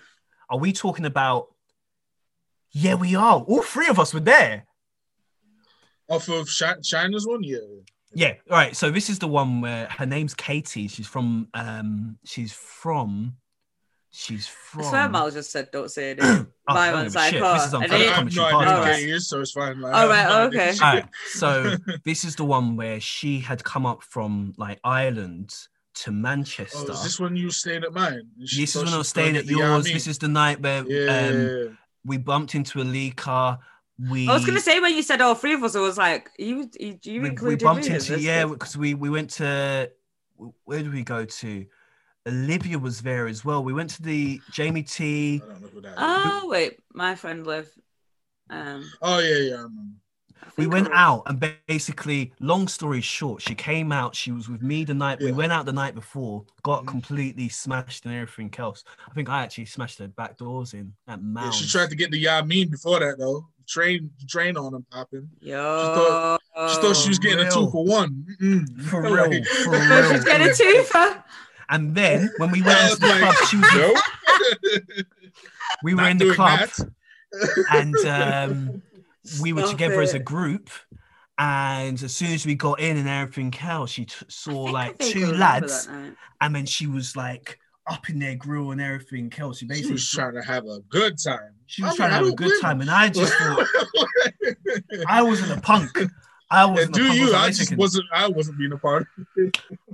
[0.50, 1.48] Are we talking about?
[2.72, 3.42] Yeah, we are.
[3.42, 4.66] All three of us were there.
[6.08, 7.58] Off of Chi- China's one, yeah.
[8.14, 8.34] Yeah.
[8.50, 8.76] All right.
[8.76, 10.88] So this is the one where her name's Katie.
[10.88, 11.48] She's from.
[11.54, 12.18] Um.
[12.24, 13.36] She's from.
[14.14, 14.84] She's from.
[14.86, 16.20] I swear Mal just said don't say it.
[16.68, 18.94] Oh, My one's like, oh, This is and I, unfair I have commentary no idea
[18.94, 19.10] podcast.
[19.12, 19.82] who so it's fine.
[19.82, 20.70] Like, All right, no okay.
[20.82, 21.06] All right.
[21.34, 21.76] So
[22.06, 25.54] this is the one where she had come up from like Ireland
[25.96, 26.78] to Manchester.
[26.88, 28.22] Oh, is this when you were staying at mine?
[28.40, 29.86] And she This is when I was was staying at yours.
[29.88, 29.94] Yami?
[29.94, 31.68] This is the night where Yeah.
[31.70, 33.60] um, we bumped into a Lee car.
[34.10, 36.30] We I was gonna say when you said all three of us, I was like,
[36.40, 38.22] you you, you we, included we bumped me in into this?
[38.24, 39.92] yeah because we we went to
[40.64, 41.66] where did we go to?
[42.28, 43.64] Olivia was there as well.
[43.64, 45.42] We went to the Jamie T.
[45.44, 45.96] I don't know who that is.
[45.98, 47.72] Oh wait, my friend lived.
[48.50, 49.54] Um, oh yeah, yeah.
[49.56, 49.96] I remember.
[50.44, 54.16] I We went I- out and basically, long story short, she came out.
[54.16, 56.88] She was with me the night we went out the night before, got Mhm.
[56.88, 58.84] completely smashed and everything else.
[59.10, 62.12] I think I actually smashed her back doors in at Yeah, she tried to get
[62.12, 63.48] the Yamin before that though.
[63.68, 65.30] Train, train on him popping.
[65.40, 68.26] Yo, thought- She thought she was getting a two for one.
[68.42, 68.82] Mm-mm.
[68.90, 70.12] For real, for real.
[70.12, 71.24] she's getting a twofer.
[71.72, 75.04] And then when we went I into was the club, she was no.
[75.84, 76.92] we were Not in the club that.
[77.72, 78.82] and um,
[79.42, 80.70] we were Stop together as a group.
[81.38, 85.00] And as soon as we got in and everything else, she t- I saw like
[85.00, 85.90] two lads,
[86.40, 87.58] and then she was like
[87.88, 89.58] up in their grill and everything else.
[89.58, 91.56] She She basically was trying to have a good time.
[91.66, 93.66] She was I trying to mean, I have a good time, and I just thought
[95.08, 95.90] I wasn't a punk.
[96.52, 97.20] I wasn't a do punk.
[97.20, 97.36] I was you?
[97.36, 98.06] I just wasn't.
[98.14, 99.08] I wasn't being a part.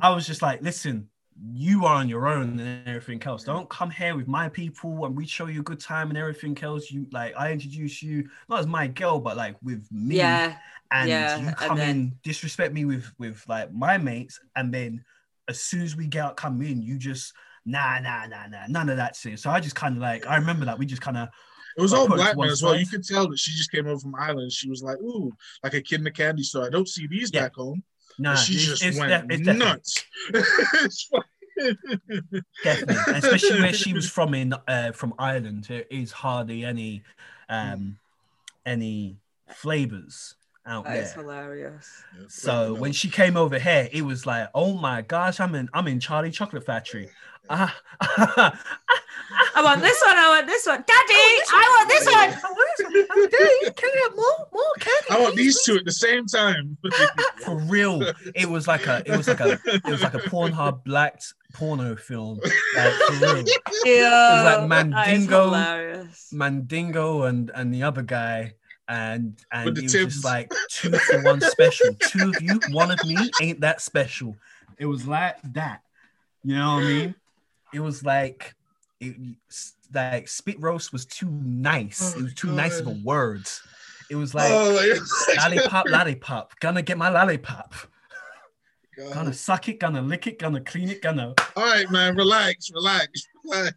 [0.01, 1.07] I was just like, listen,
[1.53, 3.43] you are on your own and everything else.
[3.43, 6.57] Don't come here with my people and we show you a good time and everything
[6.63, 6.89] else.
[6.91, 10.15] You like I introduce you not as my girl, but like with me.
[10.17, 10.57] Yeah.
[10.91, 14.73] and yeah, you and come then- in disrespect me with with like my mates, and
[14.73, 15.03] then
[15.47, 17.33] as soon as we get out, come in, you just
[17.65, 19.39] nah nah nah nah none of that shit.
[19.39, 21.29] So I just kind of like I remember that we just kind of
[21.77, 22.75] It was all black to men as well.
[22.75, 24.51] You could tell that she just came over from Ireland.
[24.51, 25.31] She was like, "Ooh,
[25.63, 26.65] like a kid in a candy store.
[26.65, 27.41] I don't see these Yeah.
[27.43, 27.83] back home."
[28.19, 28.35] Nah.
[28.35, 30.05] She it's- just it's went it's nuts.
[30.33, 31.09] It's
[32.63, 35.65] definitely, especially where she was from in uh, from Ireland.
[35.65, 37.03] There is hardly any
[37.49, 37.97] um
[38.65, 39.17] any
[39.49, 40.35] flavors
[40.67, 41.23] out That is there.
[41.23, 42.03] hilarious.
[42.27, 45.87] So when she came over here, it was like, oh my gosh, I'm in I'm
[45.87, 47.09] in Charlie Chocolate Factory.
[47.49, 50.17] Ah, I want this one.
[50.17, 50.83] I want this one.
[50.85, 51.13] Daddy,
[51.53, 52.15] I want this one.
[52.15, 53.29] I want this one.
[53.29, 54.47] Daddy, can I have more?
[54.53, 55.07] More candy?
[55.11, 56.77] I want these two at the same time.
[57.45, 58.01] For real,
[58.35, 61.21] it was like a, it was like a, it was like a Pornhub black
[61.53, 62.39] porno film.
[62.75, 63.43] Like, for real.
[63.85, 65.45] Yeah, like Mandingo.
[65.45, 66.29] hilarious.
[66.33, 68.55] Mandingo and and the other guy,
[68.89, 71.93] and and it was just like two for one special.
[71.99, 74.35] two of you, one of me, ain't that special.
[74.77, 75.81] It was like that.
[76.43, 77.15] You know what I mean?
[77.73, 78.55] It was like
[78.99, 79.15] it
[79.93, 82.15] like spit roast was too nice.
[82.15, 83.03] Oh, it was too nice of a God.
[83.03, 83.49] word.
[84.09, 86.59] It was oh, like oh, lollipop, lollipop.
[86.59, 87.73] Gonna get my lollipop.
[88.97, 89.13] God.
[89.13, 91.33] Gonna suck it, gonna lick it, gonna clean it, gonna.
[91.55, 93.73] All right, man, relax, relax, relax.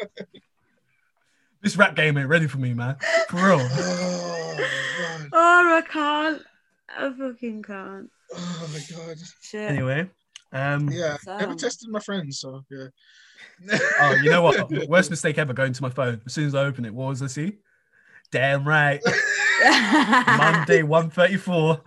[1.62, 2.96] This rap game ain't ready for me, man.
[3.28, 3.68] For real.
[4.52, 6.42] Oh, Oh, I can't.
[6.88, 8.10] I fucking can't.
[8.34, 9.16] oh my God.
[9.40, 9.70] Shit.
[9.70, 10.10] Anyway,
[10.52, 12.88] um, Yeah, never tested my friends, so yeah.
[14.00, 14.70] Oh, you know what?
[14.88, 16.20] Worst mistake ever going to my phone.
[16.26, 17.58] As soon as I open it, what was I see?
[18.30, 19.00] Damn right.
[20.26, 21.70] Monday, 134.
[21.70, 21.80] Um,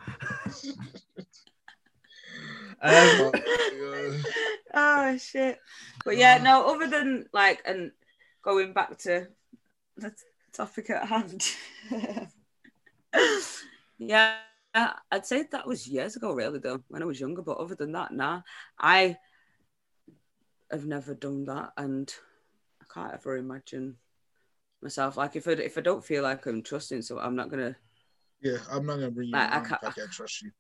[2.82, 4.26] Oh, my God.
[4.74, 5.60] oh shit.
[6.06, 7.92] But yeah, no, other than like and
[8.44, 9.28] going back to
[9.98, 10.16] the t-
[10.54, 11.46] topic at hand.
[13.98, 14.38] yeah,
[15.12, 17.42] I'd say that was years ago, really though, when I was younger.
[17.42, 18.42] But other than that, nah.
[18.80, 19.18] I
[20.72, 22.12] have never done that and
[22.82, 23.96] I can't ever imagine
[24.82, 27.76] myself like if I if I don't feel like I'm trusting so I'm not gonna
[28.42, 30.52] Yeah, I'm not gonna bring you Like, I around if I can't- can't trust you.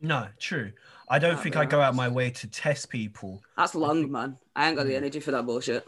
[0.00, 0.70] no, true.
[1.08, 3.42] I don't think be I go out my way to test people.
[3.56, 4.38] that's long man.
[4.54, 5.84] I ain't got the energy for that bullshit.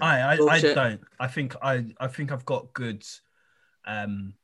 [0.00, 0.74] I, I, I Bullshit.
[0.74, 1.00] don't.
[1.20, 3.04] I think I, I think I've got good,
[3.86, 4.34] um,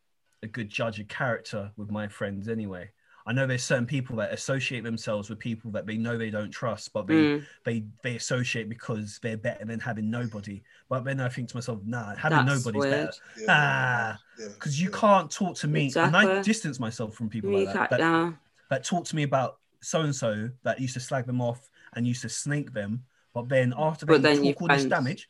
[0.43, 2.91] a good judge of character with my friends anyway.
[3.27, 6.51] I know there's certain people that associate themselves with people that they know they don't
[6.51, 10.63] trust, but they Mm, they they associate because they're better than having nobody.
[10.89, 12.91] But then I think to myself, nah, having that's nobody's weird.
[12.91, 14.97] better Yeah, Ah, yeah, because you yeah.
[14.97, 16.43] can't talk to me, and I Exactly.
[16.43, 17.79] distance myself from people You like that.
[17.79, 18.33] can't- that nah.
[18.71, 22.07] that talk to me about so and so that used to slag them off and
[22.07, 23.05] used to snake them,
[23.35, 24.91] but then after they But then you talk all this friends.
[24.91, 25.29] damage,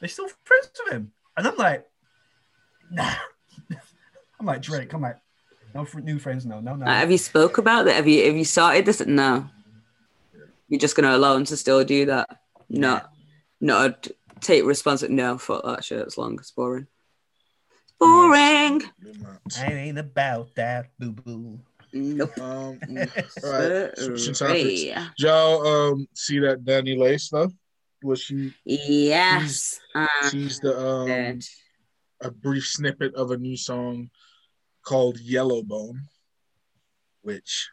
[0.00, 1.86] they're still friends with him, and I'm like,
[2.90, 3.14] nah.
[4.40, 4.92] I'm like Drake.
[4.92, 5.16] I'm like,
[5.74, 6.86] no fr- new friends, no, no, no.
[6.86, 7.96] Like, have you spoke about that?
[7.96, 9.04] Have you have you started this?
[9.04, 9.48] No.
[10.68, 12.40] You're just gonna allow him to still do that.
[12.68, 13.10] Not
[13.60, 14.08] not
[14.40, 15.14] take responsibility.
[15.14, 16.00] No, fuck that shit.
[16.00, 16.34] It's long.
[16.38, 16.86] It's boring.
[17.82, 18.78] It's boring.
[18.80, 19.14] Do.
[19.58, 21.58] I ain't about that, boo boo.
[21.92, 22.38] Nope.
[22.38, 22.78] Um,
[23.44, 24.82] all right, switching topics.
[24.82, 25.08] Yeah.
[25.18, 27.52] Y'all um see that DaniLeigh stuff?
[28.02, 29.80] Was she Yes.
[29.94, 31.38] Um, sees the um
[32.20, 34.10] a brief snippet of a new song
[34.82, 36.02] called Yellow Bone,
[37.22, 37.68] which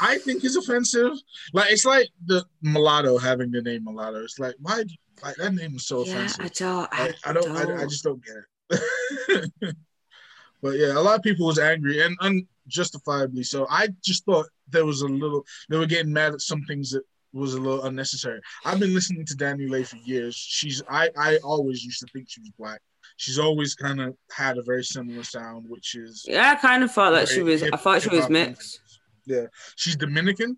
[0.00, 1.12] I think is offensive.
[1.52, 4.22] Like it's like the mulatto having the name mulatto.
[4.22, 4.84] It's like why
[5.22, 6.44] like that name is so yeah, offensive.
[6.44, 6.88] I don't.
[6.92, 9.52] I, I, I don't, I, I just don't get it.
[10.62, 13.66] but yeah, a lot of people was angry and unjustifiably so.
[13.68, 17.02] I just thought there was a little they were getting mad at some things that
[17.32, 18.40] was a little unnecessary.
[18.64, 20.34] I've been listening to DaniLeigh for years.
[20.36, 22.80] She's I I always used to think she was black.
[23.16, 26.90] She's always kind of had a very similar sound, which is Yeah, I kind of
[26.92, 27.62] thought that she was.
[27.62, 28.80] I thought she was mixed.
[29.26, 29.46] Yeah,
[29.76, 30.56] she's Dominican,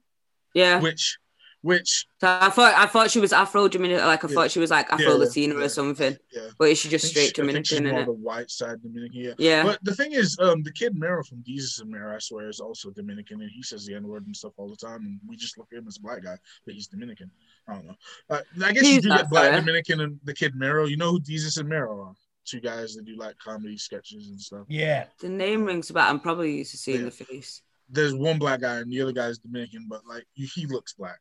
[0.55, 0.81] Yeah.
[0.81, 1.19] which
[1.63, 4.07] which So I thought I thought she was Afro Dominican.
[4.07, 4.35] Like I Yeah.
[4.35, 6.17] thought she was like Afro Latina yeah, or something.
[6.33, 6.49] yeah.
[6.59, 8.07] But is she just straight she- I think she's more it?
[8.07, 9.21] the white side Dominican.
[9.21, 9.33] Yeah.
[9.39, 9.63] Yeah.
[9.65, 12.61] But the thing is, um, the kid Mero from Desus and Mero, I swear, is
[12.61, 15.37] also Dominican, and he says the N word and stuff all the time, and we
[15.37, 17.31] just look at him as a black guy, but he's Dominican.
[17.69, 17.95] I don't know.
[18.31, 19.61] Uh, I guess you do not get black fair.
[19.61, 20.87] Dominican and the kid Mero.
[20.87, 22.15] You know who Desus and Mero are?
[22.47, 24.65] Two guys that do like comedy sketches and stuff.
[24.69, 26.09] Yeah, The name rings about.
[26.09, 27.05] I'm probably used to seeing Yeah.
[27.05, 27.63] the face.
[27.93, 30.95] There's one black guy, and the other guy is Dominican, but like he he looks
[30.95, 31.19] black.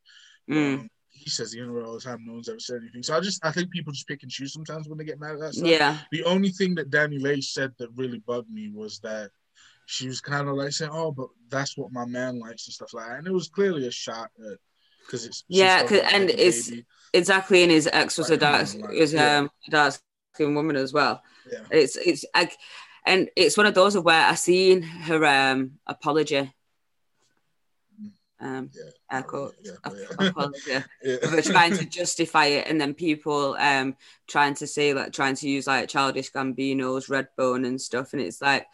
[0.50, 0.80] Mm.
[0.80, 2.24] Um, he says the N word all the time.
[2.26, 3.04] No one's ever said anything.
[3.04, 5.34] So I just I think people just pick and choose sometimes when they get mad
[5.34, 5.68] at that stuff.
[5.68, 5.98] Yeah.
[6.12, 9.32] The only thing that DaniLeigh said that really bugged me was that
[9.86, 12.94] she was kind of like saying, "Oh, but that's what my man likes and stuff
[12.94, 14.58] like that," and it was clearly a shot at
[15.06, 16.86] because it's Yeah, 'cause- talking and it's- baby.
[17.14, 17.64] exactly.
[17.64, 19.38] And his ex was a Like, dark, like, is yeah.
[19.40, 19.96] um dark
[20.34, 21.22] skinned woman as well.
[21.52, 21.66] yeah.
[21.72, 22.56] It's it's like,
[23.06, 26.54] and it's one of those of where I seen her um apology.
[28.40, 28.92] Um, Yeah.
[29.12, 29.74] Air quotes, Yeah,
[30.68, 30.84] yeah.
[31.04, 31.18] Yeah.
[31.30, 33.96] her trying to justify it and then people um
[34.28, 38.42] trying to say like trying to use like childish Gambino's Redbone and stuff and it's
[38.42, 38.68] like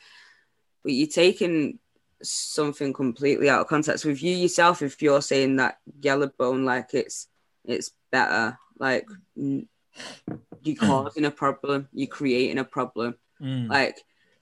[0.83, 1.79] but you're taking
[2.21, 7.27] something completely out of context with you yourself if you're saying that Yellowbone like it's
[7.65, 13.67] it's better like you're causing a problem you're creating a problem Mm.
[13.69, 13.97] like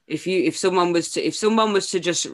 [0.06, 2.28] if you if someone was to if someone was to just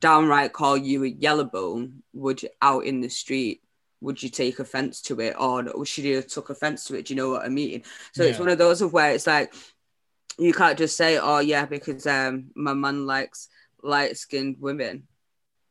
[0.00, 3.62] downright call you a yellow bone would you out in the street
[4.00, 5.34] would you take offense to it?
[5.38, 7.06] Or should you have took offense to it?
[7.06, 7.82] Do you know what i mean?
[8.12, 9.54] So it's one of those of where it's like
[10.38, 13.48] you can't just say oh yeah because um my man likes
[13.82, 15.04] light skinned women.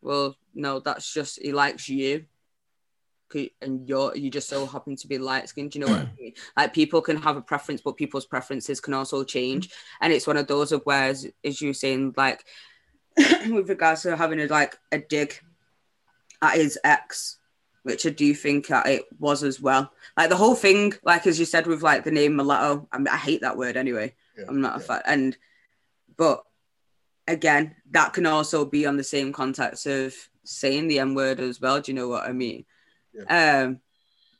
[0.02, 2.26] Well no that's just he likes you.
[3.61, 6.11] And you're you just so happen to be light skinned do you know what i
[6.18, 6.34] mean?
[6.57, 9.69] Like people can have a preference but people's preferences can also change.
[9.99, 12.45] And it's one of those of where as, as you saying like
[13.50, 15.40] with regards to having a like a dig
[16.42, 17.38] at his ex
[17.86, 19.92] which i do think that it was as well.
[20.18, 23.08] Like the whole thing like as you said with like the name mulatto i, mean,
[23.08, 24.16] I hate that word anyway.
[24.38, 24.88] Yeah, i'm not a yeah.
[24.88, 25.38] fan and
[26.18, 26.44] but
[27.28, 31.62] again that can also be on the same context of saying the n word as
[31.62, 32.66] well do you know what i mean?
[33.30, 33.80] Um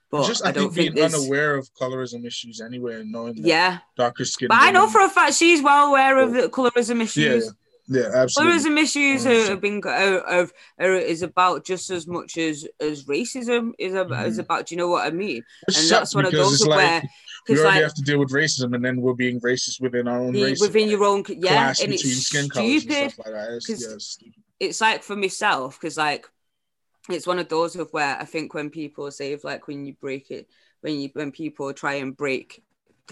[0.10, 3.36] but just i, I, don't think think, being unaware of colorism issues anyway and knowing
[3.36, 3.80] that yeah.
[3.96, 4.48] darker skin.
[4.48, 7.54] but i know for a fact she's well aware of the colorism issues
[7.88, 8.60] yeah, absolutely.
[8.60, 9.48] Colorism issues Mm.
[9.50, 10.48] have been are, are,
[10.80, 14.44] are, is about just as much as as racism is about, is Mhm.
[14.44, 14.66] about.
[14.68, 15.44] Do you know what I mean?
[15.68, 17.04] And that's one of those like where
[17.48, 20.20] we already like have to deal with racism, and then we're being racist within our
[20.20, 20.62] own the, race.
[20.62, 23.12] within your own yeah, class and it's skin stupid.
[23.12, 23.54] stuff like that.
[23.54, 24.42] It's, yeah, it's stupid.
[24.60, 26.28] It's like for myself because like
[27.10, 29.94] it's one of those of where I think when people say if like when you
[30.02, 30.48] break it
[30.82, 32.64] when you when people try and break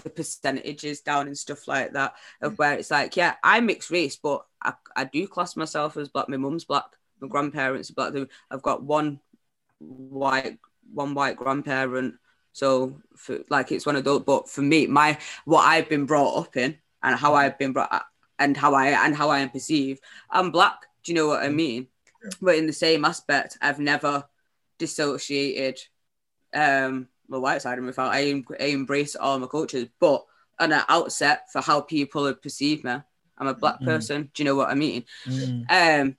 [0.02, 4.16] the percentages down and stuff like that of where it's like yeah I'm mixed race
[4.16, 6.28] but I, I do class myself as black.
[6.28, 6.84] My mum's black
[7.20, 8.28] my grandparents are black.
[8.50, 9.20] I've got one
[9.78, 10.58] white
[10.92, 12.16] one white grandparent.
[12.52, 16.38] So for, like it's one of those but for me my what I've been brought
[16.38, 18.06] up in and how I've been brought up
[18.38, 20.00] and how I and how I am perceived
[20.30, 20.86] I'm black.
[21.02, 21.88] Do you know what I mean?
[22.22, 22.30] Yeah.
[22.40, 24.24] but in the same aspect I've never
[24.78, 25.80] dissociated
[26.52, 30.24] um my white side of me I, em- I embrace all my cultures but
[30.60, 32.96] on an outset for how people have perceived me
[33.38, 33.84] I'm a black Mhm.
[33.84, 35.66] person do you know what I mean Mm.
[35.68, 36.16] um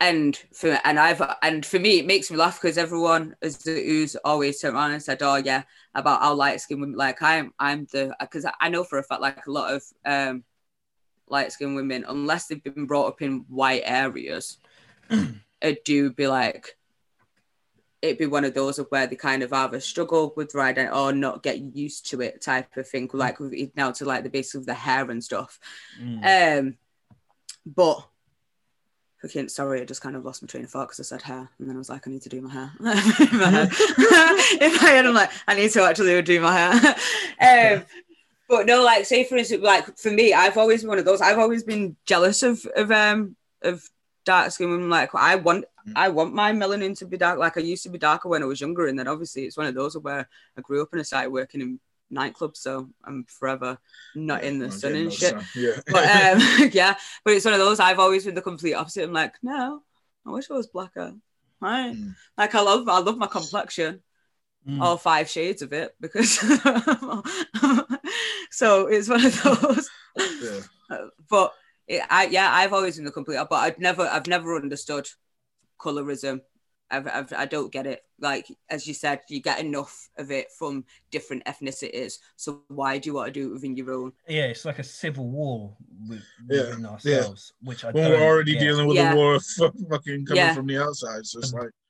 [0.00, 4.16] and for and I've and for me it makes me laugh because everyone is who's
[4.24, 5.64] always turned around and said oh yeah
[5.94, 9.22] about how light skinned women like I'm I'm the because I know for a fact
[9.22, 10.44] like a lot of um
[11.28, 14.58] light skinned women unless they've been brought up in white areas
[15.62, 16.77] it do be like
[18.00, 20.96] it'd be one of those of where they kind of either struggle with their identity
[20.96, 24.22] or not get used to it type of thing like with it now to like
[24.22, 25.58] the base of the hair and stuff
[26.00, 26.58] Mm.
[26.60, 26.76] um,
[27.66, 28.06] but
[29.20, 31.50] fucking sorry, I just kind of lost my train of thought because I said hair,
[31.58, 32.72] and then I was like, I need to do my hair.
[32.80, 32.86] in
[33.38, 33.72] my head,
[34.60, 36.56] in my head, I'm like, I need to actually do my
[37.40, 37.74] hair.
[37.76, 37.84] um,
[38.48, 41.20] but no, like, say for instance, like for me, I've always been one of those.
[41.20, 43.82] I've always been jealous of of um of
[44.24, 44.88] dark skin women.
[44.90, 45.64] Like, I want.
[45.96, 47.38] I want my melanin to be dark.
[47.38, 49.66] Like I used to be darker when I was younger, and then obviously it's one
[49.66, 51.80] of those where I grew up and I started working in
[52.12, 53.78] nightclubs, so I'm forever
[54.14, 55.44] not in the Not sun and shit sun.
[55.54, 55.80] Yeah.
[55.86, 56.94] but um, yeah,
[57.24, 57.80] but it's one of those.
[57.80, 59.04] I've always been the complete opposite.
[59.04, 59.82] I'm like, no,
[60.26, 61.14] I wish I was blacker.
[61.60, 61.94] Right?
[61.94, 62.14] Mm.
[62.36, 64.02] Like I love, I love my complexion,
[64.68, 64.82] Mm.
[64.82, 66.38] all five shades of it, because.
[68.50, 69.88] so it's one of those.
[70.18, 70.60] yeah.
[71.30, 71.52] But
[71.86, 73.38] it, I, yeah, I've always been the complete.
[73.48, 75.08] But I've never, I've never understood
[75.78, 76.40] colorism.
[76.90, 78.00] I've, I've, I don't get it.
[78.18, 82.14] Like as you said, you get enough of it from different ethnicities.
[82.36, 84.12] So why do you want to do it within your own?
[84.26, 85.76] yeah, it's like a civil war
[86.08, 86.88] with, Yeah, within yeah.
[86.88, 88.60] ourselves, which I When don't we're already get.
[88.60, 89.12] dealing with Yeah.
[89.12, 89.38] a war
[89.90, 90.54] fucking coming Yeah.
[90.54, 91.87] from the outside, so it's like it's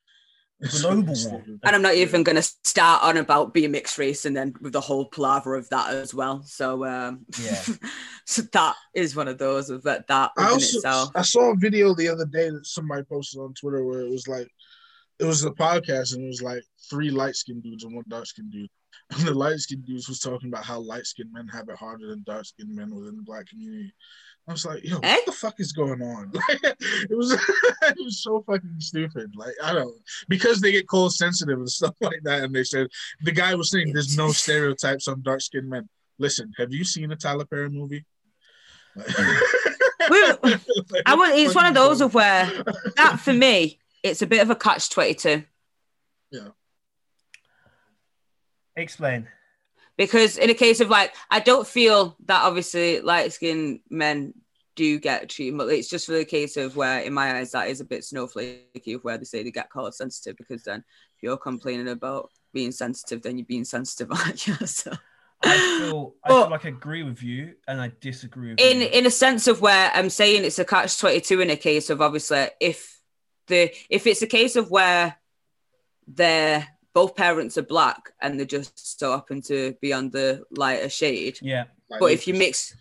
[0.60, 1.14] Global war.
[1.14, 1.60] stupid.
[1.62, 4.72] And I'm not even going to start on about being mixed race and then with
[4.72, 6.42] the whole palaver of that as well.
[6.42, 7.62] So, um, Yeah.
[8.26, 11.10] so that is one of those of that, that I also itself.
[11.14, 14.26] I saw a video the other day that somebody posted on Twitter where it was
[14.26, 14.48] like
[15.18, 18.26] it was a podcast and it was like three light skinned dudes and one dark
[18.26, 18.70] skinned dude.
[19.10, 22.08] And the light skinned dudes was talking about how light skinned men have it harder
[22.08, 23.90] than dark skinned men within the black community.
[24.48, 25.14] I was like, yo, Eh?
[25.14, 26.32] what the fuck is going on?
[26.48, 27.32] Like, it was
[27.82, 29.32] it was so fucking stupid.
[29.36, 29.94] Like, I don't
[30.28, 32.44] because they get cold sensitive and stuff like that.
[32.44, 32.88] And they said
[33.20, 35.88] the guy was saying there's no stereotypes on dark skinned men.
[36.18, 38.04] Listen, have you seen a Tyler Perry movie?
[38.96, 40.38] Well,
[41.06, 42.50] I want, it's one of those of where
[42.96, 45.44] that for me, it's a bit of a catch 22.
[46.32, 46.48] Yeah.
[48.74, 49.28] Explain.
[49.98, 54.32] Because in a case of like i don't feel that obviously light skinned men
[54.76, 57.68] do get treated but it's just for the case of where in my eyes that
[57.68, 60.78] is a bit snowflakey of where they say they get called sensitive because then
[61.16, 64.92] if you're complaining about being sensitive then you're being sensitive aren't you so
[65.42, 68.88] I feel I feel like I agree with you, and I disagree with in you.
[68.88, 72.00] in a sense of where i'm saying it's a catch 22 in a case of
[72.00, 73.00] obviously if
[73.46, 75.16] the if it's a case of where
[76.08, 80.88] they're both parents are black and they just so happen to be on the lighter
[80.88, 82.74] shade yeah, Like, but if you mix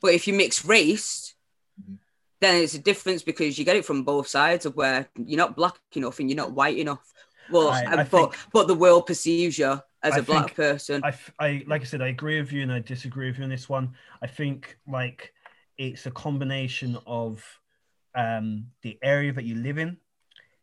[0.00, 1.34] but if you mix race
[1.80, 1.98] Mhm.
[2.40, 5.56] then it's a difference because you get it from both sides of where you're not
[5.56, 7.12] black enough and you're not white enough
[7.50, 10.56] well I- I but think- but the world perceives you as I a black think-
[10.56, 11.02] person
[11.38, 13.68] I like I said, I agree with you, and I disagree with you on this
[13.68, 13.94] one.
[14.20, 15.32] I think like
[15.78, 17.42] it's a combination of
[18.14, 19.96] um the area that you live in.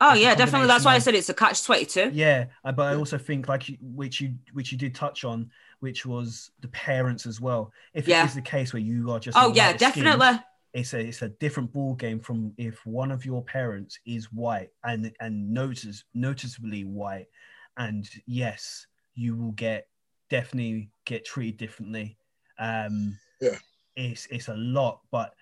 [0.02, 2.96] Oh yeah definitely that's why i said it's a catch 22 Yeah, uh, but I
[2.96, 5.50] also think like which you which you did touch on,
[5.80, 7.72] which was the parents as well.
[7.94, 8.24] If Yeah.
[8.24, 10.40] it is the case where you are just oh yeah light skinned, definitely
[10.74, 14.70] it's a it's a different ball game from if one of your parents is white
[14.84, 17.28] and and notice noticeably white,
[17.78, 19.88] and yes, you will get
[20.30, 22.18] definitely get treated differently.
[22.58, 23.58] Um, Yeah.
[23.96, 25.34] it's it's a lot, but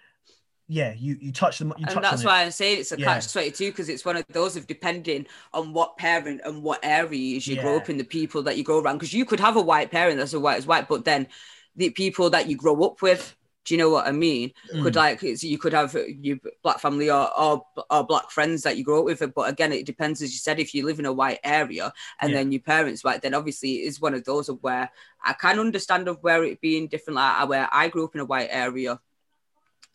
[0.68, 1.74] yeah, you you touch them.
[1.78, 3.06] You touch and that's why I'm saying it's a Yeah.
[3.06, 7.48] catch 22 because it's one of those of depending on what parent and what areas
[7.48, 8.98] you grow up in, the people that you grow around.
[8.98, 11.28] Because you could have a white parent that's a white as white, but then
[11.76, 14.52] the people that you grow up with, do you know what I mean?
[14.74, 14.82] it.
[14.82, 14.98] Could mm.
[14.98, 19.00] like you could have your black family or, or or black friends that you grow
[19.00, 20.22] up with, but again, it depends.
[20.22, 22.38] As you said, if you live in a white area and Yeah.
[22.40, 24.90] then your parents white, then obviously it is one of those of where
[25.24, 27.16] I can understand of where it being different.
[27.16, 29.00] Like where I grew up in a white area,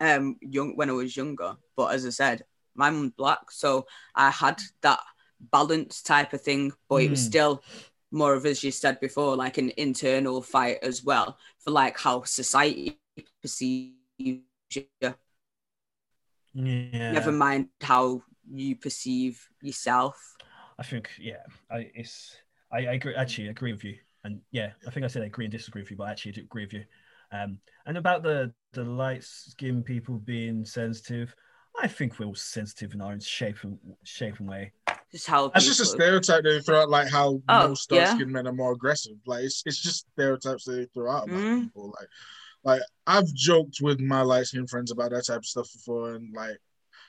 [0.03, 1.57] um, young when I was younger.
[1.77, 5.01] But as I said, my mum's black, so I had that
[5.41, 6.73] balance type of thing.
[6.89, 7.27] But it was Mm.
[7.27, 7.63] still
[8.11, 12.25] more of as you said before, like an internal fight as well for like how
[12.25, 12.99] society
[13.43, 13.95] perceives
[14.71, 14.87] you.
[16.55, 17.13] yeah.
[17.13, 20.37] Never mind how you perceive yourself.
[20.79, 22.37] I think yeah, I it's
[22.73, 25.45] I, I agree actually agree with you, and yeah, I think I said I agree
[25.47, 26.85] and disagree with you, but I actually do agree with you.
[27.33, 31.35] Um, and about the the light skinned people being sensitive,
[31.81, 34.73] I think we're all sensitive in our own shape and shape and way.
[35.11, 38.15] Just how That's just a stereotype they throw out, like how Oh, most dark yeah.
[38.15, 39.17] skinned men are more aggressive.
[39.27, 41.65] Like it's, it's just stereotypes they throw out about Mhm.
[41.65, 41.95] people.
[41.99, 42.09] Like,
[42.65, 46.33] like I've joked with my light skinned friends about that type of stuff before, and
[46.35, 46.59] like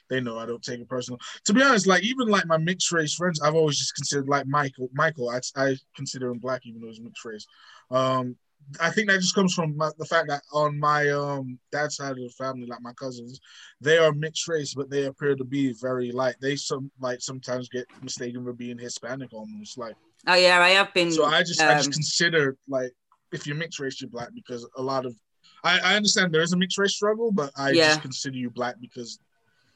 [0.09, 1.19] they know I don't take it personal.
[1.45, 4.47] To be honest, like even like my mixed race friends, I've always just considered like
[4.47, 4.89] Michael.
[4.93, 7.45] Michael, I, I consider him black even though he's mixed race.
[7.89, 8.35] Um,
[8.79, 12.11] I think that just comes from my, the fact that on my um dad's side
[12.11, 13.39] of the family, like my cousins,
[13.81, 16.35] they are mixed race, but they appear to be very light.
[16.41, 19.77] They some like sometimes get mistaken for being Hispanic almost.
[19.77, 19.95] Like
[20.27, 21.11] Oh yeah, I have been.
[21.11, 22.91] so, I just I just um, consider like
[23.31, 25.15] if you're mixed race, you're black because a lot of
[25.63, 27.87] I, I understand there is a mixed race struggle, but I Yeah.
[27.89, 29.19] just consider you black because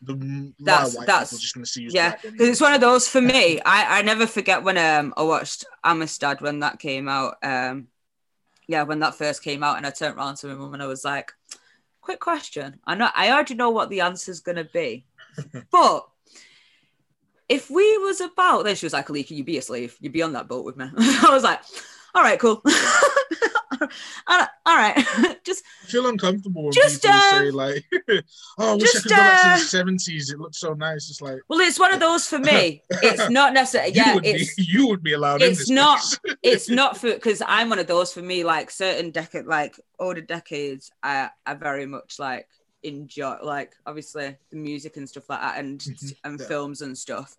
[0.01, 0.14] the
[0.59, 3.22] That's- that's- people just gonna see you as yeah, because it's one of those for
[3.22, 3.59] me.
[3.61, 7.35] I, I never forget when um I watched Amistad when that came out.
[7.43, 7.88] Um,
[8.68, 10.88] yeah, when that first came out, and I turned around to my mum and I
[10.88, 11.34] was like,
[12.02, 12.80] "Quick question.
[12.85, 15.06] I know I already know what the answer's gonna be,
[15.72, 16.07] but."
[17.49, 19.95] If we was about this, she was like, "Ali, can you be a slave?
[20.02, 21.61] You'd be on that boat with me." I was like,
[22.14, 22.61] "All right, cool.
[24.27, 24.95] all right,
[25.45, 27.85] just I feel uncomfortable Just, uh, say like,
[28.57, 30.31] "Oh, I wish I could go back to uh, the '70s.
[30.31, 32.84] It looks so nice." It's like well, it's one of those for me.
[33.01, 33.93] It's not necessarily.
[33.93, 35.99] you Yeah, would it's be you would be allowed it's not-
[36.43, 40.22] it's not for because I'm one of those for me, like certain decade, like older
[40.22, 42.47] decades, I I very much like
[42.84, 46.45] enjoy, like obviously the music and stuff like that, and Mhm, and yeah.
[46.47, 47.35] films and stuff.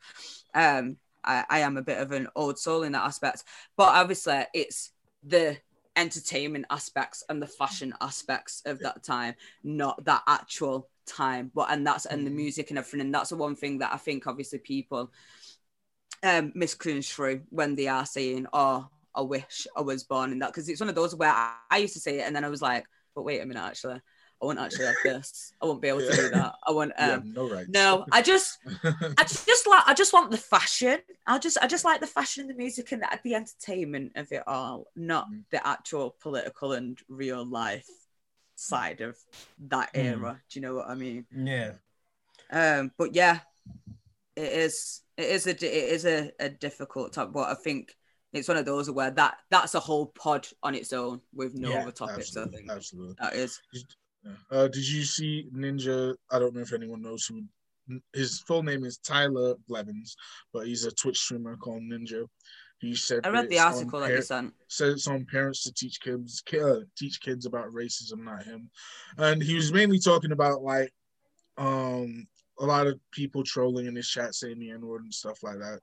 [0.54, 3.44] Um, I, I am a bit of an old soul in that aspect,
[3.76, 4.92] but obviously it's
[5.24, 5.56] the
[5.98, 9.34] entertainment aspects and the fashion aspects of that time,
[9.64, 11.52] not that actual time.
[11.54, 12.36] But and that's and the Mhm.
[12.36, 15.12] music and everything, and that's the one thing that I think obviously people
[16.22, 20.68] um misconstrue when they are saying, "Oh, I wish I was born in that," because
[20.68, 22.62] it's one of those where I, I used to say it, and then I was
[22.62, 24.00] like, "But wait a minute, actually,
[24.40, 25.52] I won't actually have this.
[25.60, 26.54] I won't be able to do that.
[26.66, 27.66] I want You um." no right.
[27.68, 28.58] No, I just,
[29.18, 30.98] I just like, I just want the fashion.
[31.26, 34.30] I just, I just like the fashion and the music and the, the entertainment of
[34.32, 35.44] it all, not Mhm.
[35.50, 37.88] the actual political and real life
[38.54, 39.16] side of
[39.68, 39.98] that Mm.
[39.98, 40.42] era.
[40.48, 41.26] Do you know what I mean?
[41.34, 41.72] Yeah,
[42.50, 43.40] Um, but yeah,
[44.36, 45.62] it is, it is a, it
[45.92, 47.34] is a, a difficult topic.
[47.34, 47.94] But I think
[48.32, 51.72] it's one of those where that that's a whole pod on its own with no
[51.72, 52.36] Yeah, other topics.
[52.36, 53.16] I absolutely, think absolutely.
[53.20, 53.60] that is.
[54.24, 54.32] Yeah.
[54.50, 56.14] Uh, did you see Ninja?
[56.30, 57.42] I don't know if anyone knows who.
[58.12, 60.14] His full name is Tyler Blevins,
[60.52, 62.26] but he's a Twitch streamer called Ninja.
[62.80, 64.52] He said I read the article that you sent.
[64.68, 68.70] said it's on parents to teach kids uh, teach kids about racism, not him.
[69.16, 70.92] And he was mainly talking about like
[71.56, 72.26] um
[72.60, 75.80] a lot of people trolling in his chat saying the N-word and stuff like that.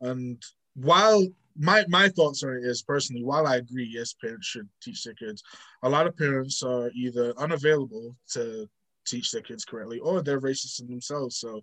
[0.00, 0.42] And
[0.74, 1.26] while
[1.60, 5.14] my my thoughts on it is personally, while I agree, yes, parents should teach their
[5.14, 5.42] kids,
[5.82, 8.68] a lot of parents are either unavailable to
[9.06, 11.38] teach their kids correctly or they're racist in themselves.
[11.38, 11.62] So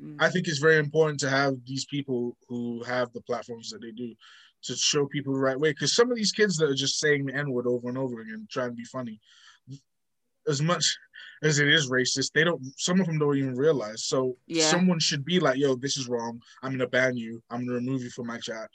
[0.00, 0.16] Mm.
[0.20, 3.90] I think it's very important to have these people who have the platforms that they
[3.92, 4.14] do
[4.62, 5.70] to show people the right way.
[5.72, 8.20] Because some of these kids that are just saying the N word over and over
[8.20, 9.20] again, trying to be funny,
[10.48, 10.84] as much
[11.42, 12.62] as it is racist, they don't.
[12.78, 14.04] Some of them don't even realize.
[14.04, 14.70] So Yeah.
[14.70, 16.40] someone should be like, "Yo, this is wrong.
[16.62, 17.42] I'm gonna ban you.
[17.50, 18.70] I'm gonna remove you from my chat."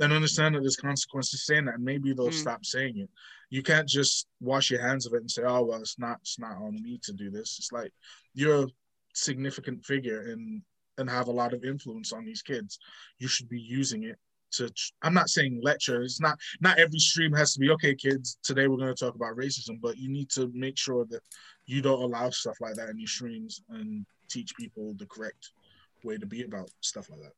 [0.00, 2.32] Then understand that there's consequences saying that, and maybe they'll Mm.
[2.32, 3.10] stop saying it.
[3.50, 6.20] You can't just wash your hands of it and say, "Oh well, it's not.
[6.22, 7.92] It's not on me to do this." It's like
[8.32, 8.68] you're a
[9.14, 10.62] significant figure and
[10.96, 12.78] and have a lot of influence on these kids.
[13.18, 14.18] You should be using it
[14.52, 14.72] to.
[15.02, 16.02] I'm not saying lecture.
[16.02, 16.40] It's not.
[16.62, 18.38] Not every stream has to be okay, kids.
[18.42, 21.22] Today we're going to talk about racism, but you need to make sure that
[21.66, 25.52] you don't allow stuff like that in your streams and teach people the correct
[26.04, 27.32] way to be about stuff like that.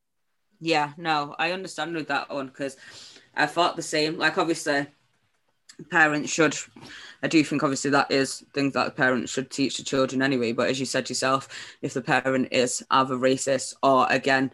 [0.65, 2.77] Yeah, no, I understand with that one because
[3.35, 4.17] I thought the same.
[4.17, 4.87] Like, obviously,
[5.91, 6.57] parents should.
[7.21, 10.53] I do think obviously that is things that parents should teach the children anyway.
[10.53, 11.49] But as you said yourself,
[11.83, 14.53] if the parent is either racist or again,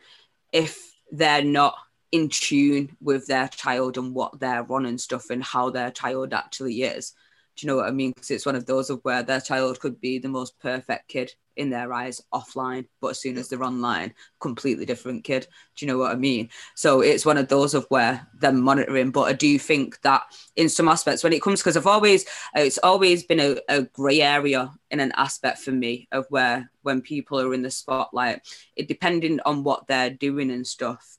[0.50, 0.80] if
[1.12, 1.74] they're not
[2.10, 6.32] in tune with their child and what they're on and stuff and how their child
[6.32, 7.12] actually is.
[7.54, 8.12] Do you know what I mean?
[8.12, 11.34] Because it's one of those of where their child could be the most perfect kid
[11.58, 15.46] in their eyes offline, but as soon as they're online, completely different kid.
[15.76, 16.50] Do you know what I mean?
[16.74, 19.10] So it's one of those of where they're monitoring.
[19.10, 20.22] But I do think that
[20.56, 22.24] in some aspects, when it comes, because I've always,
[22.54, 27.02] it's always been a, a grey area in an aspect for me of where when
[27.02, 28.40] people are in the spotlight,
[28.76, 31.18] it depending on what they're doing and stuff.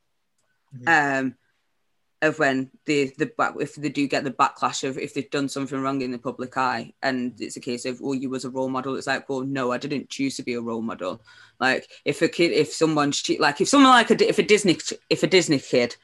[0.88, 1.36] Um,
[2.22, 5.48] of when the the back if they do get the backlash of if they've done
[5.48, 8.50] something wrong in the public eye and it's a case of oh you was a
[8.50, 11.22] role model it's like well no I didn't choose to be a role model.
[11.60, 14.78] Like if a kid if someone's like if someone like a if a Disney
[15.10, 15.96] if a Disney kid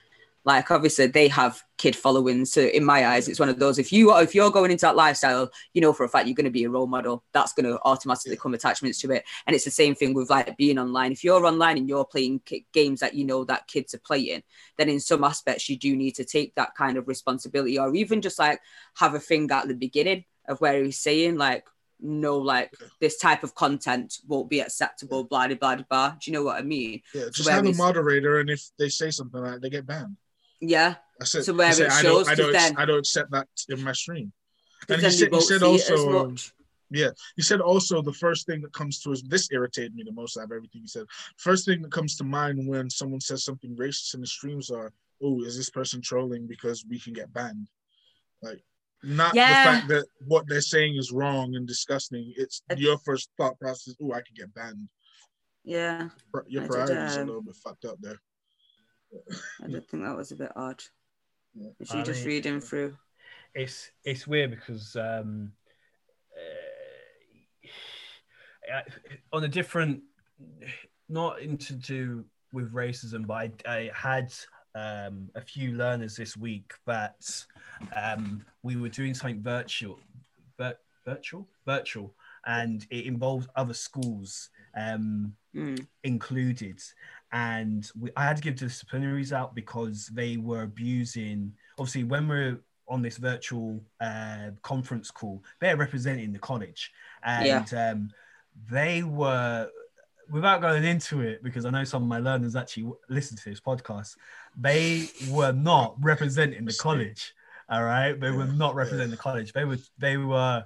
[0.45, 2.53] like obviously they have kid followings.
[2.53, 4.85] so in my eyes it's one of those if you are if you're going into
[4.85, 7.23] that lifestyle you know for a fact you're going to be a role model.
[7.33, 9.25] That's going to automatically come attachments to it.
[9.45, 11.11] And it's the same thing with like being online.
[11.11, 12.41] If you're online and you're playing
[12.71, 14.43] games that you know that kids are playing
[14.77, 18.21] then in some aspects you do need to take that kind of responsibility or even
[18.21, 18.59] just like
[18.97, 21.65] have a thing at the beginning of where he's saying like
[21.99, 26.09] no like this type of content won't be acceptable blah blah blah blah.
[26.09, 27.01] Do you know what i mean?
[27.13, 29.85] Yeah, just where have a moderator, and if they say something like that, they get
[29.85, 30.17] banned.
[30.69, 32.77] Yeah I said, So where I said, it I shows don't, I to don't, then-
[32.77, 34.33] I don't accept that in my stream.
[34.89, 36.35] And he said, he said see it as also, um,
[36.91, 39.21] yeah, he said also the first thing that comes to us.
[39.21, 41.05] This irritated me the most out of everything he said.
[41.37, 44.91] First thing that comes to mind when someone says something racist in the streams are,
[45.23, 47.67] "Oh, is this person trolling because we can get banned?"
[48.43, 48.63] Like,
[49.01, 49.47] not Yeah.
[49.47, 52.33] the fact that what they're saying is wrong and disgusting.
[52.37, 53.95] It's It- your first thought process.
[54.01, 54.87] Oh, I can get banned.
[55.63, 56.09] yeah
[56.47, 58.19] Your did, priorities are a um, little bit fucked up there.
[59.63, 60.81] I did think that was a bit odd
[61.53, 61.69] Yeah.
[61.79, 62.97] is she I just mean- reading through
[63.53, 65.51] it's it's weird because um,
[68.73, 68.81] uh,
[69.31, 70.01] on a different,
[71.09, 74.33] not into do with racism, but I, I had
[74.75, 77.45] um, a few learners this week that
[77.95, 79.99] um, we were doing something virtual,
[80.57, 82.13] vir- virtual, virtual,
[82.45, 84.49] and it involved other schools.
[84.77, 85.87] Um, Mm.
[86.03, 86.81] included
[87.35, 92.57] and we, i had to give disciplinaries out because they were abusing obviously when we're
[92.87, 96.91] on this virtual uh, conference call they're representing the college.
[97.23, 98.09] And um,
[98.69, 99.67] they were
[100.29, 103.59] without going into it because i know some of my learners actually listen to this
[103.59, 104.15] podcast
[104.55, 107.33] they were not representing the college
[107.69, 108.19] all right?
[108.19, 109.53] They were not representing the college.
[109.53, 110.65] They were they were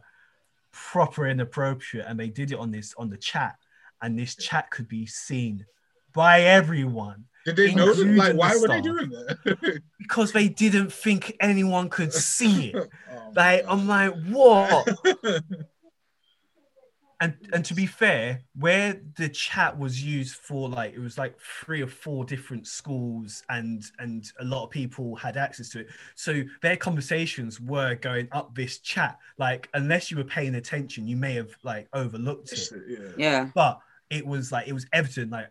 [0.72, 3.56] proper inappropriate and they did it on this on the chat
[4.02, 5.66] and this chat could be seen
[6.14, 7.92] by everyone Did they know that?
[7.92, 8.84] including Like, the why were they staff.
[8.84, 9.82] doing that?
[10.00, 12.90] because they didn't think anyone could see it.
[13.12, 13.72] Oh my Like God.
[13.72, 14.88] I'm like, what?
[17.22, 21.38] And and to be fair, where the chat was used for like it was like
[21.38, 25.88] three or four different schools and and a lot of people had access to it.
[26.16, 29.20] So their conversations were going up this chat.
[29.38, 32.70] Like unless you were paying attention, you may have like overlooked it.
[32.88, 33.10] yeah.
[33.18, 35.50] yeah but it was like it was evident like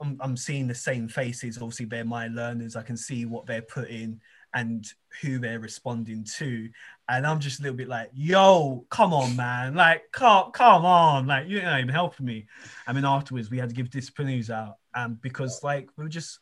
[0.00, 2.76] I'm, I'm seeing the same faces obviously they're my learners.
[2.76, 4.20] I can see what they're putting
[4.52, 4.86] and
[5.20, 6.68] who they're responding to.
[7.08, 9.74] And i'm just a little bit like yo come on man.
[9.74, 11.26] Like come, come on.
[11.26, 12.46] Like you're not even helping me.
[12.86, 14.76] I mean afterwards we had to give disciplinaries out.
[14.94, 16.38] Um because like we were just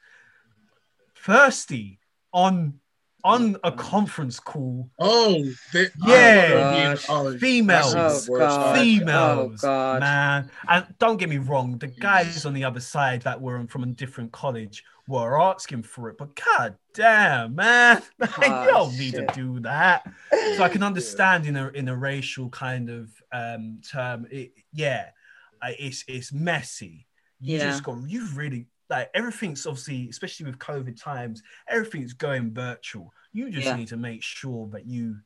[1.17, 2.01] thirsty
[2.33, 2.81] on
[3.25, 4.91] on a conference call.
[4.99, 6.97] Oh, they, Yeah.
[7.09, 8.29] oh, oh, Females.
[8.33, 13.23] Oh, Females, Oh, man, and don't get me wrong, the guys on the other side
[13.23, 18.31] that were from a different college were asking for it, but god damn, man, like,
[18.43, 20.05] Oh, you don't need to do that.
[20.57, 25.11] So I can understand in a in a racial kind of um term, it, yeah,
[25.61, 27.07] I- it's it's messy.
[27.41, 27.71] You Yeah.
[27.71, 33.13] just got you really like everything's obviously, especially with COVID times, everything's going virtual.
[33.33, 33.77] You just Yeah.
[33.77, 35.17] need to make sure that you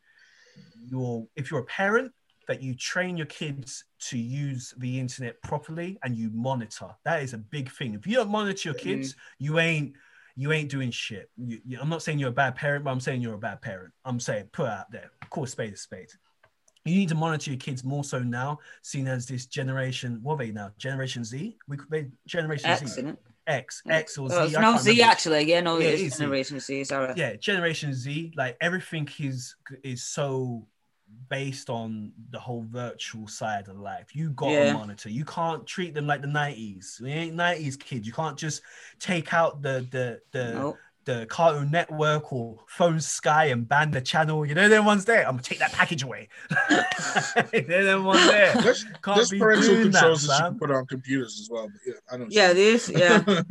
[0.88, 2.12] you're if you're a parent
[2.48, 6.90] that you train your kids to use the internet properly and you monitor.
[7.04, 7.94] That is a big thing.
[7.94, 9.16] If you don't monitor your kids, mm.
[9.38, 9.96] you ain't
[10.36, 11.28] you ain't doing shit.
[11.36, 13.60] You, you- I'm not saying you're a bad parent, but I'm saying you're a bad
[13.62, 13.92] parent.
[14.04, 15.10] I'm saying put it out there.
[15.30, 16.10] Call spade a spade.
[16.84, 20.20] You need to monitor your kids more so now, seen as this generation.
[20.22, 20.70] What are they now?
[20.78, 21.56] Generation Z?
[21.66, 23.14] We could be Generation Z.
[23.46, 24.34] X, X or Z.
[24.36, 25.10] Oh, no Z remember.
[25.12, 25.44] actually.
[25.44, 26.18] Yeah, no, Yeah, it is is Z.
[26.24, 26.84] Generation Z.
[26.84, 27.12] Sorry.
[27.16, 28.32] Yeah, Generation Z.
[28.36, 30.66] Like everything is is so
[31.30, 34.14] based on the whole virtual side of life.
[34.14, 34.72] You got to Yeah.
[34.72, 35.08] monitor.
[35.08, 37.00] You can't treat them like the nineties.
[37.02, 38.06] We ain't nineties kids.
[38.06, 38.62] You can't just
[38.98, 40.76] take out the the the No.
[41.06, 44.44] The Cartoon Network or Phone Sky and ban the channel.
[44.44, 45.24] You know, them ones there.
[45.24, 46.28] I'm gonna take that package away.
[47.52, 48.54] They're them ones there.
[48.54, 51.48] There's, Can't there's be parental doing that, controls that, you can put on computers as
[51.50, 51.68] well.
[51.68, 52.30] But yeah, I don't.
[52.30, 52.90] Yeah, this.
[52.90, 53.22] Yeah.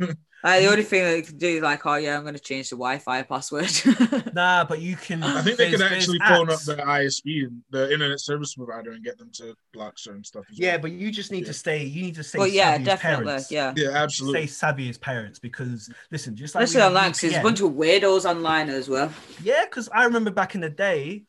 [0.44, 2.40] Like, the only thing that you can do is like, oh yeah, I'm going to
[2.40, 3.70] change the Wi-Fi password.
[4.34, 5.22] Nah, but you can.
[5.22, 9.16] I think they can actually phone up the ISP the internet service provider and get
[9.18, 10.44] them to block certain stuff.
[10.50, 10.82] As Yeah, well.
[10.82, 11.46] but you just need Yeah.
[11.46, 11.84] to stay.
[11.84, 12.38] You need to stay.
[12.38, 13.24] well, yeah, savvy as definitely.
[13.26, 13.50] parents.
[13.50, 13.72] Yeah.
[13.76, 14.46] yeah, Stay absolutely.
[14.46, 17.42] savvy as parents because listen, just like Especially we on have that, 'cause there's a
[17.42, 19.10] bunch of weirdos online as well.
[19.42, 21.24] Yeah, because I remember back in the day,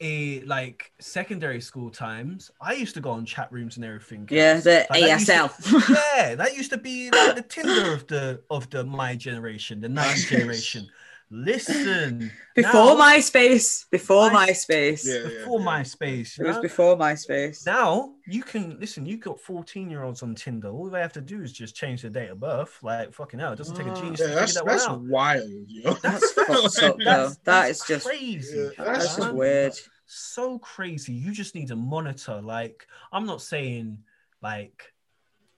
[0.00, 4.26] eh, like secondary school times, I used to go on chat rooms and everything.
[4.30, 5.88] Yeah, the Like, that to- ASL.
[6.16, 9.88] yeah, that used to be like the Tinder of the of the my generation, the
[9.88, 10.88] 90s generation.
[11.30, 13.88] Listen, before now- MySpace.
[13.90, 15.04] Before My- MySpace.
[15.06, 15.66] Yeah, yeah, before yeah.
[15.66, 17.64] MySpace, you It was before MySpace.
[17.66, 19.06] now you can listen.
[19.06, 20.68] you've got 14 year olds on Tinder.
[20.70, 22.78] All they have to do is just change their date of birth.
[22.82, 23.94] Like fucking hell, it doesn't take a Ah.
[23.94, 25.02] genius Yeah, to that's figure that that's one out.
[25.04, 25.92] wild, yo.
[25.94, 27.28] That's fucked up, though.
[27.28, 28.56] That That's is just crazy.
[28.58, 29.36] Yeah, that's That's just man.
[29.36, 29.74] weird.
[30.06, 31.12] so crazy.
[31.12, 32.40] You just need to monitor.
[32.42, 33.98] Like, I'm not saying
[34.42, 34.92] like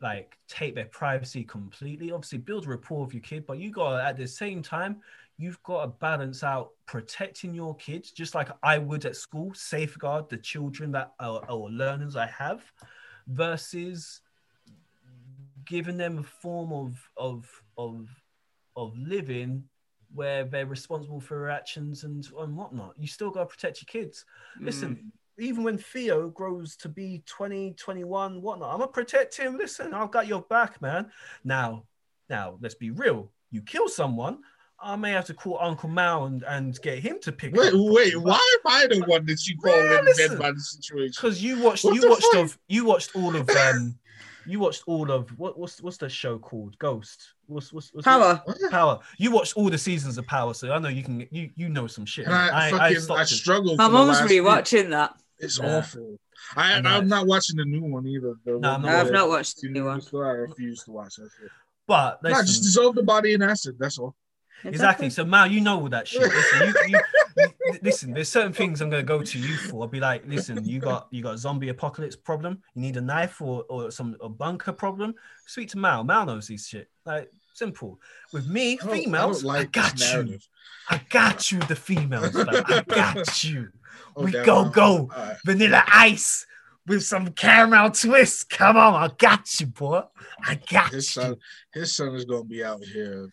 [0.03, 2.11] like take their privacy completely.
[2.11, 4.97] Obviously, build rapport with your kid, but you gotta at the same time,
[5.39, 10.29] you've got to balance out protecting your kids, just like I would at school, safeguard
[10.29, 12.63] the children that are, or learners I have,
[13.27, 14.21] versus
[15.65, 18.09] giving them a form of of of
[18.77, 19.65] of living
[20.15, 22.95] where they're responsible for their actions and, and whatnot.
[22.99, 24.25] You still got to protect your kids.
[24.61, 25.43] Listen, mm.
[25.43, 29.57] even when Theo grows to be 20, 21, whatnot, I'm gonna protect him.
[29.57, 31.11] Listen, I've got your back, man.
[31.45, 31.85] Now,
[32.29, 33.31] now let's be real.
[33.51, 34.41] You kill someone,
[34.83, 37.75] I may have to call Uncle Mal and, and get him to pick Wait, up.
[37.75, 40.29] wait, why am I the one that you call Man, in listen.
[40.31, 41.15] bed by the situation?
[41.17, 42.43] Because you watched What you watched fuck?
[42.45, 43.97] of you watched all of um
[44.45, 46.77] you watched all of what what's what's the show called?
[46.79, 47.35] Ghost.
[47.47, 48.43] What's what's, what's Power.
[48.45, 48.59] What?
[48.71, 49.01] Power.
[49.19, 51.87] You watched all the seasons of Power, so I know you can you you know
[51.87, 52.27] some shit.
[52.27, 53.37] And I, fucking I, stopped it.
[53.37, 53.79] struggled.
[53.79, 54.43] My for the mum's last week.
[54.43, 55.15] rewatching that.
[55.39, 55.79] It's Nah.
[55.79, 56.17] awful.
[56.57, 58.35] I, I I'm not watching the new one either.
[58.45, 60.01] The No, one I'm not, I've not watched the you new know, one.
[60.01, 61.51] so I refuse to watch that shit.
[61.87, 63.77] But Nah, just dissolve the body in acid.
[63.79, 64.17] That's all.
[64.65, 65.11] Exactly.
[65.11, 66.23] So Mal, you know all that shit.
[66.33, 67.01] Listen, you, you,
[67.37, 69.83] you- listen, there's certain things I'm gonna go to you for.
[69.83, 72.61] I'll be like, listen, you got you got zombie apocalypse problem.
[72.75, 75.15] You need a knife or or some a bunker problem.
[75.47, 76.05] Speak to Mal.
[76.05, 76.89] Mal knows these shit.
[77.07, 77.99] Like simple.
[78.33, 80.17] With me, I I females, I, like got this you.
[80.17, 80.49] narrative.
[80.91, 81.59] I got you.
[81.61, 82.49] The females, man.
[82.67, 83.69] I got you.
[84.17, 85.09] Oh, We go, go.
[85.17, 85.37] right.
[85.45, 86.47] Vanilla ice
[86.87, 88.49] with some caramel twist.
[88.51, 90.03] Come on, I got you, boy.
[90.45, 91.23] I got His you.
[91.23, 91.37] son,
[91.73, 93.31] his son is gonna be out here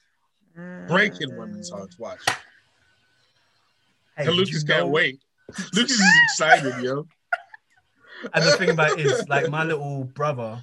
[0.88, 1.77] breaking women's mm.
[1.77, 1.98] hearts.
[1.99, 2.19] Watch.
[4.18, 5.22] Hey, and Lucas can't know- wait.
[5.73, 7.07] Lucas is excited, yo.
[8.34, 10.61] And the thing about it is, like my little brother,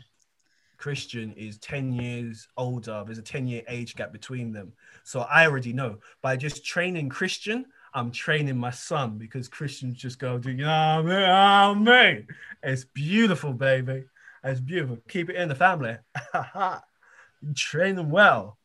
[0.76, 3.02] Christian, is 10 years older.
[3.04, 4.72] There's a 10 year age gap between them.
[5.04, 5.98] So I already know.
[6.22, 11.02] By just training Christian, I'm training my son because Christians just go, do you know
[11.02, 12.26] what I mean?
[12.62, 14.04] It's beautiful, baby.
[14.44, 14.98] It's beautiful.
[15.08, 15.96] Keep it in the family.
[16.34, 18.58] you train them well.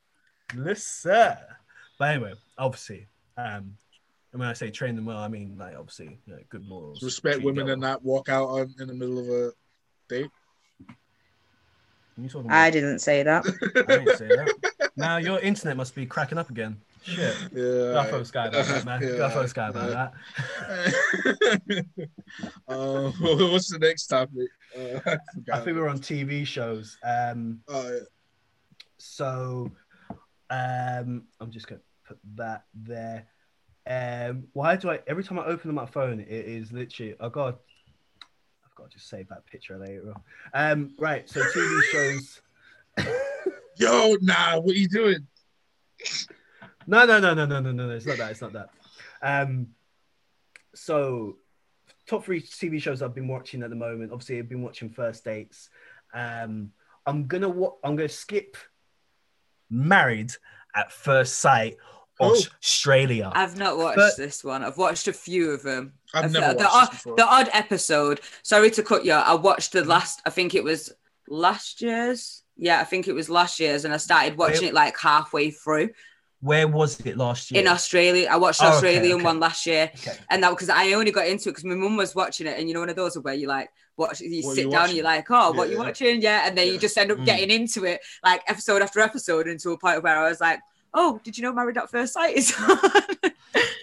[0.55, 1.35] Listen.
[1.99, 3.07] But anyway, obviously,
[3.37, 3.75] um,
[4.33, 7.03] and when I say train them well, I mean like obviously you know, good morals.
[7.03, 9.51] Respect women and not walk out on, in the middle of a
[10.09, 10.31] date.
[12.17, 12.73] You I about?
[12.73, 13.45] didn't say that.
[13.87, 14.91] I didn't say that.
[14.95, 16.77] Now your internet must be cracking up again.
[17.03, 17.35] Shit.
[17.53, 17.61] Yeah.
[17.93, 18.99] Go for Sky about that, man.
[19.17, 20.11] Go for Sky about
[21.69, 21.85] that.
[22.67, 23.13] um,
[23.51, 24.49] what's the next topic?
[24.77, 25.17] Uh, I,
[25.57, 26.97] I think we're on TV shows.
[27.03, 27.99] Um, Oh, yeah.
[28.97, 29.71] so
[30.51, 31.79] um, I'm just going.
[31.81, 33.27] To put that there.
[33.87, 37.59] Um, why do I every time I open my phone, it is literally I got
[38.65, 40.13] I've got to just save that picture later.
[40.13, 40.21] on.
[40.53, 42.41] Um, right, so TV shows.
[43.77, 45.25] Yo, nah, what are you doing?
[46.85, 47.95] No, no, no, no, no, no, no, no.
[47.95, 48.31] It's not that.
[48.31, 48.69] It's not that.
[49.21, 49.67] Um,
[50.75, 51.37] so
[52.07, 54.11] top three TV shows I've been watching at the moment.
[54.11, 55.69] Obviously, I've been watching First Dates.
[56.13, 56.71] Um,
[57.05, 58.57] I'm gonna wa- I'm gonna skip
[59.71, 60.31] Married
[60.75, 61.77] at First Sight,
[62.19, 62.35] Oh.
[62.35, 63.31] Australia.
[63.33, 64.63] I've not watched But- this one.
[64.63, 65.93] I've watched a few of them.
[66.13, 67.15] I've I've- never the, watched odd, this before.
[67.15, 68.21] the odd episode.
[68.43, 69.13] Sorry to cut you.
[69.13, 69.89] I watched the mm-hmm.
[69.89, 70.21] last.
[70.25, 70.93] I think it was
[71.27, 72.43] last year's.
[72.57, 75.89] Yeah, I think it was last year's, and I started watching it like halfway through
[76.41, 77.61] Where was it last year?
[77.61, 78.27] in Australia.
[78.29, 79.23] I watched the Oh, Australian okay.
[79.23, 80.17] one last year, Okay.
[80.29, 82.67] and that because I only got into it because my mum was watching it, and
[82.67, 84.93] you know one of those where you like watch, you What sit you down, and
[84.95, 85.85] you're like, oh, what Yeah, you yeah.
[85.87, 86.21] watching?
[86.21, 87.25] Yeah, and then you just end up Mm.
[87.25, 90.59] getting into it like episode after episode, until a point where I was like,
[90.93, 92.79] oh, did you know Married at First Sight is on?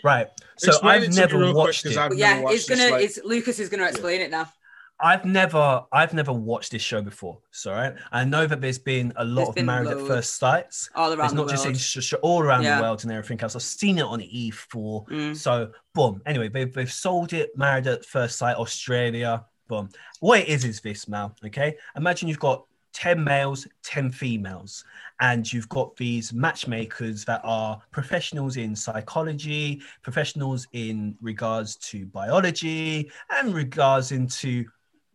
[0.04, 0.28] Right.
[0.56, 1.98] So Explain I've never watched quick, it.
[1.98, 2.90] I've But never yeah, watched it's gonna.
[2.90, 4.50] like- it's Lucas is gonna explain it now.
[5.00, 7.38] I've never, I've never watched this show before.
[7.50, 10.06] So right, I know that there's been a lot There's of Married at.
[10.06, 10.90] First Sights.
[10.94, 11.76] all around It's not the just world.
[11.76, 12.76] just all around Yeah.
[12.76, 13.54] the world and everything else.
[13.54, 15.08] I've seen it on E4.
[15.08, 15.36] Mm.
[15.36, 16.20] So boom.
[16.26, 17.56] Anyway, they've, they've sold it.
[17.56, 19.44] Married at First Sight, Australia.
[19.68, 19.88] Boom.
[20.20, 21.34] What it is is this, Mal.
[21.44, 21.76] Okay.
[21.96, 22.64] Imagine you've got
[22.94, 24.82] 10 males, 10 females,
[25.20, 33.10] and you've got these matchmakers that are professionals in psychology, professionals in regards to biology,
[33.30, 34.64] and regards into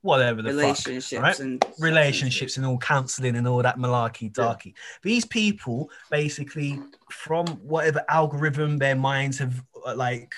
[0.04, 1.40] whatever the fuck, relationships right?
[1.40, 4.76] and relationships and all counseling and all that malarkey darky.
[5.02, 10.36] These people basically, from whatever algorithm their minds have uh, like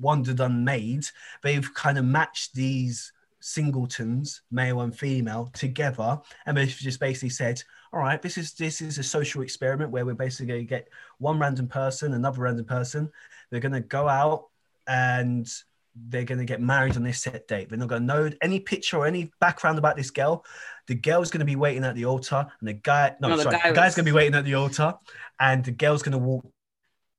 [0.00, 1.04] wandered unmade,
[1.42, 7.62] they've kind of matched these singletons, male and female, together, and they've just basically said,
[7.92, 10.88] "All right, this is this is a social experiment where we're basically going to get
[11.18, 13.12] one random person, another random person.
[13.50, 14.46] They're going to go out
[14.86, 15.46] and."
[15.94, 17.68] They're going to get married on this set date.
[17.68, 20.44] They're not going to know any picture or any background about this girl.
[20.86, 23.42] The girl's going to be waiting at the altar, and the guy, no, No, the
[23.44, 24.94] sorry, guy the guy's was- going to be waiting at the altar,
[25.38, 26.44] and the girl's going to walk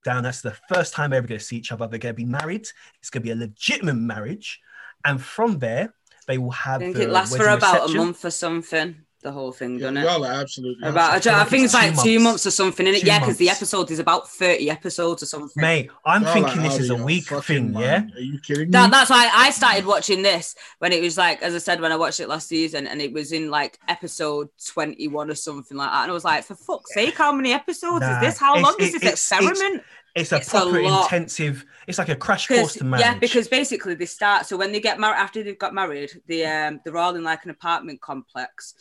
[0.04, 0.24] down.
[0.24, 1.88] That's the first time they're ever going to see each other.
[1.88, 2.68] They're going to be married.
[3.00, 4.60] It's going to be a legitimate marriage,
[5.06, 5.94] and from there
[6.28, 6.82] they will have.
[6.82, 7.96] I think it lasts for about reception.
[7.96, 8.96] a month or something.
[9.24, 10.04] The whole thing, Yeah, doesn't it?
[10.04, 10.88] y'all are absolutely.
[10.88, 12.24] About, I, I think it's it's like two two months.
[12.24, 13.02] months or something in it.
[13.02, 15.62] Two Yeah, because the episode is about thirty episodes or something.
[15.62, 18.04] Mate, I'm Y'all are thinking this is a week fucking thing, yeah.
[18.16, 18.72] Are you kidding me?
[18.72, 21.92] That, that's why I started watching this when it was like, as I said, when
[21.94, 25.90] I watched it last season, and it was in like episode twenty-one or something like
[25.90, 28.38] that, and I was like, for fuck's sake, how many episodes Nah, is this?
[28.38, 29.84] How long is this it's- it's- experiment?
[30.16, 31.06] It's a It's proper lot.
[31.12, 31.66] intensive.
[31.88, 33.04] It's like a crash course to marriage.
[33.04, 34.46] yeah, because basically they start.
[34.46, 37.44] So when they get married, after they've got married, they um they're all in like
[37.46, 38.76] an apartment complex,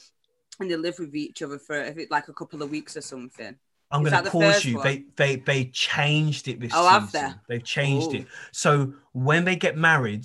[0.63, 3.03] and they live with each other for if it, like a couple of weeks or
[3.03, 3.55] something.
[3.91, 4.77] I'm going to pause you.
[4.79, 4.85] one?
[4.87, 7.29] They they they changed it this Oh, have they?
[7.49, 8.15] They've changed Oh.
[8.21, 8.27] it.
[8.51, 10.25] So when they get married,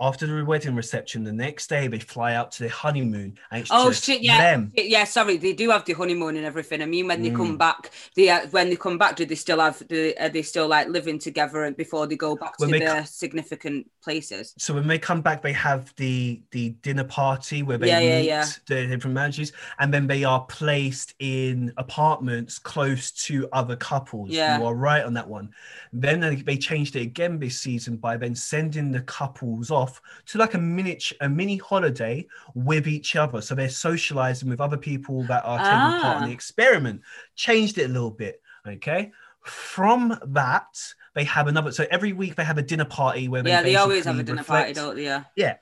[0.00, 3.70] after the wedding reception, the next day they fly out to their honeymoon, and it's
[3.70, 4.22] Oh just shit!
[4.22, 4.72] Yeah, them.
[4.74, 5.04] yeah.
[5.04, 6.82] Sorry, they do have the honeymoon and everything.
[6.82, 7.36] I mean, when they Mm.
[7.36, 9.86] come back, they uh, when they come back, do they still have?
[9.86, 12.80] Do, are they still like living together and before they go back to When they
[12.80, 14.54] their co- significant places?
[14.58, 18.18] So when they come back, they have the the dinner party where they Yeah, yeah,
[18.18, 18.44] meet yeah.
[18.66, 24.28] the different marriages, and then they are placed in apartments close to other couples.
[24.28, 24.58] Yeah.
[24.58, 25.54] You are right on that one.
[25.94, 29.89] Then they, they changed it again this season by then sending the couples off
[30.26, 33.40] to like a miniature, a mini holiday with each other.
[33.40, 36.26] So they're socializing with other people that are taking part in Ah.
[36.26, 37.00] the experiment.
[37.34, 38.42] Changed it a little bit.
[38.66, 39.12] Okay.
[39.42, 40.78] From that,
[41.14, 41.72] they have another.
[41.72, 44.22] So every week they have a dinner party where they Yeah, they always have a
[44.22, 45.04] dinner party, reflect- don't they?
[45.36, 45.56] Yeah.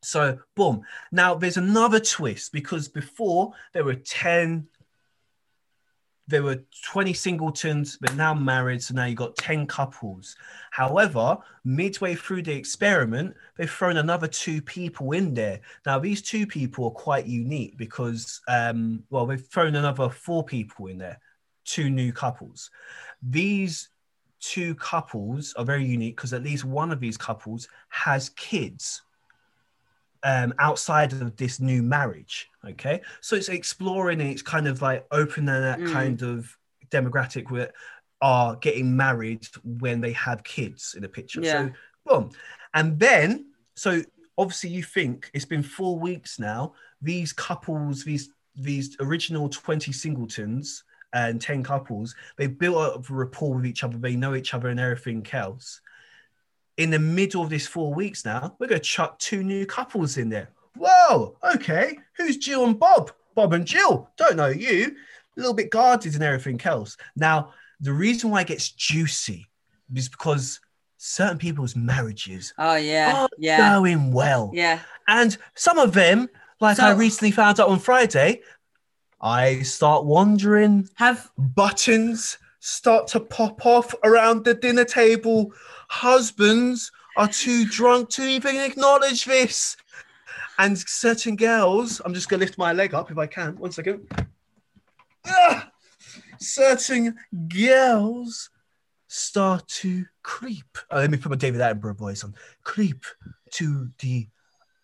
[0.00, 0.82] so, boom.
[1.12, 4.66] Now, there's another twist because before there were 10,
[6.26, 8.82] there were 20 singletons, but now married.
[8.82, 10.36] So now you've got 10 couples.
[10.70, 15.60] However, midway through the experiment, they've thrown another two people in there.
[15.84, 20.86] Now, these two people are quite unique because, um, well, they've thrown another four people
[20.86, 21.20] in there,
[21.64, 22.70] two new couples.
[23.22, 23.90] These
[24.40, 29.02] two couples are very unique because at least one of these couples has kids
[30.24, 32.48] um, outside of this new marriage.
[32.68, 35.92] Okay, so it's exploring and it's kind of like opening that Mm.
[35.92, 36.56] kind of
[36.90, 37.72] demographic where
[38.20, 41.40] are getting married when they have kids in the picture.
[41.42, 41.68] Yeah.
[41.68, 41.72] So
[42.06, 42.30] boom,
[42.72, 43.46] and then
[43.76, 44.02] so
[44.38, 46.72] obviously you think it's been four weeks now.
[47.02, 53.56] These couples, these these original twenty singletons and ten couples, they built up a rapport
[53.56, 53.98] with each other.
[53.98, 55.80] They know each other and everything else
[56.76, 60.16] in the middle of this four weeks now, we're going to chuck two new couples
[60.18, 60.48] in there.
[60.76, 61.98] Whoa, okay.
[62.16, 63.12] Who's Jill and Bob?
[63.34, 64.10] Bob and Jill.
[64.16, 64.96] Don't know you.
[65.36, 66.96] A little bit guarded and everything else.
[67.16, 69.46] Now, the reason why it gets juicy
[69.94, 70.60] is because
[70.96, 74.50] certain people's marriages Oh yeah, are yeah, going well.
[74.54, 74.80] yeah.
[75.06, 76.28] And some of them,
[76.60, 78.40] like I recently found out on Friday,
[79.20, 85.52] I start wondering Have buttons start to pop off around the dinner table.
[85.94, 89.76] Husbands are too drunk to even acknowledge this.
[90.58, 93.56] And certain girls, I'm just gonna lift my leg up if I can.
[93.56, 94.08] One second.
[95.26, 95.70] Ah!
[96.38, 97.16] certain
[97.48, 98.50] girls
[99.08, 100.78] start to creep.
[100.90, 102.34] Oh, let me put my David Attenborough voice on.
[102.62, 103.04] Creep
[103.52, 104.28] to the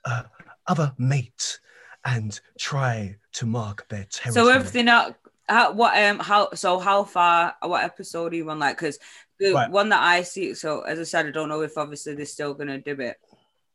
[0.05, 0.23] uh,
[0.67, 1.61] other mate
[2.05, 4.47] and try to mark their territory.
[4.47, 5.17] so everything out.
[5.49, 9.01] How, what um how so how far what episode are you on like because
[9.41, 9.71] the Right.
[9.71, 12.55] one that I see so as I said I don't know if obviously they're still
[12.55, 13.17] gonna do it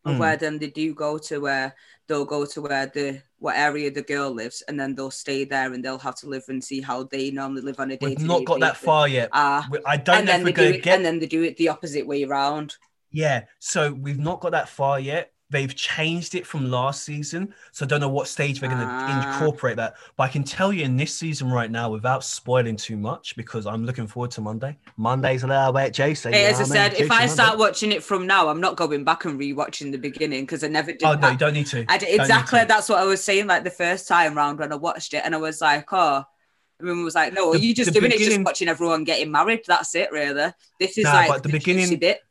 [0.06, 0.20] Mm.
[0.20, 1.74] where then they do go to where
[2.08, 5.74] they'll go to where the what area the girl lives and then they'll stay there
[5.74, 8.20] and they'll have to live and see how they normally live on a day We've
[8.34, 9.30] not got that far yet.
[9.34, 11.42] ah I don't and know then if we're going to get and then they do
[11.42, 12.76] it the opposite way around
[13.12, 15.34] Yeah, so we've not got that far yet.
[15.52, 18.88] They've changed it from last season, so I don't know what stage they're going to
[18.90, 19.34] Ah.
[19.40, 19.94] incorporate that.
[20.18, 23.68] But I can tell you in this season right now, without spoiling too much, because
[23.68, 24.76] I'm looking forward to Monday.
[24.98, 26.32] Monday's a little bit juicy.
[26.32, 27.02] Hey, as I what said, mean?
[27.04, 27.60] if I Juicy start Monday.
[27.64, 30.92] watching it from now, I'm not going back and rewatching the beginning because I never
[30.92, 31.22] did oh that.
[31.22, 31.86] no, you don't need to.
[31.90, 32.62] I did, exactly.
[32.62, 32.66] to.
[32.66, 33.46] That's what I was saying.
[33.46, 36.24] Like the first time round when I watched it, and I was like, "Oh,"
[36.82, 39.62] everyone was like, "No, The- you just doing it, just watching everyone getting married.
[39.68, 40.52] That's it, really.
[40.80, 42.22] This is Nah, like but the the, beginning- bit.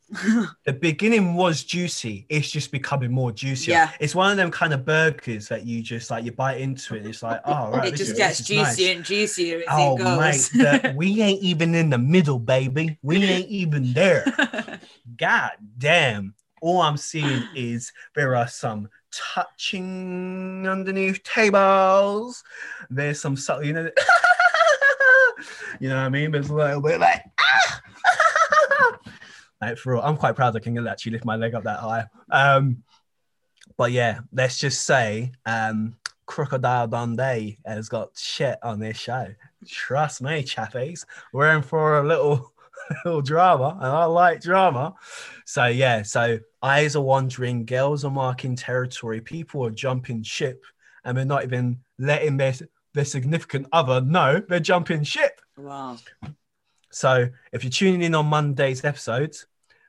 [0.65, 2.27] The beginning was juicy.
[2.29, 3.73] It's just becoming more juicy.
[3.73, 3.91] Yeah.
[4.01, 7.05] It's one of them kind of burgers that you just like you bite into it.
[7.07, 8.77] It's like, oh right, it just is- gets is nice.
[8.77, 10.51] juicier and juicier as Oh it mate,
[10.83, 12.99] the- we ain't even in the middle, baby.
[13.03, 14.81] We ain't even there.
[15.19, 16.35] God damn.
[16.63, 22.43] All I'm seeing is there are some touching underneath tables.
[22.89, 23.91] There's some subtle, you know.
[25.81, 26.31] you know what I mean?
[26.31, 27.81] There's a little bit like, ah!
[29.75, 30.03] for real.
[30.03, 32.05] I'm quite proud I can actually lift my leg up that high.
[32.31, 32.83] Um,
[33.77, 35.97] but yeah, let's just say um,
[36.27, 39.29] Crocodile Dundee has got shit on this show.
[39.67, 41.05] Trust me, chappies.
[41.33, 42.53] We're in for a little
[43.05, 44.95] little drama, and I like drama.
[45.47, 50.65] So yeah, so eyes are wandering, girls are marking territory, people are jumping ship,
[51.05, 52.55] and they're not even letting their
[52.93, 55.41] their significant other know they're jumping ship.
[55.57, 55.99] wow.
[56.91, 59.47] So if you're tuning in on Monday's episodes,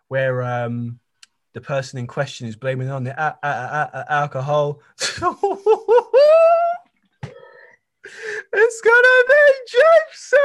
[0.07, 0.99] where um
[1.53, 4.82] the person in question is blaming on the a- a- a- a- alcohol,
[8.53, 10.38] it's gonna be juicy.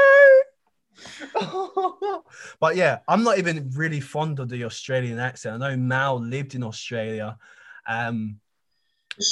[2.61, 5.63] but yeah, I'm not even really fond of the Australian accent.
[5.63, 7.39] I know Mal lived in Australia
[7.87, 8.41] um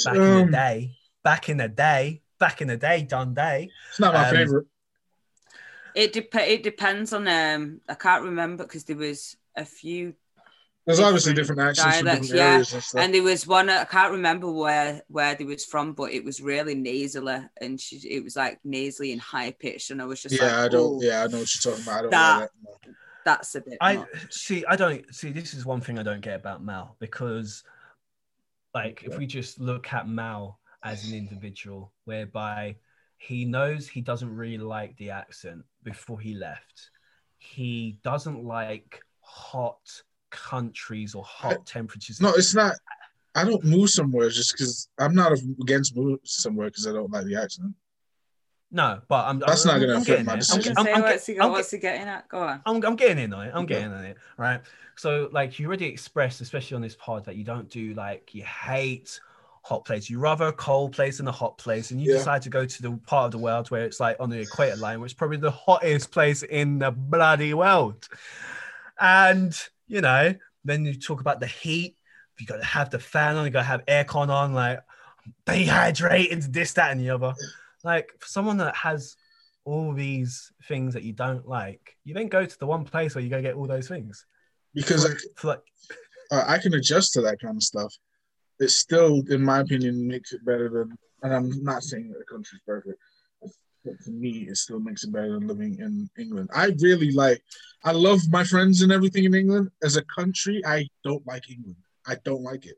[0.03, 0.95] back in Um, the day.
[1.23, 3.71] Back in the day, back in the day, Dundee.
[3.89, 4.65] It's not my Um, favorite.
[5.93, 7.81] It dep- It depends on um.
[7.89, 10.13] I can't remember because there was a few
[10.89, 12.51] There's obviously different different accents from dialects, different yeah.
[12.53, 13.01] areas and stuff.
[13.03, 16.41] And there was one I can't remember where where they was from, but it was
[16.41, 20.35] really nasally, and she, it was like nasally and high pitched, and I was just
[20.35, 21.03] yeah, like, I don't.
[21.03, 21.97] "Ooh, Yeah, I know what you're talking about.
[21.97, 22.49] I don't That- like
[22.85, 22.93] that.
[23.23, 24.65] that's a bit." I much." see.
[24.65, 25.31] I don't see.
[25.31, 27.63] This is one thing I don't get about Mal because,
[28.73, 32.77] like, if we just look at Mal as an individual, whereby
[33.17, 36.89] he knows he doesn't really like the accent before he left,
[37.37, 42.21] he doesn't like hot countries or hot temperatures.
[42.21, 42.75] No, it's not.
[43.35, 47.25] I don't move somewhere just because I'm not against move somewhere because I don't like
[47.25, 47.73] the accent.
[48.71, 49.39] no, but I'm.
[49.39, 50.39] That's I'm, not gonna I'm affect my there.
[50.39, 50.73] decision.
[50.77, 52.27] I'm, I'm, what's, he, I'm, what's he getting at?
[52.27, 52.61] Go on.
[52.65, 53.51] I'm, I'm getting in on it.
[53.53, 53.75] I'm Okay.
[53.75, 54.61] getting on it, right?
[54.95, 58.43] So, like, you already expressed, especially on this pod, that you don't do like you
[58.43, 59.19] hate
[59.63, 60.09] hot place.
[60.09, 62.17] You rather a cold place than a hot place, and you Yeah.
[62.17, 64.75] decide to go to the part of the world where it's like on the equator
[64.75, 68.07] line, which is probably the hottest place in the bloody world.
[68.99, 69.57] And
[69.89, 70.33] you know,
[70.63, 71.97] then you talk about the heat.
[72.39, 73.43] You got to have the fan on.
[73.43, 74.53] You got to have aircon on.
[74.53, 74.79] Like
[75.45, 77.33] dehydrated, this, that, and the other.
[77.83, 79.17] Like for someone that has
[79.65, 83.23] all these things that you don't like, you then go to the one place where
[83.23, 84.25] you go get all those things.
[84.73, 85.61] Because For- for like,
[86.31, 87.93] uh, I can adjust to that kind of stuff.
[88.59, 90.97] It still, in my opinion, makes it better than.
[91.21, 92.97] And I'm not saying that the country's perfect,
[93.85, 96.49] but to me, it still makes it better than living in England.
[96.53, 97.41] I really like.
[97.83, 99.69] I love my friends and everything in England.
[99.83, 101.77] As a country, I don't like England.
[102.05, 102.75] I don't like it.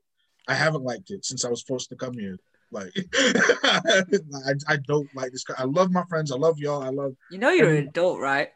[0.48, 2.38] I haven't liked it since I was forced to come here.
[2.72, 5.44] Like, I, I don't like this.
[5.58, 6.32] I love my friends.
[6.32, 6.84] I love y'all.
[6.84, 8.50] I love You know you're Um, an adult, right?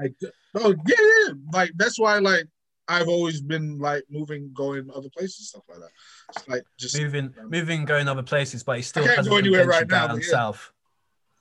[0.00, 0.08] I
[0.54, 1.34] oh yeah, yeah.
[1.52, 2.46] Like that's why like
[2.88, 5.90] I've always been like moving, going other places, stuff like that.
[6.36, 9.66] It's like just moving, moving, going other places, but he still can't hasn't go anywhere
[9.66, 10.26] right now, down yeah.
[10.26, 10.72] south.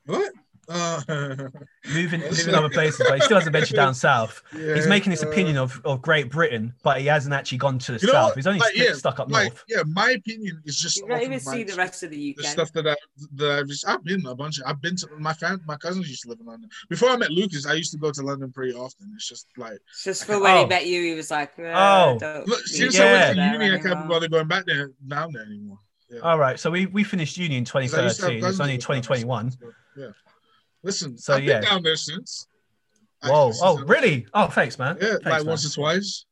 [0.10, 0.32] What?
[0.72, 1.02] Uh,
[1.92, 4.44] moving, moving other places, but he still hasn't ventured down south.
[4.56, 7.80] yeah, He's making this uh, opinion of, of Great Britain, but he hasn't actually gone
[7.80, 8.12] to the south.
[8.14, 8.36] what?
[8.36, 9.64] He's only Like, st- yeah, stuck up like, north.
[9.68, 12.44] yeah, my opinion is just You don't even see the rest of the UK.
[12.44, 12.96] the stuff that I
[13.34, 16.08] that I've just I've been a bunch of I've been to my fam my cousins
[16.08, 16.70] used to live in London.
[16.88, 19.12] Before I met Lucas, I used to go to London pretty often.
[19.16, 20.62] It's just like It's just for when Oh.
[20.62, 21.64] he met you, he was like, uh,
[22.14, 22.18] Oh.
[22.20, 24.48] don't look, since to I go went to there uni, I can't anymore." bother going
[24.48, 25.80] back there down there anymore.
[26.24, 28.44] All right, so we, we finished uni in I used to have 2013.
[28.46, 29.58] It's only that lived down there, 2021.
[30.00, 30.12] So, Yeah.
[30.84, 31.60] Listen, So, I've yeah.
[31.60, 32.48] been down there since.
[33.24, 33.52] Whoa!
[33.52, 34.28] Since Oh, I- really?
[34.34, 34.98] Oh, thanks, man.
[35.02, 35.46] Yeah, Thanks, like man.
[35.46, 36.26] once or twice.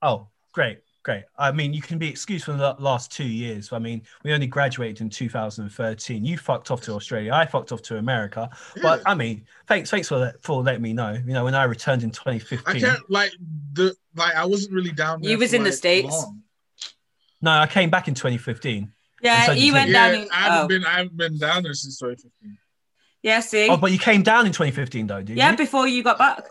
[0.00, 1.24] Oh, great, great.
[1.36, 3.72] I mean, you can be excused for the last two years.
[3.72, 6.24] I mean, we only graduated in 2013.
[6.24, 7.32] You fucked off to Australia.
[7.32, 8.48] I fucked off to America.
[8.80, 11.12] But I mean, thanks, thanks for let- for letting me know.
[11.14, 12.80] You know, when I returned in 2015, I 2015.
[12.94, 13.32] can't like
[13.72, 15.32] the like I wasn't really down there.
[15.32, 16.08] You was for, in the States?
[16.10, 16.42] long.
[17.42, 18.92] No, I came back in 2015.
[19.22, 19.92] Yeah, so he went he.
[19.94, 20.28] down Yeah, in.
[20.30, 22.56] I haven't Oh, been I haven't been down there since 2015.
[23.22, 25.50] Yeah, see, Oh, but you came down in 2015, though, did yeah, you?
[25.52, 26.44] Yeah, before you got back.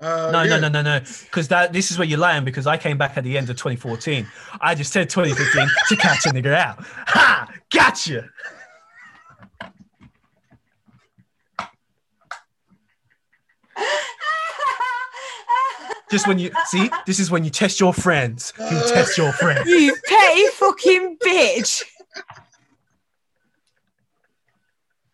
[0.00, 0.58] Uh, No, yeah.
[0.58, 1.00] no, no, no, no.
[1.00, 2.44] Because that this is where you're lying.
[2.44, 4.26] Because I came back at the end of 2014.
[4.60, 6.76] I just said 2015 to catch a nigga out.
[6.84, 7.50] Ha!
[7.72, 8.28] Gotcha.
[16.10, 18.52] Just when you see, this is when you test your friends.
[18.58, 19.68] You test your friends.
[19.68, 21.82] you petty fucking bitch.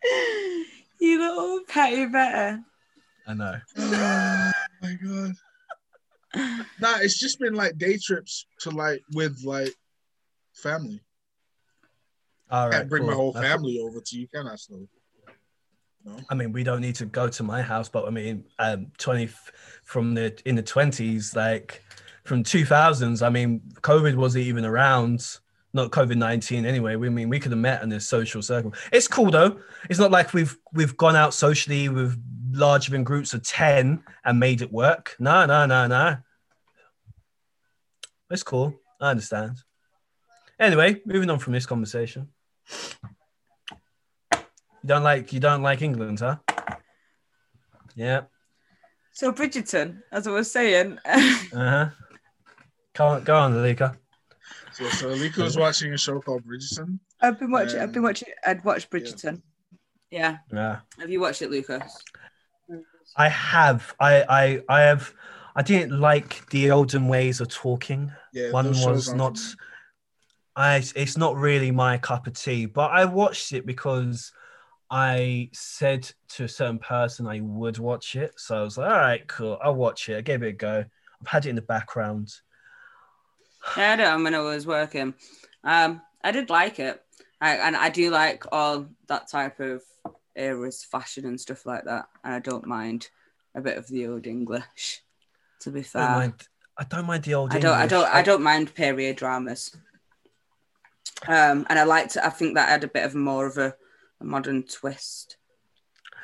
[1.02, 2.60] you little petty better.
[3.26, 3.56] I know.
[4.84, 5.32] Oh my god.
[6.80, 9.72] Nah, it's just been like day trips to like with like
[10.54, 11.00] family.
[12.50, 12.78] All right.
[12.78, 13.16] Can't bring my cool.
[13.20, 14.56] whole That's- family over to you, can I?
[14.56, 14.88] Still,
[16.04, 16.16] no.
[16.30, 19.24] I mean, we don't need to go to my house, but I mean, um, 20
[19.24, 19.52] f-
[19.84, 21.80] from the in the 20s, like
[22.24, 23.24] from 2000s.
[23.24, 25.38] I mean, COVID wasn't even around.
[25.74, 26.96] Not COVID 19 anyway.
[26.96, 28.74] We I mean we could have met in this social circle.
[28.92, 29.58] It's cool though.
[29.88, 32.22] It's not like we've we've gone out socially with
[32.52, 35.16] larger than groups of 10 and made it work.
[35.18, 36.18] No, no, no, no.
[38.30, 38.74] It's cool.
[39.00, 39.58] I understand.
[40.58, 42.28] Anyway, moving on from this conversation.
[44.32, 46.36] You don't like you don't like England, huh?
[47.94, 48.22] Yeah.
[49.12, 51.90] So Bridgerton, as I was saying, Uh-huh.
[52.94, 53.96] Go on, go on, Alika.
[54.74, 56.98] So, so Alika was watching a show called Bridgerton.
[57.20, 57.80] I've been watching.
[57.80, 58.28] I've been watching.
[58.46, 59.42] I'd watched Bridgerton.
[60.10, 60.38] Yeah.
[60.52, 60.80] Yeah.
[60.98, 62.02] Have you watched it, Lucas?
[63.16, 63.94] I have.
[64.00, 65.12] I I I have
[65.54, 68.12] I didn't like the olden ways of talking.
[68.32, 69.54] Yeah, One was aren't not for me.
[70.56, 74.32] I it's not really my cup of tea, but I watched it because
[74.90, 78.32] I said to a certain person I would watch it.
[78.36, 80.18] So I was like, all right, cool, I'll watch it.
[80.18, 80.84] I gave it a go.
[81.20, 82.30] I've had it in the background.
[83.76, 85.14] Yeah, I on when I was working.
[85.64, 87.02] Um, I did like it,
[87.40, 89.82] I, and I do like all that type of
[90.36, 92.06] eras, fashion and stuff like that.
[92.24, 93.08] And I don't mind
[93.54, 95.02] a bit of the old English.
[95.60, 96.48] To be I fair, don't mind,
[96.78, 99.76] I don't mind the old I don't, I don't, I don't mind period dramas.
[101.28, 102.16] Um, and I liked.
[102.16, 103.74] I think that had a bit of more of a,
[104.20, 105.36] a modern twist.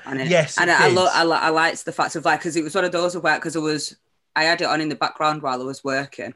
[0.06, 0.28] on it.
[0.28, 2.56] Yes, and it I, I, lo- I, li- I liked the fact of like because
[2.56, 3.96] it was one of those where because I was
[4.34, 6.34] I had it on in the background while I was working,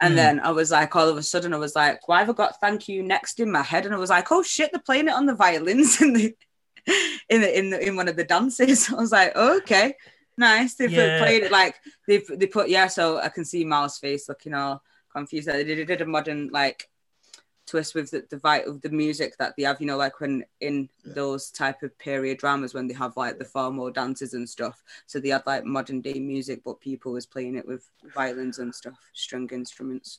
[0.00, 0.16] and Mm.
[0.16, 2.60] then I was like all of a sudden I was like, why have I got
[2.60, 3.86] "Thank You" next in my head?
[3.86, 6.34] And I was like, oh shit, they're playing it on the violins in the
[7.28, 8.90] in the in the, in one of the dances.
[8.92, 9.94] I was like, oh, okay,
[10.38, 10.74] nice.
[10.74, 11.18] They've Yeah.
[11.18, 12.88] played it like they've they put yeah.
[12.88, 14.82] So I can see Mal's face looking all
[15.12, 15.48] confused.
[15.48, 16.88] They did a modern like
[17.66, 19.80] twist with the the, vi- of the music that they have.
[19.80, 21.12] You know, like when in Yeah.
[21.14, 24.82] those type of period dramas when they have like the formal dances and stuff.
[25.06, 28.74] So they had like modern day music, but people was playing it with violins and
[28.74, 30.18] stuff, string instruments.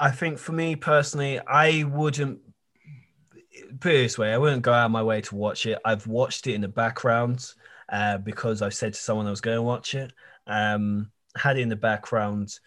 [0.00, 2.40] I think for me personally, I wouldn't
[3.80, 5.78] put it this way, I wouldn't go out of my way to watch it.
[5.84, 7.46] I've watched it in the background
[7.88, 10.12] uh, because I said to someone I was going to watch it.
[10.46, 12.58] Um, had it in the background.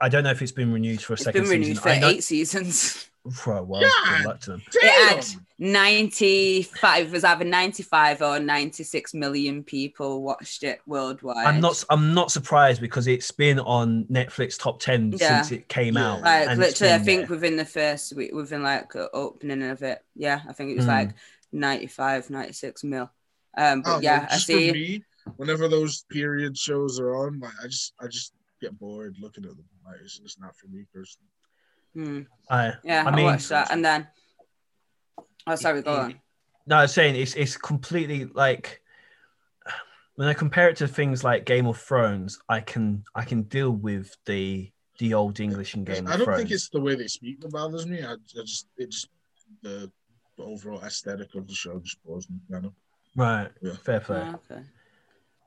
[0.00, 1.82] I don't know if it's been renewed for a It's second been renewed season.
[1.82, 3.08] for eight seasons.
[3.46, 4.16] Right, well, God.
[4.18, 4.62] good luck to them.
[4.82, 5.16] Damn!
[5.16, 5.26] had
[5.58, 11.46] 95 it was either 95 or 96 million people watched it worldwide.
[11.46, 11.82] I'm not.
[11.90, 15.40] I'm not surprised because it's been on Netflix top ten Yeah.
[15.42, 16.12] since it came Yeah.
[16.12, 16.20] out.
[16.22, 17.36] like and it's literally I think there.
[17.36, 20.04] within the first week within like opening of it.
[20.14, 20.90] Yeah, I think it was Hmm.
[20.90, 21.10] like
[21.52, 23.10] 95 96 mil.
[23.56, 25.04] Um but I don't know, yeah, I see me,
[25.36, 29.50] whenever those period shows are on, like I just I just get bored looking at
[29.50, 29.64] them.
[29.86, 31.28] Like it's just not for me personally.
[31.94, 32.22] Hmm.
[32.50, 34.08] I, Yeah, I I, mean- watched that and then
[35.46, 36.20] Oh sorry, go on.
[36.66, 38.80] No, I was saying it's it's completely like
[40.16, 43.70] when I compare it to things like Game of Thrones, I can I can deal
[43.70, 47.08] with the the old English in Game I of don't think it's the way they
[47.08, 48.02] speak that bothers me.
[48.02, 49.08] I, I just it just
[49.62, 49.90] the,
[50.38, 52.36] the overall aesthetic of the show just bores me.
[52.50, 52.72] Kind of.
[53.16, 53.50] Right.
[53.60, 53.74] Yeah.
[53.82, 54.22] Fair play.
[54.24, 54.62] Oh, okay.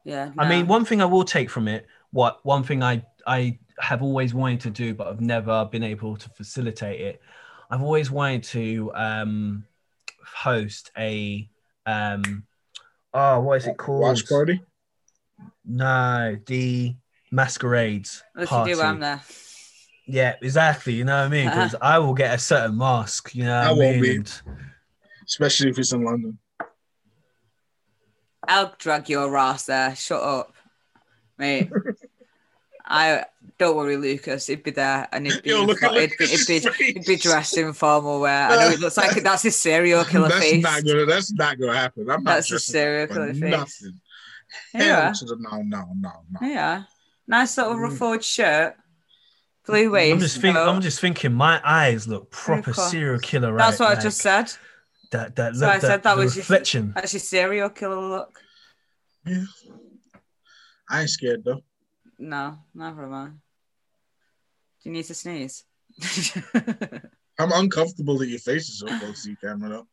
[0.04, 0.32] Yeah.
[0.38, 4.02] I mean, one thing I will take from it, what one thing I I have
[4.02, 7.22] always wanted to do, but I've never been able to facilitate it.
[7.70, 9.66] I've always wanted to um,
[10.26, 11.50] host a
[11.86, 12.44] um,
[13.14, 14.02] oh, what is it called?
[14.02, 14.62] Watch party.
[15.66, 16.96] No, the
[17.32, 18.72] masquerades If party.
[18.72, 19.22] you do, I'm there.
[20.06, 20.94] Yeah, exactly.
[20.94, 21.46] You know what I mean?
[21.50, 23.36] Because I will get a certain mask.
[23.36, 24.22] You know, I what I won't mean?
[24.24, 24.30] be.
[25.28, 26.38] Especially if it's in London.
[28.48, 29.94] I'll drag your ass there.
[29.96, 30.54] Shut up,
[31.38, 31.70] mate.
[32.90, 33.26] I
[33.60, 34.48] don't worry, Lucas.
[34.48, 37.06] He'd be there, and he'd be, Yo, look at he'd, be, he'd, be, Lucas's he'd
[37.06, 38.48] be dressed in formal wear.
[38.50, 40.64] I know it looks like that's his serial killer That's face.
[40.64, 41.06] not gonna.
[41.06, 42.10] That's not gonna happen.
[42.10, 42.36] I'm not.
[42.36, 43.42] That's a serial up killer face.
[43.42, 44.00] Nothing.
[44.74, 46.48] Yeah, the no, no, no, no.
[46.48, 46.84] yeah.
[47.28, 47.82] Nice little Mm.
[47.90, 48.76] ruffled shirt,
[49.66, 50.14] blue waist.
[50.14, 50.54] I'm just thinking.
[50.54, 50.70] coat.
[50.70, 51.34] I'm just thinking.
[51.34, 53.52] My eyes look proper serial killer.
[53.52, 53.66] Right?
[53.66, 54.50] That's what I just said.
[55.12, 55.76] That that So look.
[55.76, 56.94] I said that, that the was your- reflection.
[56.96, 58.40] That's your serial killer look.
[59.26, 59.44] Yeah.
[60.90, 61.62] I ain't scared though.
[62.20, 63.40] No, never mind.
[64.84, 65.64] Do you need to sneeze?
[67.40, 69.88] I'm uncomfortable that your face is so close to the camera though.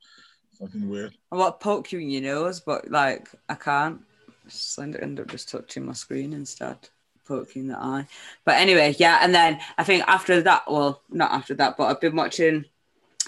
[0.59, 1.15] Fucking weird.
[1.33, 4.01] I want to poke you in your nose, but like I can't.
[4.47, 6.77] Just end end up just touching my screen instead,
[7.27, 8.07] poking the eye.
[8.45, 9.21] But anyway, yeah.
[9.23, 12.67] And then I think after that, well, not after that, but I've been watching.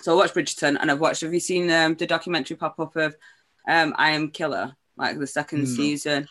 [0.02, 1.22] So I watched Bridgerton, and I've watched.
[1.22, 3.16] Have you seen um, the documentary pop up of
[3.66, 4.76] um, I Am Killer?
[4.98, 5.64] Like the second No.
[5.66, 6.28] season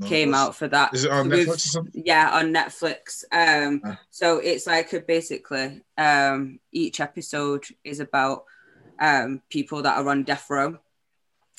[0.00, 0.94] No, came out for that.
[0.94, 2.02] Is it on Netflix or something?
[2.06, 4.00] yeah on netflix um Ah.
[4.10, 8.44] so it's like a, basically um each episode is about
[8.98, 10.78] um people that are on death row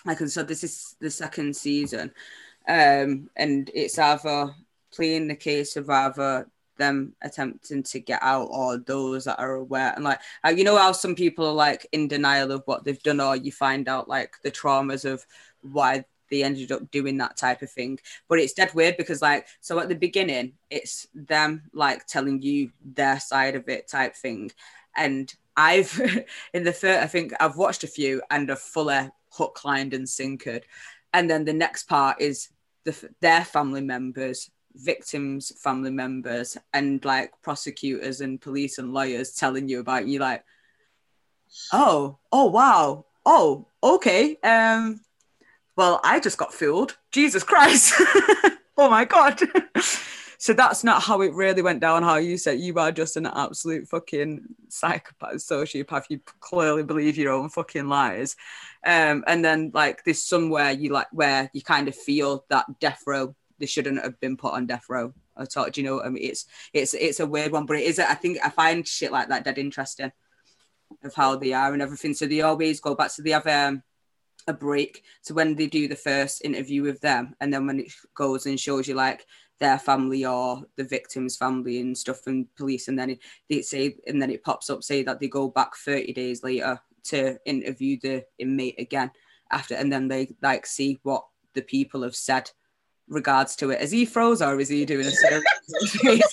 [0.06, 2.12] like and so this is the second season
[2.68, 4.54] um and it's either
[4.92, 6.48] playing the case of either
[6.78, 10.78] them attempting to get out or those that are aware and like uh, you know
[10.78, 14.08] how some people are like in denial of what they've done or you find out
[14.10, 15.24] like the traumas of
[15.62, 18.00] why they ended up doing that type of thing.
[18.28, 22.72] But it's dead weird because like so at the beginning it's them like telling you
[22.84, 24.52] their side of it type thing.
[24.96, 26.00] And i've
[26.54, 30.06] in the third i think i've watched a few and a fuller hook lined and
[30.06, 30.64] sinkered.
[31.14, 32.50] And then the next part is
[32.86, 39.68] the their family members victims family members and like prosecutors and police and lawyers telling
[39.68, 40.44] you about you like
[41.74, 43.06] oh oh wow.
[43.26, 45.02] Oh okay um
[45.82, 46.96] well, I just got fooled.
[47.12, 47.96] Jesus Christ.
[48.78, 49.42] oh my God.
[50.38, 53.26] so that's not how it really went down, how you said you are just an
[53.26, 56.04] absolute fucking psychopath, sociopath.
[56.10, 58.36] You clearly believe your own fucking lies.
[58.86, 63.02] Um, and then like there's somewhere you like where you kind of feel that death
[63.08, 65.68] row, they shouldn't have been put on death row at all.
[65.72, 66.24] Do you know I mean?
[66.24, 69.30] It's it's it's a weird one, but it is I think I find shit like
[69.30, 70.12] that dead interesting
[71.04, 72.14] of how they are and everything.
[72.14, 73.84] So they always go back to the other um,
[74.48, 77.92] a break to when they do the first interview with them and then when it
[78.16, 79.26] goes and shows you like
[79.60, 83.20] their family or the victim's family and stuff and police and then it,
[83.50, 86.80] they say and then it pops up say that they go back 30 days later
[87.04, 89.12] to interview the inmate again
[89.52, 92.50] after and then they like see what the people have said
[93.08, 93.82] regards to it.
[93.82, 95.44] Is he froze or is he doing a serious?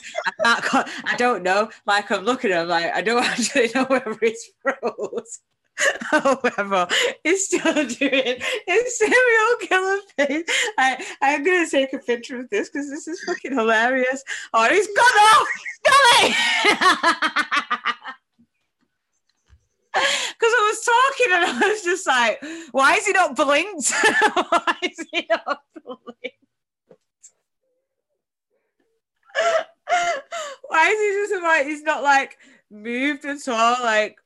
[0.44, 1.70] I, I don't know.
[1.86, 5.40] Like i'm looking at him like i don't actually know whether he's froze
[6.11, 6.89] However,
[7.23, 10.45] he's still doing his serial killer face.
[10.79, 14.25] I, I'm gonna take a picture of this because this is fucking hilarious.
[14.53, 15.47] Oh, he's gone off!
[15.85, 16.19] Stop
[19.93, 20.03] Because
[20.43, 22.43] I was talking and I was just like,
[22.73, 23.91] why is he not blinked?
[24.51, 26.37] why is he not blinked?
[30.69, 32.39] why is he just like he's not like
[32.71, 33.77] moved at all?
[33.83, 34.19] Like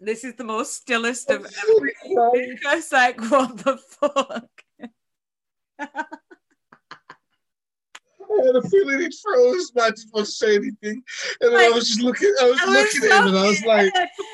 [0.00, 2.58] this is the most stillest of everything.
[2.62, 4.48] Just like, what the fuck?
[5.78, 5.86] I
[8.46, 11.02] had a feeling he froze, but I didn't want to say anything.
[11.40, 13.46] And then I was just looking, I was I was looking at him, and I
[13.46, 13.92] was like,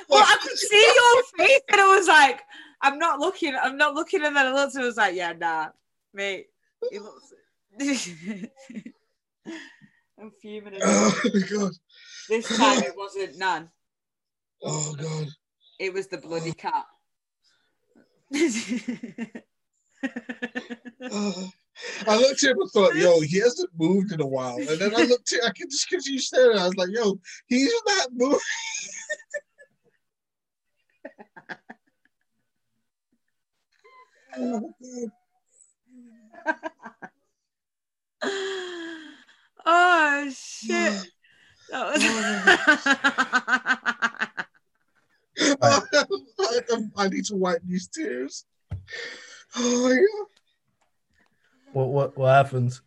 [0.08, 2.42] well, I could see your face, and I was like,
[2.82, 5.32] I'm not looking, I'm not looking, and then I looked, and I was like, yeah,
[5.32, 5.68] nah,
[6.12, 6.46] mate,
[6.90, 7.32] he looks.
[10.18, 10.78] I'm fuming.
[10.82, 11.72] oh my god,
[12.28, 13.70] This time it wasn't none.
[14.62, 15.28] oh god.
[15.78, 16.86] It was the bloody cat.
[21.10, 21.50] Oh.
[22.06, 24.56] I looked at him and thought, yo, he hasn't moved in a while.
[24.56, 26.58] And then I looked at I could just continue staring.
[26.58, 28.40] I was like, yo, he's not moving.
[34.38, 34.74] oh,
[39.66, 41.10] oh shit!
[41.68, 42.00] That was.
[42.86, 43.98] Oh,
[45.38, 45.82] I,
[46.96, 48.44] I need to wipe these tears.
[49.56, 50.26] Oh my god.
[51.72, 52.82] What what what happens?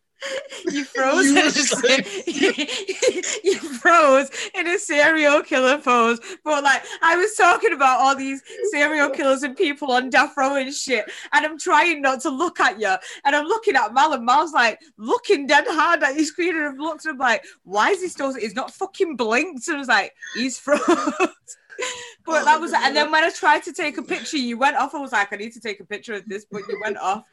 [0.70, 1.26] You froze.
[1.26, 6.20] You in a you froze in a serial killer pose.
[6.44, 10.56] But like, I was talking about all these serial killers and people on death row
[10.56, 12.94] and shit, and I'm trying not to look at you,
[13.24, 16.66] and I'm looking at Mal, and Mal's like looking dead hard at your screen, and
[16.66, 18.34] I've looked, and I'm like, why is he still?
[18.34, 19.68] He's not fucking blinked.
[19.68, 20.80] And I was like, he's froze.
[22.26, 24.94] But that was, and then when I tried to take a picture, you went off.
[24.94, 27.24] I was like, I need to take a picture of this, but you went off.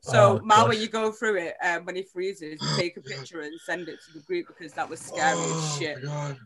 [0.00, 3.40] So, Oh, Mal, when you go through it, um, when he freezes, take a picture
[3.40, 5.98] and send it to the group because that was scary as Oh shit.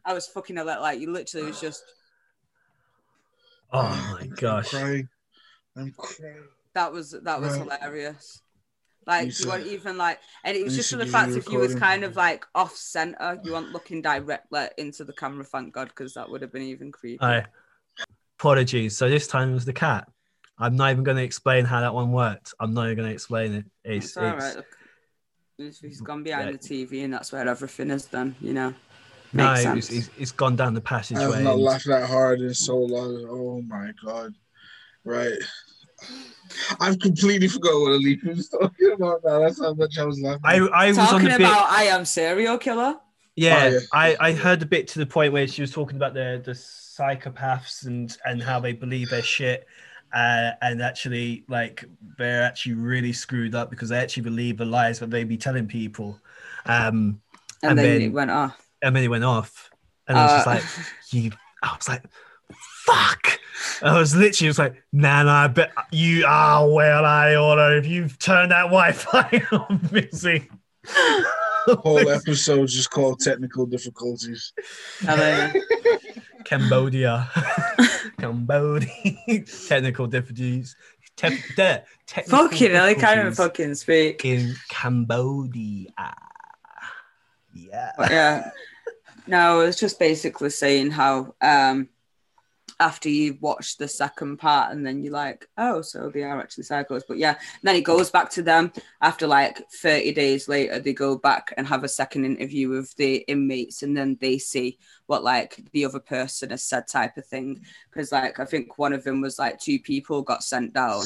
[0.05, 1.85] I was fucking a like, you literally was just
[3.73, 4.69] Oh my I'm gosh.
[4.69, 5.09] crying.
[5.77, 6.49] I'm crying.
[6.74, 7.62] that was that was Right.
[7.62, 8.43] hilarious.
[9.07, 11.49] Like Need you to- weren't even like, and it was just for the fact if
[11.49, 15.45] you was kind of like off center, you weren't looking directly into the camera.
[15.45, 17.20] Thank God, because that would have been even creepy.
[17.20, 17.47] Alright.
[18.39, 18.97] Apologies.
[18.97, 20.09] So this time it was the cat.
[20.59, 22.55] I'm not even going to explain how that one worked.
[22.61, 23.65] I'm not even going to explain it.
[23.85, 24.57] It's, It's all it's right.
[24.57, 24.66] Look,
[25.59, 26.53] he's, he's mm, gone behind yeah.
[26.53, 28.05] the TV, and that's where everything is.
[28.07, 28.37] done.
[28.41, 28.74] you know.
[29.33, 29.91] no, Makes it's, sense.
[29.91, 31.23] it's, it's gone down the passageway.
[31.24, 31.37] I passageway.
[31.39, 33.27] have not and- laughed that hard in so long.
[33.29, 34.35] Oh my god.
[35.05, 35.33] Right.
[36.81, 39.41] I've completely forgot what Alif was talking about now.
[39.41, 40.41] That's how much I was laughing.
[40.45, 41.41] I, I was on Talking the bit.
[41.41, 42.97] about I am serial killer.
[43.37, 43.79] Yeah, Oh, yeah.
[43.95, 46.53] I, I heard a bit to the point where she was talking about the the
[46.53, 49.66] psychopaths and and how they believe their shit,
[50.12, 51.85] uh, and actually like
[52.19, 55.66] they're actually really screwed up because they actually believe the lies that they be telling
[55.66, 56.19] people,
[56.66, 57.20] um,
[57.62, 58.69] And, And then, then- it went off.
[58.83, 59.70] and then it went off,
[60.07, 60.65] and I was just Uh, like,
[61.15, 61.31] you,
[61.62, 62.03] I was like,
[62.85, 63.31] fuck.
[63.82, 67.86] I was literally just like, nah, nah, I bet you are well, I order if
[67.86, 70.48] you've turned that Wi-Fi on, Missy.
[71.66, 74.52] the whole episode just called technical difficulties.
[75.06, 75.62] And then-
[76.44, 77.30] Cambodia.
[78.18, 78.88] Cambodia.
[79.68, 80.76] Technical difficulties.
[81.16, 84.24] Te- te- technical fucking hell, I can't even fucking speak.
[84.24, 85.86] in Cambodia.
[87.54, 87.92] Yeah.
[87.96, 88.50] But yeah.
[89.26, 91.88] No, I was just basically saying how um
[92.82, 96.64] after you watch the second part and then you're like, oh, so they are actually
[96.64, 97.04] psychos.
[97.06, 101.16] But yeah, then it goes back to them after like 30 days later, they go
[101.16, 105.60] back and have a second interview with the inmates and then they see what like
[105.72, 107.64] the other person has said type of thing.
[107.88, 111.04] Because like I think one of them was like two people got sent down.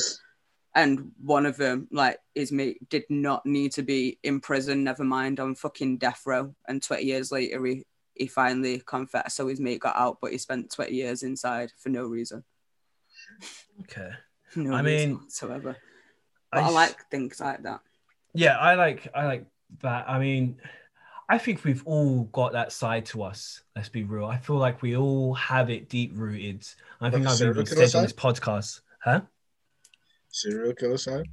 [0.74, 5.04] And one of them, like is mate, did not need to be in prison, never
[5.04, 6.54] mind on fucking death row.
[6.68, 7.84] And 20 years later, he,
[8.16, 9.36] he finally confessed.
[9.36, 12.44] So his mate got out, but he spent 20 years inside for no reason.
[13.82, 14.10] Okay.
[14.55, 15.76] No I reason mean, whatsoever.
[16.50, 17.81] But I, s- like things like that.
[18.32, 19.47] Yeah, I like I like
[19.82, 20.08] that.
[20.08, 20.57] I mean,
[21.28, 23.62] I think we've all got that side to us.
[23.74, 24.24] Let's be real.
[24.26, 26.66] I feel like we all have it deep rooted.
[27.00, 29.20] I think Like a I've serial even killer said on this podcast, huh?
[30.31, 31.26] Serial killer side.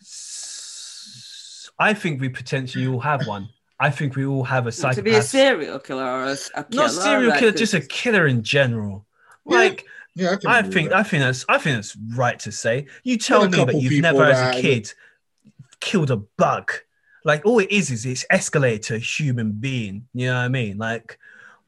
[0.00, 3.48] S- I think we potentially all have one.
[3.78, 6.84] I think we all have a to be a serial killer or a, a killer.
[6.84, 9.06] Not serial like, killer, just a killer in general.
[9.46, 10.98] Yeah, Like Yeah, I, I think that.
[10.98, 12.86] I think that's I think that's right to say.
[13.04, 14.92] You tell me that you've people never as a kid
[15.80, 16.72] killed a bug.
[17.24, 20.08] Like all it is is it's escalated to a human being.
[20.14, 20.78] You know what I mean?
[20.78, 21.18] Like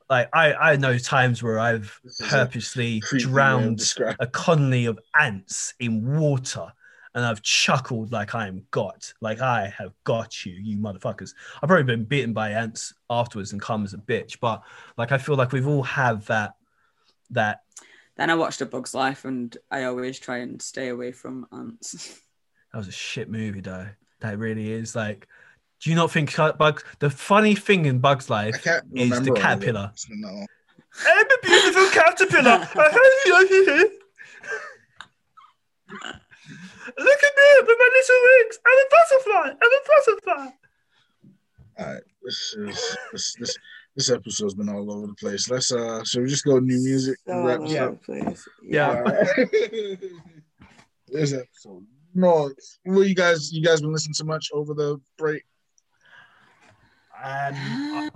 [0.08, 3.94] like I I know times where I've This is a purposely creepy way of drowned
[4.18, 6.72] a colony of ants in water
[7.18, 11.34] and I've chuckled like I am got, Like I have got you, you motherfuckers.
[11.60, 14.62] I've probably been beaten by ants afterwards and come as a bitch, but
[14.96, 16.54] like I feel like we've all have that
[17.30, 17.62] that
[18.16, 22.20] Then I watched A Bug's Life and I always try and stay away from ants.
[22.72, 23.86] That was a shit movie, though.
[24.20, 24.94] That really is.
[24.94, 25.26] Like,
[25.80, 26.84] do you not think Bugs?
[26.98, 29.40] The funny thing in Bugs Life is the remember all of it.
[29.40, 29.92] caterpillar.
[30.10, 30.46] No.
[31.06, 32.68] I'm a beautiful caterpillar.
[36.48, 38.58] Look at me with my little wings.
[38.66, 39.48] I'm a butterfly.
[39.62, 40.46] I'm a butterfly.
[41.78, 43.56] All right, this is this this
[43.96, 45.50] this episode's been all over the place.
[45.50, 47.18] Let's uh, should we just go new music?
[47.26, 48.02] and wrap this up?
[48.02, 48.48] please.
[48.62, 48.88] Yeah.
[48.88, 49.26] All right.
[51.08, 51.86] this episode.
[52.14, 52.50] No,
[52.84, 55.44] well, you guys, you guys been listening to much over the break?
[57.22, 58.10] Um, I,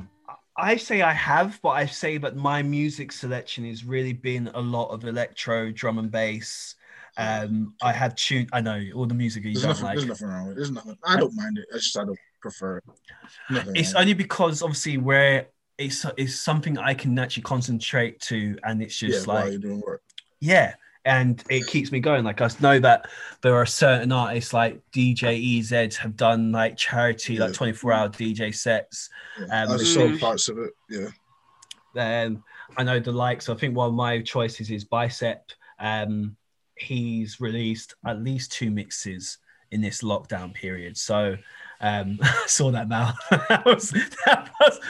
[0.57, 4.61] I say I have, but I say that my music selection has really been a
[4.61, 6.75] lot of electro, drum and bass.
[7.17, 8.49] Um, I have tuned.
[8.53, 9.97] I know all the music you There's don't nothing, like.
[9.97, 10.57] there's nothing wrong with it.
[10.57, 10.97] There's nothing.
[11.05, 11.67] I don't mind it.
[11.73, 12.85] I just I don't prefer it.
[13.51, 15.47] Nothing it's only because obviously where
[15.79, 19.61] it's it's something I can actually concentrate to, and it's yeah, just while like you're
[19.61, 20.03] doing work.
[20.41, 20.75] yeah,
[21.05, 22.25] and it keeps me going.
[22.25, 23.09] Like I know that
[23.43, 28.55] there are certain artists like DJ EZ have done like charity, like 24 hour DJ
[28.55, 29.11] sets.
[29.39, 29.65] Yeah.
[29.65, 30.73] Um, I saw parts of it.
[30.89, 31.09] Yeah.
[31.97, 32.43] Um,
[32.77, 33.49] I know the likes.
[33.49, 35.45] I think one of my choices is Bicep.
[35.79, 36.37] Um,
[36.83, 39.39] he's released at least two mixes
[39.71, 40.97] in this lockdown period.
[40.97, 41.37] So
[41.81, 43.15] um, I saw that now.
[43.31, 44.81] that was, that was...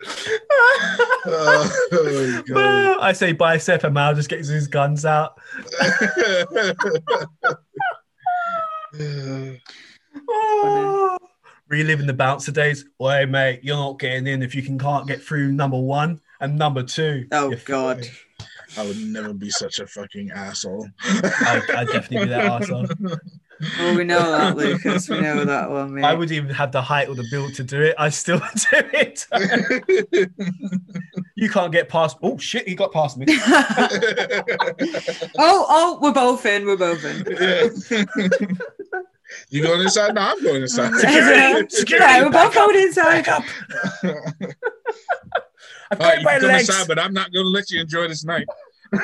[1.26, 2.98] oh, God.
[3.00, 5.38] I say bicep, and Mal just gets his guns out.
[10.30, 11.18] Oh,
[11.68, 12.84] reliving the bouncer days.
[13.00, 16.58] Oi, mate, you're not getting in if you can can't get through number one and
[16.58, 17.26] number two.
[17.32, 18.06] Oh You're God.
[18.76, 20.88] I would never be such a fucking asshole.
[21.02, 22.86] I, I'd definitely be that asshole.
[23.78, 25.08] Well, we know that, Lucas.
[25.08, 26.04] We know that one, mate.
[26.04, 27.96] I would even have the height or the build to do it.
[27.98, 29.26] I still do it.
[31.36, 32.18] you can't get past.
[32.22, 33.26] Oh shit, he got past me.
[35.38, 36.66] oh, oh, we're both in.
[36.66, 37.18] We're both in.
[39.50, 40.14] you going inside?
[40.14, 40.94] No, I'm going inside.
[40.94, 43.26] Security, security, Yeah, we're both going up, inside.
[45.90, 45.90] Back.
[45.90, 46.68] I've All got right, you my can come legs.
[46.68, 48.46] inside, but I'm not going to let you enjoy this night.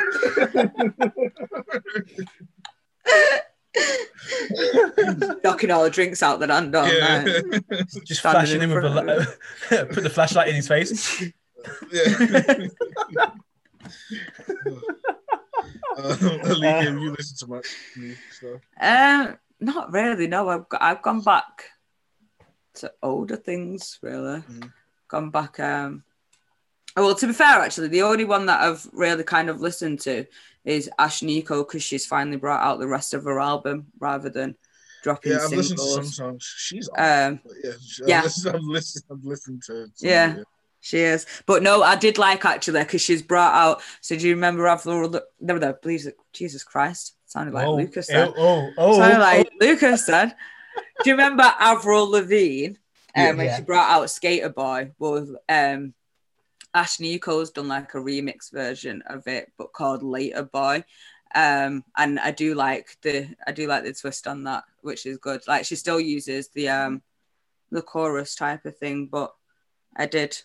[5.42, 6.90] Knocking all the drinks out that I'm done.
[6.94, 7.24] yeah.
[8.04, 9.36] Just Standing flashing in him with a
[9.68, 11.22] front put the flashlight in his face.
[11.92, 12.68] yeah.
[15.96, 18.60] Uh, Alika, you listen to much new stuff.
[18.80, 20.26] Um, not really.
[20.26, 21.70] No, I've got, I've gone back
[22.74, 23.98] to older things.
[24.02, 24.72] Really, Mhm.
[25.08, 25.60] gone back.
[25.60, 26.02] Um,
[26.96, 30.24] well, to be fair, actually, the only one that I've really kind of listened to
[30.64, 34.54] is Ashnikko because she's finally brought out the rest of her album rather than
[35.02, 36.54] dropping Yeah, I've listened to some songs.
[36.56, 36.88] She's.
[36.96, 38.18] Um, yeah, she- yeah.
[38.18, 39.86] I've listened, I've listened, I've listened to.
[39.94, 40.36] some- Yeah.
[40.80, 43.80] She is, but no, I did like actually because she's brought out.
[44.02, 45.18] So do you remember Avril?
[45.40, 48.10] No, no, please, Jesus Christ, sounded like oh, Lucas.
[48.10, 48.34] oh, Then.
[48.36, 49.20] oh, oh, Sounded oh.
[49.20, 50.34] like Lucas said.
[51.02, 52.66] Do you remember Avril Lavigne?
[52.66, 52.76] Um,
[53.16, 53.32] Yeah.
[53.32, 53.56] when Yeah.
[53.56, 54.90] she brought out Skater Boy.
[54.98, 55.94] Well, um,
[56.74, 60.84] Ashnikko's done like a remix version of it, but called Later Boy.
[61.34, 65.18] Um, and I do like the I do like the twist on that, which is
[65.18, 65.42] good.
[65.48, 67.02] Like she still uses the um
[67.70, 69.34] the chorus type of thing, but
[69.96, 70.36] I did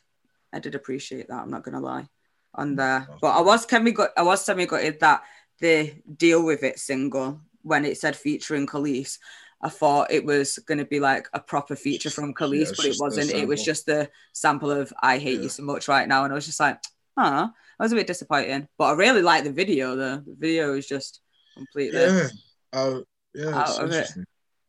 [0.51, 1.41] I did appreciate that.
[1.41, 2.09] I'm not gonna lie
[2.56, 3.08] on there.
[3.22, 5.24] But I was semi got I was semi gutted that
[5.59, 9.19] the deal with it single when it said featuring Kelis.
[9.62, 12.78] I thought it was going to be like a proper feature from Yeah, Kelis, it's
[12.78, 13.32] but it wasn't.
[13.32, 15.44] It was just the sample of "I hate Yeah.
[15.44, 16.80] you so much" right now, and I was just like,
[17.18, 19.96] "Huh." I was a bit disappointing, but I really like the video.
[19.96, 20.18] though.
[20.18, 21.22] the video is just
[21.56, 22.00] completely.
[22.02, 22.28] Yeah.
[22.74, 23.00] Uh,
[23.34, 24.10] yeah, Out it's of it.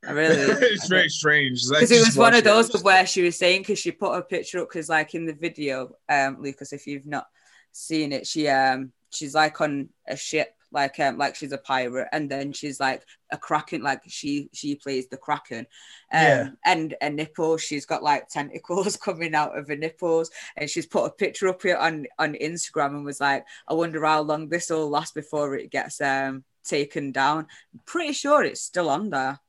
[0.06, 0.36] I really.
[0.62, 1.62] it's very strange.
[1.68, 4.22] Because it was one of those of where she was saying because she put a
[4.22, 7.26] picture up because like in the video um lucas if you've not
[7.72, 12.08] seen it she um she's like on a ship like um like she's a pirate
[12.12, 15.66] and then she's like a kraken like she she plays the kraken.
[16.12, 16.50] Um Yeah.
[16.64, 21.04] and a nipple she's got like tentacles coming out of her nipples and she's put
[21.06, 24.70] a picture up here on on instagram and was like i wonder how long this
[24.70, 27.46] will last before it gets um taken down.
[27.72, 29.40] I'm pretty sure it's still on there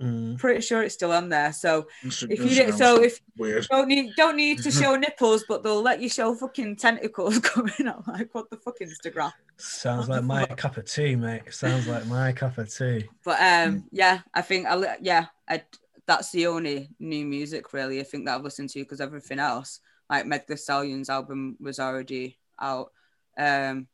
[0.00, 0.38] Mm.
[0.38, 3.66] pretty sure it's still on there so Insta- if you do, Instagram's so if weird.
[3.70, 7.86] don't need don't need to show nipples, but they'll let you show fucking tentacles coming
[7.86, 8.06] out.
[8.06, 9.32] Like what the fuck Instagram?
[9.56, 11.52] Sounds like my cup of tea, mate.
[11.52, 13.08] Sounds like my cup of tea.
[13.24, 15.62] But um, yeah, I think I li- yeah, I
[16.06, 19.80] that's the only new music really I think that I've listened to because everything else,
[20.08, 22.90] like Meg The Stallion's album, was already out.
[23.38, 23.86] Um,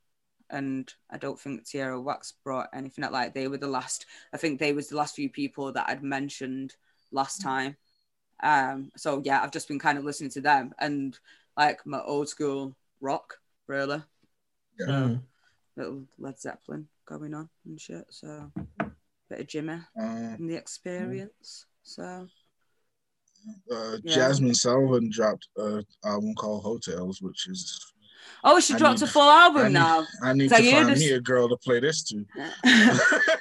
[0.51, 3.13] and I don't think Tierra Whack brought anything out.
[3.13, 4.07] Like they were the last.
[4.33, 6.75] I think they was the last few people that I'd mentioned
[7.13, 7.77] last time.
[8.43, 11.19] Um, so yeah, I've just been kind of listening to them and
[11.57, 14.03] like my old school rock, really.
[14.79, 15.23] So, Mm.
[15.77, 18.05] little Led Zeppelin going on and shit.
[18.11, 18.53] So
[19.29, 20.03] bit of Jimmy Uh,
[20.37, 21.67] and the experience.
[21.83, 22.29] So
[23.73, 24.17] uh, Yeah.
[24.17, 27.95] Jazmine Sullivan dropped an album called Heaux Tales, which is
[28.45, 30.07] oh, she I dropped need- a full album I need, now.
[30.23, 32.25] I need So to you find me a girl to play this to.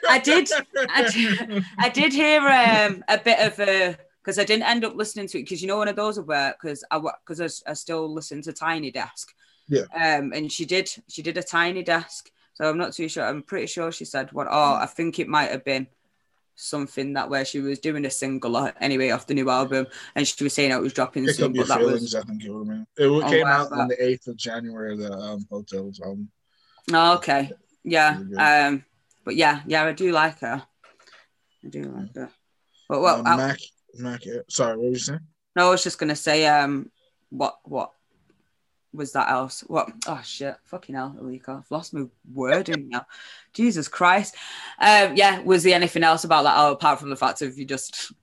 [0.10, 0.50] I did-
[0.90, 4.96] I did- I did hear um, a bit of a because I didn't end up
[4.96, 7.74] listening to it because you know one of those where because I because I, I
[7.74, 9.34] still listen to Tiny Desk.
[9.68, 9.84] Yeah.
[9.94, 13.24] Um, and she did she did a Tiny Desk, so I'm not too sure.
[13.26, 14.48] I'm pretty sure she said what.
[14.50, 15.88] Oh, I think it might have been
[16.56, 20.28] something that where she was doing a single uh, anyway off the new album, and
[20.28, 22.02] she was saying it was dropping It soon, but that feelings.
[22.02, 22.86] was I think it would have.
[22.98, 24.98] It Oh, came wow, out on the eighth of January.
[24.98, 26.30] The um, Heaux Tales album.
[26.94, 27.52] oh, okay.
[27.84, 28.20] Yeah.
[28.38, 28.84] Um,
[29.24, 30.64] but yeah, yeah, I do like her.
[31.64, 32.30] I do like her.
[32.88, 33.60] But well, Um, Mac,
[33.96, 34.22] Mac.
[34.50, 35.20] Sorry, what were you saying?
[35.56, 36.92] No, I was just gonna say, um,
[37.30, 37.92] what what
[38.96, 39.62] was that else?
[39.68, 39.90] What?
[40.08, 40.56] Oh shit!
[40.66, 43.06] Fucking hell, Alika, I've lost my wording now.
[43.54, 44.36] Jesus Christ.
[44.80, 46.56] Um, yeah, was there anything else about that?
[46.58, 48.14] Oh, apart from the fact of you just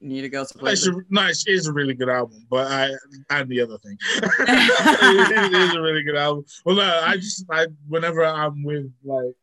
[0.00, 0.72] need a girl to play.
[0.72, 1.04] Nice, with.
[1.10, 2.90] nice is a really good album, but I
[3.30, 6.44] and the other thing, it is a really good album.
[6.64, 9.34] Well, no, I just I whenever I'm with like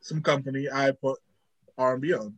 [0.00, 1.18] some company, I put
[1.78, 2.34] R and B on.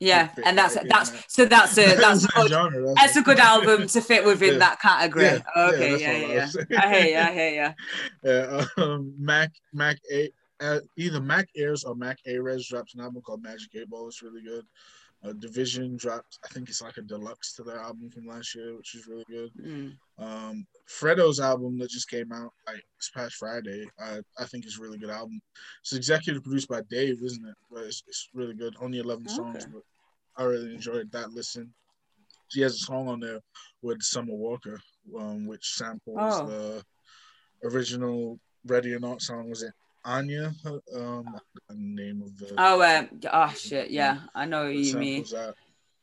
[0.00, 3.16] Yeah, and that's right that's that- so that's a that's a good, genre, that's that's
[3.16, 4.58] a good album to fit within Yeah.
[4.58, 5.24] that category.
[5.24, 6.80] Yeah, yeah, okay, yeah, yeah, yeah.
[6.80, 7.74] I hear you, I hear you.
[8.78, 10.30] Yeah, um, Mac Mac A
[10.60, 14.08] uh, either Mac Ayres or Mac Ares drops an album called Magic Eight Ball.
[14.08, 14.64] It's really good.
[15.24, 18.76] Uh, dvsn dropped, I think it's like a deluxe to their album from last year,
[18.76, 19.50] which is really good.
[19.60, 19.96] Mm.
[20.18, 24.78] Um, Fredo's album that just came out like this past Friday, I, I think is
[24.78, 25.40] a really good album.
[25.82, 27.54] It's executive produced by Dave, isn't it?
[27.70, 28.76] But it's, it's really good.
[28.80, 29.82] Only 11 songs, but
[30.36, 31.74] I really enjoyed that listen.
[32.48, 33.40] She has a song on there
[33.82, 34.80] with Summer Walker,
[35.18, 36.46] um, which samples Oh.
[36.46, 36.84] the
[37.68, 39.50] original Ready or Not song.
[39.50, 39.72] Was it
[40.08, 40.54] Anya?
[40.96, 41.38] Um,
[41.74, 42.54] name of the.
[42.56, 45.24] Oh, um, oh shit, yeah, I know what you mean.
[45.32, 45.54] that.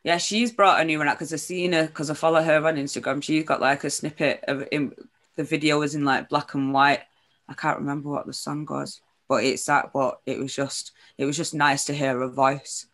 [0.03, 2.67] Yeah, she's brought a new one out because I've seen her because I follow her
[2.67, 3.23] on Instagram.
[3.23, 4.93] She's got like a snippet of in,
[5.35, 7.01] the video was in like black and white.
[7.49, 9.91] I can't remember what the song was, but it's that.
[9.91, 12.85] But it was just it was just nice to hear her voice,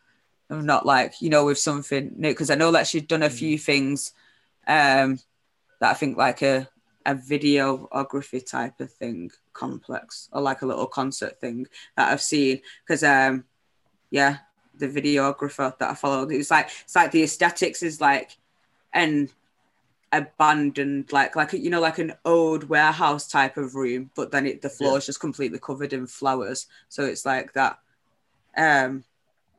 [0.50, 3.30] and not like you know with something new because I know that she's done a
[3.30, 4.14] few things,
[4.66, 5.20] um,
[5.82, 6.70] that I think like a
[7.06, 11.66] a videography type of thing complex or like a little concert thing
[11.98, 13.46] that I've seen because um
[14.10, 14.38] yeah
[14.82, 16.32] the videographer that I followed.
[16.32, 18.38] It was like it's like the aesthetics is like
[18.94, 19.30] an
[20.14, 24.62] abandoned like like you know like an old warehouse type of room, but then it
[24.62, 26.68] the floor is just completely covered in flowers.
[26.90, 27.80] So it's like that
[28.58, 29.06] um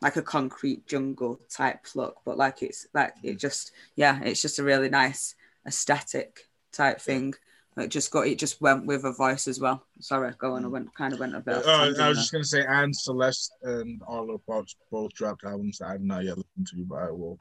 [0.02, 4.58] like a concrete jungle type look, but like it's like it just yeah, it's just
[4.58, 5.34] a really nice
[5.66, 7.34] aesthetic type thing.
[7.76, 9.82] It just got it just went with a voice as well.
[10.00, 10.64] Sorry, go on.
[10.64, 11.66] I went kind of went a bit.
[11.66, 15.88] Uh, I was just gonna say, and Celeste and Arlo Parks both dropped albums that
[15.88, 17.38] I've not yet listened to, but I will.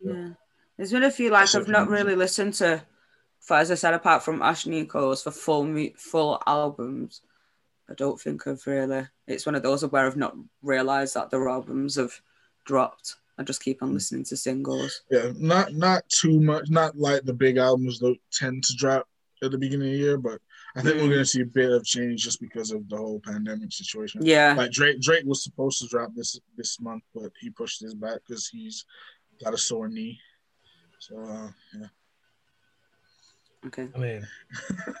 [0.00, 0.30] Yeah.
[0.76, 2.84] There's been a few like I've not really listened to,
[3.40, 7.22] for as I said, apart from Ashnikko's for full full albums.
[7.90, 9.08] I don't think I've really.
[9.26, 12.12] It's one of those where I've not realised that their albums have
[12.64, 13.16] dropped.
[13.38, 15.02] I just keep on listening to singles.
[15.10, 19.06] Yeah, not not too much, not like the big albums that tend to drop
[19.42, 20.40] at the beginning of the year, but
[20.74, 21.02] I think Mm.
[21.02, 24.20] we're gonna see a bit of change just because of the whole pandemic situation.
[24.24, 27.94] Yeah, Like Drake, Drake was supposed to drop this this month, but he pushed his
[27.94, 28.84] back because he's
[29.42, 30.18] got a sore knee.
[30.98, 31.86] So uh, yeah,
[33.66, 33.88] okay.
[33.94, 34.26] I mean,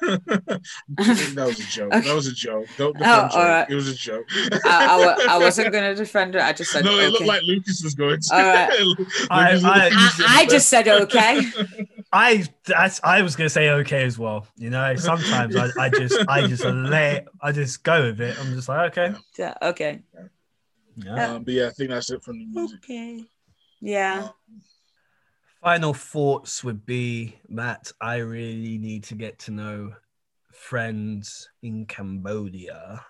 [0.00, 1.92] that was a joke.
[1.94, 2.06] Okay.
[2.08, 2.66] That was a joke.
[2.76, 3.34] Don't Oh, defend Drake.
[3.34, 3.70] all right.
[3.70, 4.26] It was a joke.
[4.64, 6.42] I, I, I wasn't gonna defend it.
[6.42, 7.08] I just said no, it okay.
[7.08, 8.34] looked like Lucas was going to.
[8.34, 8.70] All right.
[9.30, 11.42] I- I- like he was I, I just said okay.
[12.12, 14.46] I that's I was gonna say okay as well.
[14.56, 18.38] You know, sometimes I, I just I just let I just go with it.
[18.40, 19.16] I'm just like okay.
[19.38, 20.00] Yeah, okay.
[20.96, 21.34] Yeah.
[21.34, 22.78] Um, but yeah, I think that's it from the music.
[22.84, 23.24] Okay.
[23.80, 24.28] Yeah.
[25.62, 29.92] Final thoughts would be that I really need to get to know
[30.52, 33.04] friends in Cambodia.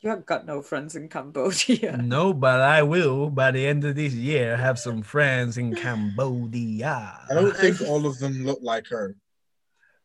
[0.00, 1.96] You haven't got no friends in Cambodia.
[2.02, 7.18] No, but I will by the end of this year have some friends in Cambodia.
[7.28, 9.16] I don't think all of them look like her.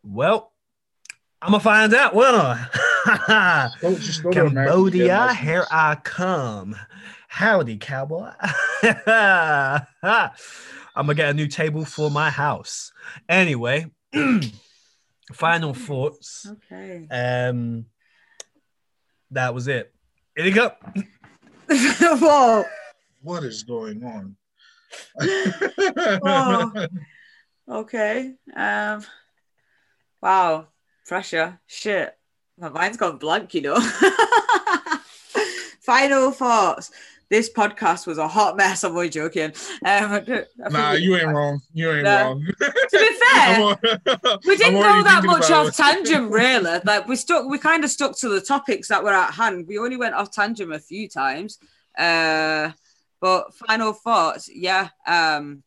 [0.04, 0.52] Well,
[1.42, 3.70] I'm gonna find out, won't I?
[3.82, 5.42] Go- just go to America and get Cambodia, licensed.
[5.44, 6.76] here I come.
[7.28, 8.32] Howdy, cowboy.
[10.96, 12.92] I'm gonna get a new table for my house.
[13.30, 13.86] Anyway,
[15.34, 16.48] final thoughts.
[16.50, 17.08] Okay.
[17.10, 17.86] Um,
[19.32, 19.94] that was it.
[20.36, 20.72] Here you go.
[21.70, 22.66] Whoa.
[23.22, 24.36] What is going on?
[26.26, 26.88] Oh.
[27.70, 28.34] Okay.
[28.56, 29.04] Um.
[30.22, 30.68] Wow.
[31.06, 31.60] Pressure.
[31.68, 32.18] Shit.
[32.58, 33.54] My mind's gone blank.
[33.54, 33.80] You know.
[35.82, 36.92] Final thoughts.
[37.32, 38.84] This podcast was a hot mess.
[38.84, 39.54] I'm only joking.
[39.86, 41.62] Um, I don't- I nah, you ain't wrong.
[41.74, 42.24] You ain't No.
[42.26, 42.46] wrong.
[42.46, 46.80] To be fair, I'm we didn't go that much off tangent, really.
[46.84, 49.66] Like we stuck, we kind of stuck to the topics that were at hand.
[49.66, 51.58] We only went off tangent a few times.
[51.98, 52.72] Uh,
[53.22, 54.90] but final thoughts, yeah.
[55.08, 55.64] Um,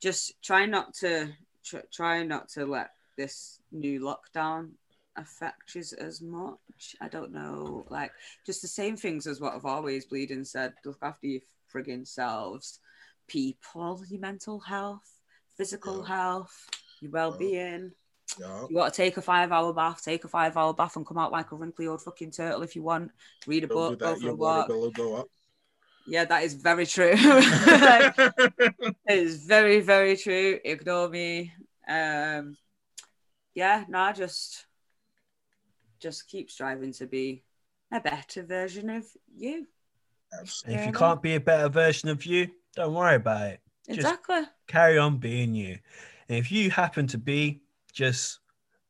[0.00, 1.28] just try not to
[1.64, 4.70] tr- try not to let this new lockdown
[5.18, 6.96] affect you as much.
[7.00, 8.12] I don't know, like
[8.46, 10.74] just the same things as what I've always bleeding said.
[10.84, 11.40] Look after your
[11.72, 12.80] frigging selves,
[13.26, 15.08] people, your mental health,
[15.56, 16.08] physical Yeah.
[16.16, 16.68] health,
[17.00, 17.92] your well-being.
[18.38, 18.66] Yeah.
[18.68, 20.04] You got to take a five-hour bath.
[20.04, 22.82] Take a five-hour bath and come out like a wrinkly old fucking turtle if you
[22.82, 23.10] want.
[23.46, 24.68] Read a Don't book, go for Your a walk.
[24.68, 25.28] bill will go up.
[26.06, 27.12] Yeah, that is very true.
[27.16, 30.58] Like, it is very, very true.
[30.64, 31.52] Ignore me.
[31.88, 32.56] Um,
[33.54, 34.66] yeah, no, just,
[36.00, 37.42] just keep striving to be
[37.92, 39.66] a better version of you.
[40.38, 40.80] Absolutely.
[40.80, 43.60] If you can't be a better version of you, don't worry about it.
[43.86, 44.42] Just Exactly.
[44.66, 45.78] carry on being you.
[46.28, 47.62] And if you happen to be
[47.92, 48.40] just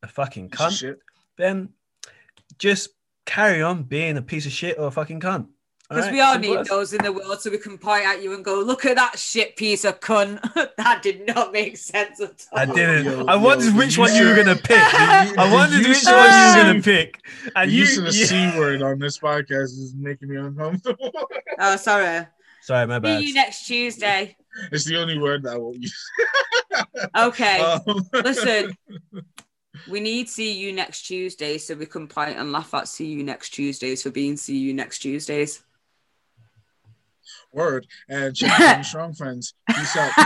[0.02, 0.96] a fucking cunt,
[1.36, 1.70] then
[2.58, 2.90] just
[3.24, 5.48] carry on being a piece of shit or a fucking cunt.
[5.88, 6.12] Because Alright?
[6.12, 6.68] we all need as.
[6.68, 9.18] those in the world so we can point at you and go, look at that
[9.18, 10.38] shit piece of cunt.
[10.76, 12.58] that did not make sense at all.
[12.58, 13.06] I didn't.
[13.06, 14.76] Yo, I yo, wondered the which one you were gonna pick.
[14.78, 17.22] I the wondered which one you were gonna pick.
[17.44, 20.36] The And you, use of the you- C word on this podcast is making me
[20.36, 21.10] uncomfortable.
[21.58, 22.26] Oh, sorry.
[22.60, 23.20] Sorry, my bad.
[23.20, 24.36] See you next Tuesday.
[24.70, 26.10] it's the only word that I won't use.
[27.16, 27.60] Okay.
[27.60, 28.76] Um, Listen,
[29.88, 33.22] we need see you next Tuesday so we can point and laugh at see you
[33.24, 35.62] next Tuesdays for being see you next Tuesdays.
[37.52, 39.54] Word and out strong friends.
[39.68, 40.12] Peace out.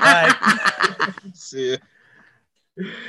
[0.00, 1.12] Bye.
[1.34, 1.76] See ya.